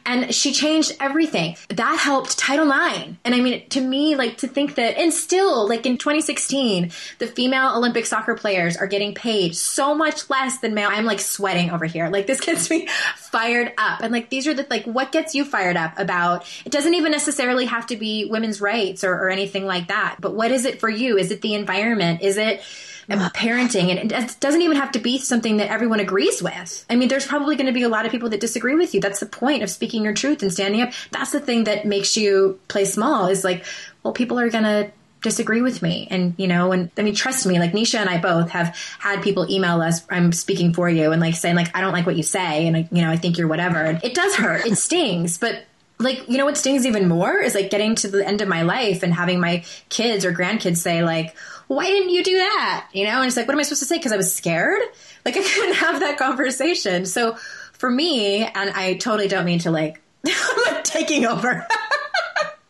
And 0.04 0.34
she 0.34 0.52
changed 0.52 0.96
everything. 1.00 1.56
That 1.68 1.98
helped 1.98 2.38
title 2.38 2.70
ix 2.72 3.16
and 3.24 3.34
i 3.34 3.40
mean 3.40 3.68
to 3.68 3.80
me 3.80 4.16
like 4.16 4.38
to 4.38 4.48
think 4.48 4.74
that 4.74 4.98
and 4.98 5.12
still 5.12 5.68
like 5.68 5.86
in 5.86 5.96
2016 5.96 6.90
the 7.18 7.26
female 7.26 7.76
olympic 7.76 8.06
soccer 8.06 8.34
players 8.34 8.76
are 8.76 8.86
getting 8.86 9.14
paid 9.14 9.54
so 9.54 9.94
much 9.94 10.28
less 10.30 10.58
than 10.58 10.74
male. 10.74 10.88
I'm 10.90 11.04
like 11.04 11.20
sweating 11.20 11.70
over 11.70 11.84
here. 11.84 12.08
Like 12.08 12.26
this 12.26 12.40
gets 12.48 12.68
me 12.70 12.88
fired 13.16 13.72
up. 13.78 14.02
And 14.02 14.12
like 14.12 14.30
these 14.30 14.46
are 14.46 14.54
the 14.54 14.66
like 14.70 14.84
what 14.84 15.12
gets 15.12 15.34
you 15.34 15.44
fired 15.44 15.76
up 15.76 15.98
about 15.98 16.46
it 16.64 16.72
doesn't 16.72 16.94
even 16.94 17.12
necessarily 17.12 17.66
have 17.66 17.86
to 17.86 17.96
be 17.96 18.24
women's 18.24 18.60
rights 18.60 19.04
or, 19.04 19.12
or 19.12 19.30
anything 19.30 19.64
like 19.64 19.88
that 19.88 20.16
but 20.20 20.34
what 20.34 20.50
is 20.50 20.64
it 20.64 20.80
for 20.80 20.88
you? 20.88 21.16
Is 21.16 21.27
is 21.28 21.32
it 21.36 21.42
the 21.42 21.54
environment? 21.54 22.22
Is 22.22 22.38
it 22.38 22.62
uh, 23.10 23.28
parenting? 23.34 23.90
And 23.90 24.10
it 24.10 24.36
doesn't 24.40 24.62
even 24.62 24.78
have 24.78 24.92
to 24.92 24.98
be 24.98 25.18
something 25.18 25.58
that 25.58 25.70
everyone 25.70 26.00
agrees 26.00 26.42
with. 26.42 26.86
I 26.88 26.96
mean, 26.96 27.08
there's 27.08 27.26
probably 27.26 27.54
going 27.56 27.66
to 27.66 27.72
be 27.72 27.82
a 27.82 27.88
lot 27.88 28.06
of 28.06 28.12
people 28.12 28.30
that 28.30 28.40
disagree 28.40 28.74
with 28.74 28.94
you. 28.94 29.00
That's 29.00 29.20
the 29.20 29.26
point 29.26 29.62
of 29.62 29.68
speaking 29.68 30.04
your 30.04 30.14
truth 30.14 30.42
and 30.42 30.52
standing 30.52 30.80
up. 30.80 30.92
That's 31.10 31.32
the 31.32 31.40
thing 31.40 31.64
that 31.64 31.84
makes 31.84 32.16
you 32.16 32.58
play 32.68 32.86
small 32.86 33.26
is 33.26 33.44
like, 33.44 33.64
well, 34.02 34.14
people 34.14 34.38
are 34.38 34.48
going 34.48 34.64
to 34.64 34.90
disagree 35.20 35.62
with 35.62 35.82
me 35.82 36.06
and 36.12 36.32
you 36.36 36.46
know 36.46 36.70
and 36.70 36.92
i 36.96 37.02
mean 37.02 37.12
trust 37.12 37.44
me 37.44 37.58
like 37.58 37.72
nisha 37.72 37.98
and 37.98 38.08
i 38.08 38.18
both 38.18 38.50
have 38.50 38.68
had 39.00 39.20
people 39.20 39.50
email 39.50 39.80
us 39.80 40.06
i'm 40.10 40.30
speaking 40.30 40.72
for 40.72 40.88
you 40.88 41.10
and 41.10 41.20
like 41.20 41.34
saying 41.34 41.56
like 41.56 41.76
i 41.76 41.80
don't 41.80 41.92
like 41.92 42.06
what 42.06 42.16
you 42.16 42.22
say 42.22 42.68
and 42.68 42.88
you 42.92 43.02
know 43.02 43.10
i 43.10 43.16
think 43.16 43.36
you're 43.36 43.48
whatever 43.48 43.78
and 43.78 44.02
it 44.04 44.14
does 44.14 44.36
hurt 44.36 44.64
it 44.64 44.76
stings 44.78 45.36
but 45.36 45.64
like 45.98 46.28
you 46.28 46.38
know 46.38 46.44
what 46.44 46.56
stings 46.56 46.86
even 46.86 47.08
more 47.08 47.36
is 47.38 47.54
like 47.54 47.70
getting 47.70 47.94
to 47.96 48.08
the 48.08 48.26
end 48.26 48.40
of 48.40 48.48
my 48.48 48.62
life 48.62 49.02
and 49.02 49.12
having 49.12 49.40
my 49.40 49.64
kids 49.88 50.24
or 50.24 50.32
grandkids 50.32 50.78
say 50.78 51.02
like 51.02 51.36
why 51.66 51.84
didn't 51.84 52.10
you 52.10 52.24
do 52.24 52.36
that? 52.36 52.88
You 52.92 53.04
know 53.04 53.18
and 53.18 53.26
it's 53.26 53.36
like 53.36 53.46
what 53.46 53.54
am 53.54 53.60
i 53.60 53.62
supposed 53.62 53.82
to 53.82 53.86
say 53.86 53.96
because 53.98 54.12
i 54.12 54.16
was 54.16 54.34
scared? 54.34 54.80
Like 55.24 55.36
i 55.36 55.42
couldn't 55.42 55.74
have 55.74 56.00
that 56.00 56.16
conversation. 56.16 57.04
So 57.04 57.36
for 57.72 57.90
me 57.90 58.44
and 58.44 58.70
i 58.70 58.94
totally 58.94 59.28
don't 59.28 59.44
mean 59.44 59.58
to 59.60 59.70
like 59.70 60.00
taking 60.84 61.26
over 61.26 61.66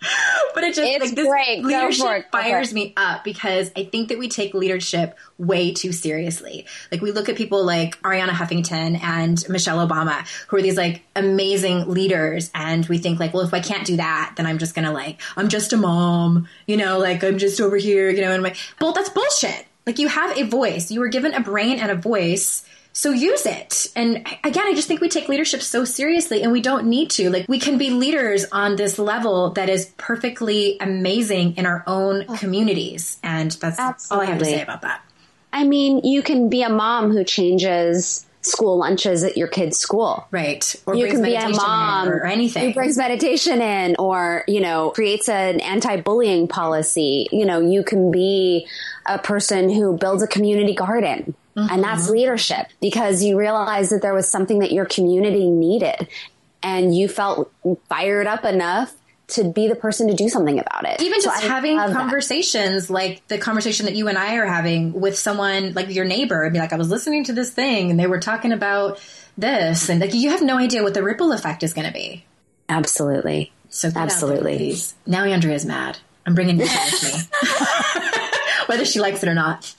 but 0.55 0.65
it 0.65 0.75
just 0.75 0.91
it's 0.91 1.05
like 1.05 1.15
this 1.15 1.27
great. 1.27 1.65
leadership 1.65 2.31
fires 2.31 2.73
me 2.73 2.93
up 2.97 3.25
because 3.25 3.71
I 3.77 3.85
think 3.85 4.09
that 4.09 4.19
we 4.19 4.29
take 4.29 4.55
leadership 4.55 5.17
way 5.39 5.73
too 5.73 5.93
seriously. 5.93 6.67
Like 6.93 7.01
we 7.01 7.11
look 7.11 7.29
at 7.29 7.37
people 7.37 7.65
like 7.65 8.01
Arianna 8.03 8.31
Huffington 8.31 9.03
and 9.03 9.45
Michelle 9.49 9.87
Obama, 9.87 10.27
who 10.49 10.57
are 10.57 10.63
these 10.63 10.77
like 10.77 11.03
amazing 11.17 11.89
leaders, 11.89 12.51
and 12.55 12.87
we 12.87 12.99
think 12.99 13.19
like, 13.19 13.35
well, 13.35 13.45
if 13.45 13.55
I 13.55 13.61
can't 13.61 13.87
do 13.87 13.97
that, 13.97 14.35
then 14.37 14.47
I'm 14.47 14.59
just 14.59 14.75
gonna 14.75 14.93
like, 14.93 15.21
I'm 15.37 15.49
just 15.49 15.73
a 15.73 15.77
mom, 15.77 16.49
you 16.67 16.77
know, 16.77 16.99
like 16.99 17.25
I'm 17.25 17.39
just 17.39 17.61
over 17.61 17.77
here, 17.77 18.11
you 18.11 18.21
know, 18.21 18.29
and 18.29 18.35
I'm 18.35 18.43
like, 18.43 18.57
well, 18.81 18.93
that's 18.93 19.11
bullshit. 19.11 19.67
Like 19.87 19.99
you 19.99 20.09
have 20.09 20.37
a 20.37 20.43
voice. 20.43 20.91
You 20.91 21.01
were 21.01 21.09
given 21.09 21.33
a 21.35 21.41
brain 21.41 21.79
and 21.79 21.91
a 21.91 21.95
voice 21.95 22.63
so 22.99 23.13
use 23.13 23.47
it. 23.47 23.87
And 23.95 24.27
again, 24.43 24.67
I 24.67 24.75
just 24.75 24.89
think 24.89 25.01
we 25.01 25.09
take 25.09 25.29
leadership 25.29 25.63
so 25.63 25.85
seriously 25.85 26.43
and 26.43 26.51
we 26.51 26.61
don't 26.61 26.89
need 26.89 27.11
to. 27.11 27.31
Like 27.31 27.47
we 27.47 27.61
can 27.61 27.79
be 27.79 27.91
leaders 27.91 28.45
on 28.51 28.75
this 28.75 28.99
level 28.99 29.51
that 29.51 29.69
is 29.69 29.87
perfectly 29.99 30.79
amazing 30.81 31.57
in 31.59 31.65
our 31.65 31.85
own 31.87 32.25
oh. 32.29 32.37
communities. 32.37 33.21
And 33.23 33.53
that's 33.53 33.79
Absolutely. 33.79 34.27
all 34.27 34.29
I 34.29 34.33
have 34.33 34.41
to 34.41 34.45
say 34.45 34.63
about 34.63 34.83
that. 34.83 35.05
I 35.53 35.63
mean, 35.63 36.01
you 36.05 36.25
can 36.25 36.49
be 36.49 36.63
a 36.63 36.69
mom 36.69 37.13
who 37.13 37.23
changes 37.23 38.27
school 38.41 38.79
lunches 38.79 39.23
at 39.23 39.37
your 39.37 39.47
kid's 39.47 39.79
school. 39.79 40.27
Right. 40.33 40.75
Or 40.85 40.97
you 40.97 41.07
can 41.07 41.23
be 41.23 41.37
a 41.37 41.51
mom 41.51 42.09
or 42.09 42.27
anything. 42.27 42.67
Who 42.67 42.75
brings 42.75 42.99
meditation 42.99 43.63
in 43.63 43.95
or, 44.01 44.43
you 44.49 44.61
know, 44.61 44.91
creates 44.91 45.29
an 45.29 45.61
anti-bullying 45.61 46.49
policy. 46.49 47.29
You 47.31 47.47
know, 47.47 47.61
you 47.61 47.85
can 47.85 48.11
be 48.11 48.67
a 49.07 49.21
person 49.21 49.71
who 49.71 49.97
builds 49.97 50.25
a 50.25 50.27
community 50.27 50.75
garden 50.75 51.37
Mm-hmm. 51.59 51.75
And 51.75 51.83
that's 51.83 52.05
mm-hmm. 52.05 52.13
leadership 52.13 52.69
because 52.81 53.23
you 53.23 53.37
realize 53.39 53.91
that 53.91 54.01
there 54.01 54.15
was 54.15 54.29
something 54.29 54.61
that 54.61 54.71
your 54.71 54.85
community 54.85 55.51
needed 55.51 56.09
and 56.63 56.97
you 56.97 57.09
felt 57.09 57.53
fired 57.89 58.27
up 58.27 58.45
enough 58.45 58.95
to 59.29 59.45
be 59.45 59.69
the 59.69 59.75
person 59.75 60.09
to 60.09 60.15
do 60.15 60.29
something 60.29 60.59
about 60.59 60.87
it. 60.87 61.03
Even 61.03 61.21
just 61.21 61.43
so 61.43 61.49
having 61.49 61.77
conversations 61.77 62.87
that. 62.87 62.93
like 62.93 63.27
the 63.29 63.39
conversation 63.39 63.87
that 63.87 63.95
you 63.95 64.09
and 64.09 64.17
I 64.17 64.37
are 64.37 64.47
having 64.47 64.93
with 64.93 65.19
someone 65.19 65.73
like 65.75 65.91
your 65.91 66.05
neighbor 66.05 66.45
and 66.45 66.53
be 66.53 66.59
like, 66.59 66.73
I 66.73 66.77
was 66.77 66.91
listening 66.91 67.25
to 67.25 67.33
this 67.33 67.51
thing 67.53 67.91
and 67.91 67.99
they 67.99 68.07
were 68.07 68.21
talking 68.21 68.53
about 68.53 69.01
this 69.37 69.89
and 69.89 70.01
like 70.01 70.15
you 70.15 70.31
have 70.31 70.43
no 70.43 70.59
idea 70.59 70.83
what 70.83 70.95
the 70.95 71.03
ripple 71.03 71.33
effect 71.33 71.63
is 71.63 71.75
going 71.75 71.87
to 71.87 71.93
be. 71.93 72.25
Absolutely. 72.69 73.53
So 73.69 73.91
absolutely. 73.95 74.73
There, 74.73 74.85
now 75.07 75.25
Andrea's 75.25 75.67
mad. 75.67 75.99
I'm 76.25 76.35
bringing 76.35 76.59
you 76.59 76.63
with 76.93 77.03
me. 77.03 78.19
whether 78.69 78.85
she 78.85 79.01
likes 79.01 79.23
it 79.23 79.29
or 79.29 79.35
not. 79.35 79.75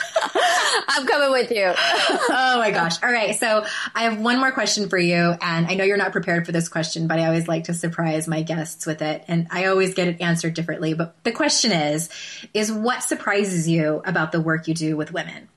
I'm 0.92 1.06
coming 1.06 1.32
with 1.32 1.52
you. 1.52 1.66
oh 1.76 2.56
my 2.58 2.72
gosh. 2.72 3.02
All 3.04 3.12
right. 3.12 3.36
So 3.36 3.64
I 3.94 4.04
have 4.04 4.20
one 4.20 4.40
more 4.40 4.52
question 4.52 4.90
for 4.90 4.98
you. 4.98 5.16
And 5.16 5.68
I 5.68 5.76
know 5.76 5.84
you're 5.84 5.98
not 5.98 6.12
prepared 6.12 6.48
for 6.48 6.52
this 6.52 6.68
question, 6.68 7.08
but 7.08 7.20
I 7.20 7.28
always 7.28 7.48
like 7.48 7.66
to 7.66 7.76
surprise 7.76 8.28
my 8.28 8.42
guests 8.42 8.88
with 8.88 9.04
it. 9.04 9.24
And 9.28 9.48
I 9.52 9.66
always 9.66 9.94
get 9.94 10.08
it 10.08 10.20
answered 10.20 10.56
differently. 10.56 10.96
But 10.96 11.24
the 11.24 11.32
question 11.32 11.72
is, 11.72 12.10
is 12.56 12.72
what 12.72 13.04
surprises 13.04 13.68
you 13.68 14.02
about 14.04 14.32
the 14.32 14.42
work 14.42 14.68
you 14.68 14.74
do 14.74 14.98
with 14.98 15.14
women? 15.14 15.50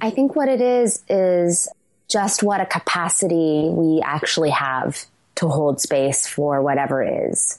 I 0.00 0.08
think 0.08 0.34
what 0.34 0.48
it 0.48 0.62
is, 0.62 1.02
is 1.08 1.68
just 2.08 2.42
what 2.42 2.62
a 2.62 2.66
capacity 2.66 3.68
we 3.70 4.00
actually 4.02 4.50
have 4.50 5.04
to 5.34 5.48
hold 5.48 5.80
space 5.80 6.26
for 6.26 6.62
whatever 6.62 7.02
is, 7.28 7.58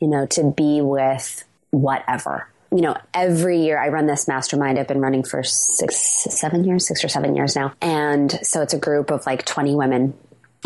you 0.00 0.08
know, 0.08 0.26
to 0.26 0.50
be 0.50 0.80
with 0.80 1.44
whatever 1.70 2.48
you 2.74 2.80
know, 2.80 2.96
every 3.14 3.60
year 3.60 3.78
I 3.78 3.88
run 3.88 4.06
this 4.06 4.26
mastermind. 4.26 4.78
I've 4.78 4.88
been 4.88 5.00
running 5.00 5.22
for 5.22 5.44
six, 5.44 5.96
seven 5.96 6.64
years, 6.64 6.86
six 6.86 7.04
or 7.04 7.08
seven 7.08 7.36
years 7.36 7.54
now. 7.54 7.72
And 7.80 8.32
so 8.44 8.62
it's 8.62 8.74
a 8.74 8.78
group 8.78 9.12
of 9.12 9.24
like 9.26 9.44
20 9.44 9.76
women 9.76 10.14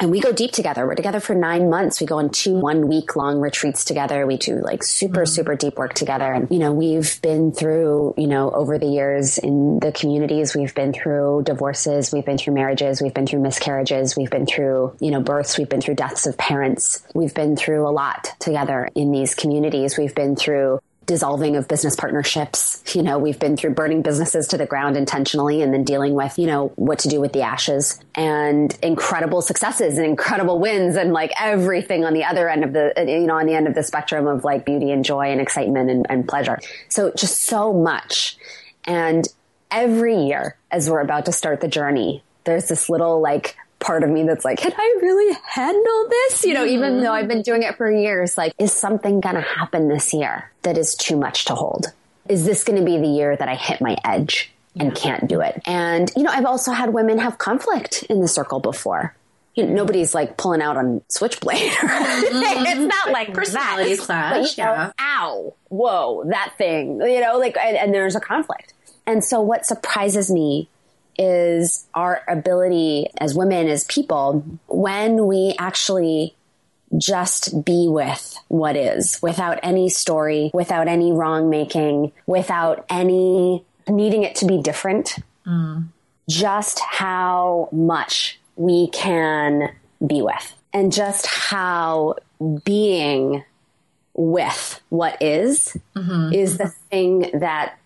and 0.00 0.12
we 0.12 0.20
go 0.20 0.32
deep 0.32 0.52
together. 0.52 0.86
We're 0.86 0.94
together 0.94 1.18
for 1.18 1.34
nine 1.34 1.68
months. 1.70 2.00
We 2.00 2.06
go 2.06 2.18
on 2.18 2.30
two 2.30 2.54
one 2.54 2.86
week 2.86 3.16
long 3.16 3.40
retreats 3.40 3.84
together. 3.84 4.26
We 4.26 4.36
do 4.36 4.60
like 4.60 4.84
super, 4.84 5.22
mm-hmm. 5.22 5.26
super 5.26 5.56
deep 5.56 5.76
work 5.76 5.94
together. 5.94 6.32
And, 6.32 6.48
you 6.50 6.60
know, 6.60 6.72
we've 6.72 7.20
been 7.20 7.50
through, 7.50 8.14
you 8.16 8.28
know, 8.28 8.50
over 8.52 8.78
the 8.78 8.86
years 8.86 9.38
in 9.38 9.80
the 9.80 9.90
communities, 9.90 10.54
we've 10.54 10.74
been 10.74 10.92
through 10.92 11.42
divorces, 11.44 12.12
we've 12.12 12.24
been 12.24 12.38
through 12.38 12.54
marriages, 12.54 13.02
we've 13.02 13.14
been 13.14 13.26
through 13.26 13.40
miscarriages, 13.40 14.16
we've 14.16 14.30
been 14.30 14.46
through, 14.46 14.96
you 15.00 15.10
know, 15.10 15.20
births, 15.20 15.58
we've 15.58 15.68
been 15.68 15.80
through 15.80 15.96
deaths 15.96 16.26
of 16.26 16.38
parents. 16.38 17.02
We've 17.14 17.34
been 17.34 17.56
through 17.56 17.88
a 17.88 17.90
lot 17.90 18.34
together 18.38 18.88
in 18.94 19.10
these 19.10 19.34
communities. 19.34 19.98
We've 19.98 20.14
been 20.14 20.36
through 20.36 20.80
dissolving 21.08 21.56
of 21.56 21.66
business 21.66 21.96
partnerships. 21.96 22.82
You 22.94 23.02
know, 23.02 23.18
we've 23.18 23.38
been 23.38 23.56
through 23.56 23.70
burning 23.70 24.02
businesses 24.02 24.46
to 24.48 24.58
the 24.58 24.66
ground 24.66 24.96
intentionally 24.96 25.62
and 25.62 25.72
then 25.72 25.82
dealing 25.82 26.14
with, 26.14 26.38
you 26.38 26.46
know, 26.46 26.68
what 26.76 27.00
to 27.00 27.08
do 27.08 27.18
with 27.20 27.32
the 27.32 27.40
ashes 27.42 27.98
and 28.14 28.78
incredible 28.82 29.40
successes 29.40 29.96
and 29.96 30.06
incredible 30.06 30.60
wins 30.60 30.96
and 30.96 31.12
like 31.12 31.32
everything 31.40 32.04
on 32.04 32.12
the 32.12 32.24
other 32.24 32.48
end 32.48 32.62
of 32.62 32.74
the, 32.74 32.92
you 32.98 33.26
know, 33.26 33.38
on 33.38 33.46
the 33.46 33.54
end 33.54 33.66
of 33.66 33.74
the 33.74 33.82
spectrum 33.82 34.26
of 34.26 34.44
like 34.44 34.66
beauty 34.66 34.90
and 34.90 35.04
joy 35.04 35.32
and 35.32 35.40
excitement 35.40 35.90
and, 35.90 36.06
and 36.10 36.28
pleasure. 36.28 36.58
So 36.90 37.10
just 37.16 37.40
so 37.40 37.72
much. 37.72 38.36
And 38.84 39.26
every 39.70 40.26
year 40.26 40.56
as 40.70 40.90
we're 40.90 41.00
about 41.00 41.24
to 41.24 41.32
start 41.32 41.62
the 41.62 41.68
journey, 41.68 42.22
there's 42.44 42.68
this 42.68 42.90
little 42.90 43.20
like 43.20 43.56
part 43.78 44.02
of 44.02 44.10
me 44.10 44.24
that's 44.24 44.44
like, 44.44 44.58
can 44.58 44.72
I 44.76 44.98
really 45.00 45.36
handle 45.44 46.08
this? 46.08 46.44
You 46.44 46.54
know, 46.54 46.64
mm-hmm. 46.64 46.74
even 46.74 47.00
though 47.00 47.12
I've 47.12 47.28
been 47.28 47.42
doing 47.42 47.62
it 47.62 47.76
for 47.76 47.90
years, 47.90 48.36
like, 48.36 48.52
is 48.58 48.72
something 48.72 49.20
going 49.20 49.36
to 49.36 49.40
happen 49.40 49.88
this 49.88 50.12
year 50.12 50.50
that 50.62 50.76
is 50.76 50.94
too 50.94 51.16
much 51.16 51.44
to 51.46 51.54
hold? 51.54 51.86
Is 52.28 52.44
this 52.44 52.64
going 52.64 52.78
to 52.78 52.84
be 52.84 52.98
the 52.98 53.08
year 53.08 53.36
that 53.36 53.48
I 53.48 53.54
hit 53.54 53.80
my 53.80 53.96
edge 54.04 54.52
and 54.76 54.94
can't 54.94 55.28
do 55.28 55.40
it? 55.40 55.62
And, 55.66 56.10
you 56.16 56.22
know, 56.22 56.30
I've 56.30 56.44
also 56.44 56.72
had 56.72 56.92
women 56.92 57.18
have 57.18 57.38
conflict 57.38 58.02
in 58.04 58.20
the 58.20 58.28
circle 58.28 58.60
before. 58.60 59.14
You 59.54 59.66
know, 59.66 59.74
nobody's 59.74 60.14
like 60.14 60.36
pulling 60.36 60.62
out 60.62 60.76
on 60.76 61.02
switchblade 61.08 61.58
mm-hmm. 61.72 62.66
It's 62.66 62.94
not 62.94 63.10
like 63.10 63.34
personalities 63.34 64.06
that. 64.06 64.32
clash. 64.32 64.54
But, 64.54 64.58
yeah. 64.58 64.86
Know, 64.86 64.92
ow, 65.00 65.54
whoa, 65.68 66.24
that 66.28 66.54
thing. 66.58 67.00
You 67.00 67.20
know, 67.20 67.38
like, 67.38 67.56
and, 67.56 67.76
and 67.76 67.94
there's 67.94 68.14
a 68.14 68.20
conflict. 68.20 68.74
And 69.06 69.24
so 69.24 69.40
what 69.40 69.64
surprises 69.64 70.30
me 70.30 70.68
is 71.18 71.86
our 71.94 72.22
ability 72.28 73.08
as 73.18 73.34
women, 73.34 73.68
as 73.68 73.84
people, 73.84 74.44
when 74.68 75.26
we 75.26 75.54
actually 75.58 76.34
just 76.96 77.64
be 77.64 77.86
with 77.88 78.38
what 78.48 78.76
is 78.76 79.18
without 79.20 79.58
any 79.62 79.88
story, 79.88 80.50
without 80.54 80.88
any 80.88 81.12
wrong 81.12 81.50
making, 81.50 82.12
without 82.26 82.86
any 82.88 83.64
needing 83.88 84.22
it 84.22 84.36
to 84.36 84.46
be 84.46 84.62
different. 84.62 85.16
Mm. 85.46 85.88
Just 86.28 86.80
how 86.80 87.68
much 87.72 88.38
we 88.56 88.88
can 88.88 89.74
be 90.06 90.22
with 90.22 90.54
and 90.72 90.92
just 90.92 91.26
how 91.26 92.16
being 92.64 93.44
with 94.14 94.80
what 94.88 95.20
is, 95.22 95.76
is 96.32 96.58
the 96.58 96.68
thing 96.90 97.30
that 97.34 97.78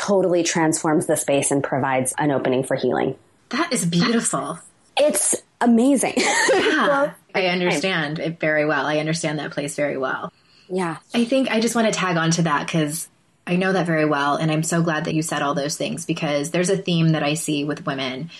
totally 0.00 0.42
transforms 0.42 1.04
the 1.06 1.16
space 1.16 1.50
and 1.50 1.62
provides 1.62 2.14
an 2.16 2.30
opening 2.30 2.62
for 2.64 2.74
healing. 2.74 3.16
That 3.50 3.70
is 3.72 3.84
beautiful. 3.84 4.58
It's 4.96 5.36
amazing. 5.60 6.14
Yeah, 6.52 7.12
I 7.34 7.46
understand 7.46 8.18
it 8.18 8.40
very 8.40 8.64
well. 8.64 8.86
I 8.86 8.98
understand 8.98 9.38
that 9.38 9.50
place 9.52 9.76
very 9.76 9.96
well. 9.98 10.32
yeah. 10.68 10.96
I 11.14 11.24
think 11.24 11.50
I 11.50 11.60
just 11.60 11.74
want 11.74 11.86
to 11.86 11.92
tag 11.92 12.16
on 12.16 12.30
to 12.32 12.42
that 12.42 12.66
because 12.66 13.08
I 13.46 13.56
know 13.56 13.72
that 13.72 13.86
very 13.86 14.04
well. 14.06 14.36
And 14.36 14.50
I'm 14.50 14.62
so 14.62 14.82
glad 14.82 15.04
that 15.04 15.14
you 15.14 15.22
said 15.22 15.42
all 15.42 15.54
those 15.54 15.76
things 15.76 16.06
because 16.06 16.50
there's 16.50 16.70
a 16.70 16.76
theme 16.76 17.10
that 17.10 17.22
I 17.22 17.34
see 17.34 17.64
with 17.64 17.86
women 17.86 18.30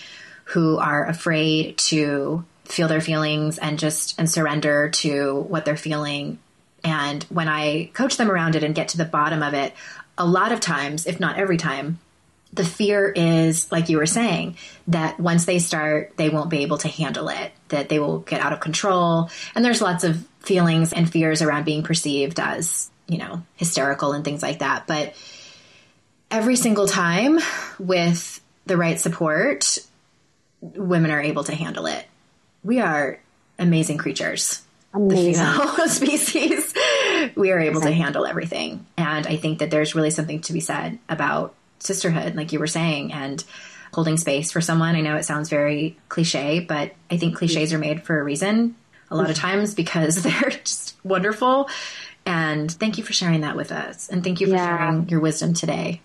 who 0.45 0.77
are 0.77 1.05
afraid 1.07 1.77
to 1.89 2.43
feel 2.65 2.87
their 2.87 3.01
feelings 3.01 3.57
and 3.59 3.77
just 3.79 4.17
and 4.19 4.29
surrender 4.29 4.89
to 4.89 5.41
what 5.47 5.63
they're 5.65 5.77
feeling. 5.77 6.39
And 6.83 7.23
when 7.25 7.47
I 7.47 7.91
coach 7.93 8.17
them 8.17 8.31
around 8.31 8.55
it 8.55 8.63
and 8.63 8.73
get 8.75 8.89
to 8.89 8.97
the 8.97 9.05
bottom 9.05 9.43
of 9.43 9.53
it, 9.53 9.73
a 10.21 10.25
lot 10.25 10.51
of 10.51 10.59
times, 10.59 11.07
if 11.07 11.19
not 11.19 11.37
every 11.37 11.57
time, 11.57 11.99
the 12.53 12.63
fear 12.63 13.09
is 13.09 13.71
like 13.71 13.89
you 13.89 13.97
were 13.97 14.05
saying 14.05 14.57
that 14.87 15.19
once 15.19 15.45
they 15.45 15.57
start 15.57 16.13
they 16.17 16.29
won't 16.29 16.49
be 16.49 16.63
able 16.63 16.77
to 16.77 16.89
handle 16.89 17.29
it 17.29 17.53
that 17.69 17.87
they 17.87 17.97
will 17.97 18.19
get 18.19 18.41
out 18.41 18.53
of 18.53 18.59
control. 18.59 19.29
And 19.55 19.63
there's 19.63 19.81
lots 19.81 20.03
of 20.03 20.25
feelings 20.41 20.93
and 20.93 21.09
fears 21.09 21.41
around 21.41 21.63
being 21.63 21.81
perceived 21.81 22.39
as 22.39 22.91
you 23.07 23.17
know 23.17 23.41
hysterical 23.55 24.13
and 24.13 24.23
things 24.23 24.43
like 24.43 24.59
that. 24.59 24.85
But 24.85 25.15
every 26.29 26.55
single 26.55 26.87
time 26.87 27.39
with 27.79 28.41
the 28.65 28.77
right 28.77 28.99
support 28.99 29.79
women 30.61 31.09
are 31.09 31.21
able 31.21 31.43
to 31.45 31.55
handle 31.55 31.87
it. 31.87 32.05
We 32.63 32.79
are 32.79 33.19
amazing 33.57 33.97
creatures. 33.97 34.61
Amazing. 34.93 35.45
female 35.45 35.87
species, 35.87 36.70
we 37.35 37.51
are 37.51 37.59
able 37.59 37.81
to 37.81 37.91
handle 37.91 38.25
everything. 38.25 38.85
And 38.97 39.27
I 39.27 39.37
think 39.37 39.59
that 39.59 39.71
there's 39.71 39.95
really 39.95 40.11
something 40.11 40.41
to 40.41 40.53
be 40.53 40.59
said 40.59 40.99
about 41.09 41.53
sisterhood, 41.79 42.35
like 42.35 42.51
you 42.51 42.59
were 42.59 42.67
saying, 42.67 43.13
and 43.13 43.43
holding 43.93 44.17
space 44.17 44.51
for 44.51 44.61
someone. 44.61 44.95
I 44.95 45.01
know 45.01 45.15
it 45.15 45.25
sounds 45.25 45.49
very 45.49 45.97
cliche, 46.09 46.59
but 46.59 46.93
I 47.09 47.17
think 47.17 47.35
cliches 47.35 47.73
are 47.73 47.77
made 47.77 48.03
for 48.03 48.19
a 48.19 48.23
reason 48.23 48.75
a 49.09 49.15
lot 49.15 49.29
of 49.29 49.35
mm-hmm. 49.35 49.47
times 49.47 49.75
because 49.75 50.23
they're 50.23 50.49
just 50.49 50.95
wonderful. 51.03 51.69
And 52.25 52.71
thank 52.71 52.97
you 52.97 53.03
for 53.03 53.13
sharing 53.13 53.41
that 53.41 53.55
with 53.55 53.71
us. 53.71 54.09
And 54.09 54.23
thank 54.23 54.41
you 54.41 54.47
for 54.47 54.53
Yeah. 54.53 54.77
sharing 54.77 55.09
your 55.09 55.19
wisdom 55.19 55.53
today. 55.53 56.01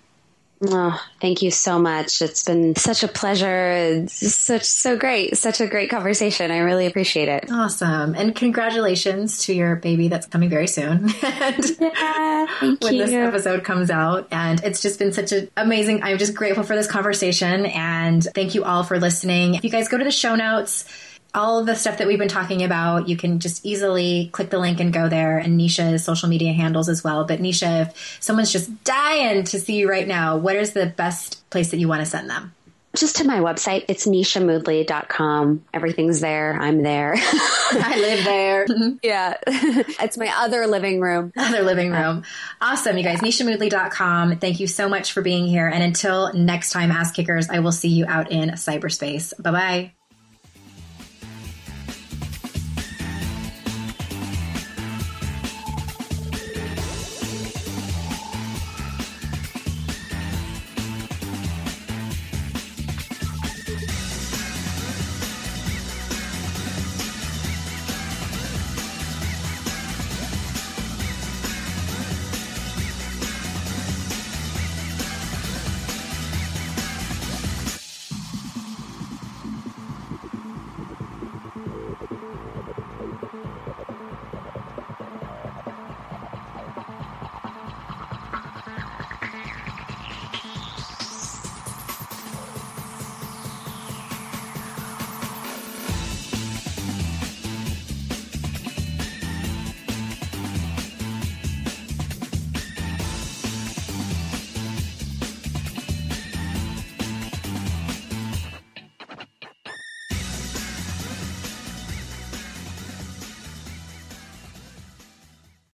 Oh, 0.62 0.98
thank 1.20 1.42
you 1.42 1.50
so 1.50 1.78
much. 1.78 2.22
It's 2.22 2.44
been 2.44 2.74
such 2.76 3.02
a 3.02 3.09
pleasure. 3.09 3.72
It's 3.72 4.34
such 4.34 4.64
so 4.64 4.96
great. 4.96 5.36
Such 5.36 5.61
a 5.61 5.66
great 5.66 5.90
conversation. 5.90 6.50
I 6.50 6.59
really 6.59 6.86
appreciate 6.86 7.28
it. 7.28 7.50
Awesome. 7.50 8.14
And 8.14 8.34
congratulations 8.34 9.44
to 9.44 9.54
your 9.54 9.76
baby 9.76 10.09
that's 10.09 10.26
coming 10.26 10.48
very 10.48 10.66
soon. 10.66 11.11
and 11.22 11.64
thank 11.64 12.82
when 12.82 12.98
this 12.98 13.12
episode 13.12 13.64
comes 13.64 13.90
out. 13.90 14.28
And 14.30 14.62
it's 14.64 14.80
just 14.80 14.98
been 14.98 15.12
such 15.12 15.32
an 15.32 15.50
amazing, 15.59 16.02
I'm 16.02 16.16
just 16.16 16.34
grateful 16.34 16.64
for 16.64 16.74
this 16.74 16.86
conversation. 16.86 17.66
And 17.66 18.24
thank 18.34 18.54
you 18.54 18.64
all 18.64 18.82
for 18.82 18.98
listening. 18.98 19.57
If 19.57 19.64
you 19.64 19.70
guys 19.70 19.88
go 19.88 19.98
to 19.98 20.04
the 20.04 20.11
show 20.11 20.36
notes, 20.36 20.86
all 21.37 21.59
of 21.59 21.66
the 21.66 21.76
stuff 21.76 21.99
that 21.99 22.07
we've 22.07 22.18
been 22.18 22.28
talking 22.28 22.64
about, 22.64 23.09
you 23.09 23.16
can 23.16 23.39
just 23.39 23.64
easily 23.64 24.30
click 24.32 24.51
the 24.51 24.59
link 24.59 24.80
and 24.80 24.93
go 24.93 25.09
there 25.09 25.39
and 25.39 25.61
Nisha's 25.61 26.03
social 26.03 26.28
media 26.28 26.53
handles 26.53 26.89
as 26.89 27.05
well. 27.05 27.24
But 27.24 27.41
Nisha, 27.41 27.82
if 27.82 28.18
someone's 28.20 28.51
just 28.51 28.84
dying 28.84 29.45
to 29.45 29.61
see 29.61 29.76
you 29.76 29.89
right 29.89 30.09
now, 30.09 30.37
what 30.39 30.57
is 30.57 30.72
the 30.72 30.87
best 30.87 31.49
place 31.51 31.70
that 31.70 31.78
you 31.78 31.89
want 31.89 32.01
to 32.01 32.07
send 32.07 32.30
them? 32.30 32.55
Just 32.97 33.16
to 33.16 33.24
my 33.24 33.41
website. 33.41 33.84
It's 33.89 34.07
nishamoodley.com. 34.07 35.64
Everything's 35.74 36.20
there. 36.20 36.57
I'm 36.59 36.82
there. 36.82 37.12
I 37.18 37.99
live 38.01 38.24
there. 38.24 38.66
yeah. 39.03 39.37
it's 39.47 40.16
my 40.16 40.32
other 40.39 40.66
living 40.66 41.03
room. 41.03 41.30
Other 41.37 41.62
living 41.62 41.91
room. 41.91 42.24
Awesome, 42.59 42.97
you 42.97 43.05
guys. 43.05 43.20
NishaMoodley.com. 43.20 44.39
Thank 44.39 44.61
you 44.61 44.66
so 44.66 44.89
much 44.89 45.12
for 45.12 45.20
being 45.20 45.47
here. 45.47 45.68
And 45.68 45.82
until 45.82 46.32
next 46.32 46.70
time, 46.70 46.91
ass 46.91 47.12
kickers, 47.12 47.51
I 47.51 47.59
will 47.59 47.72
see 47.72 47.91
you 47.91 48.07
out 48.07 48.32
in 48.32 48.51
cyberspace. 48.53 49.34
Bye 49.43 49.51
bye. 49.51 49.95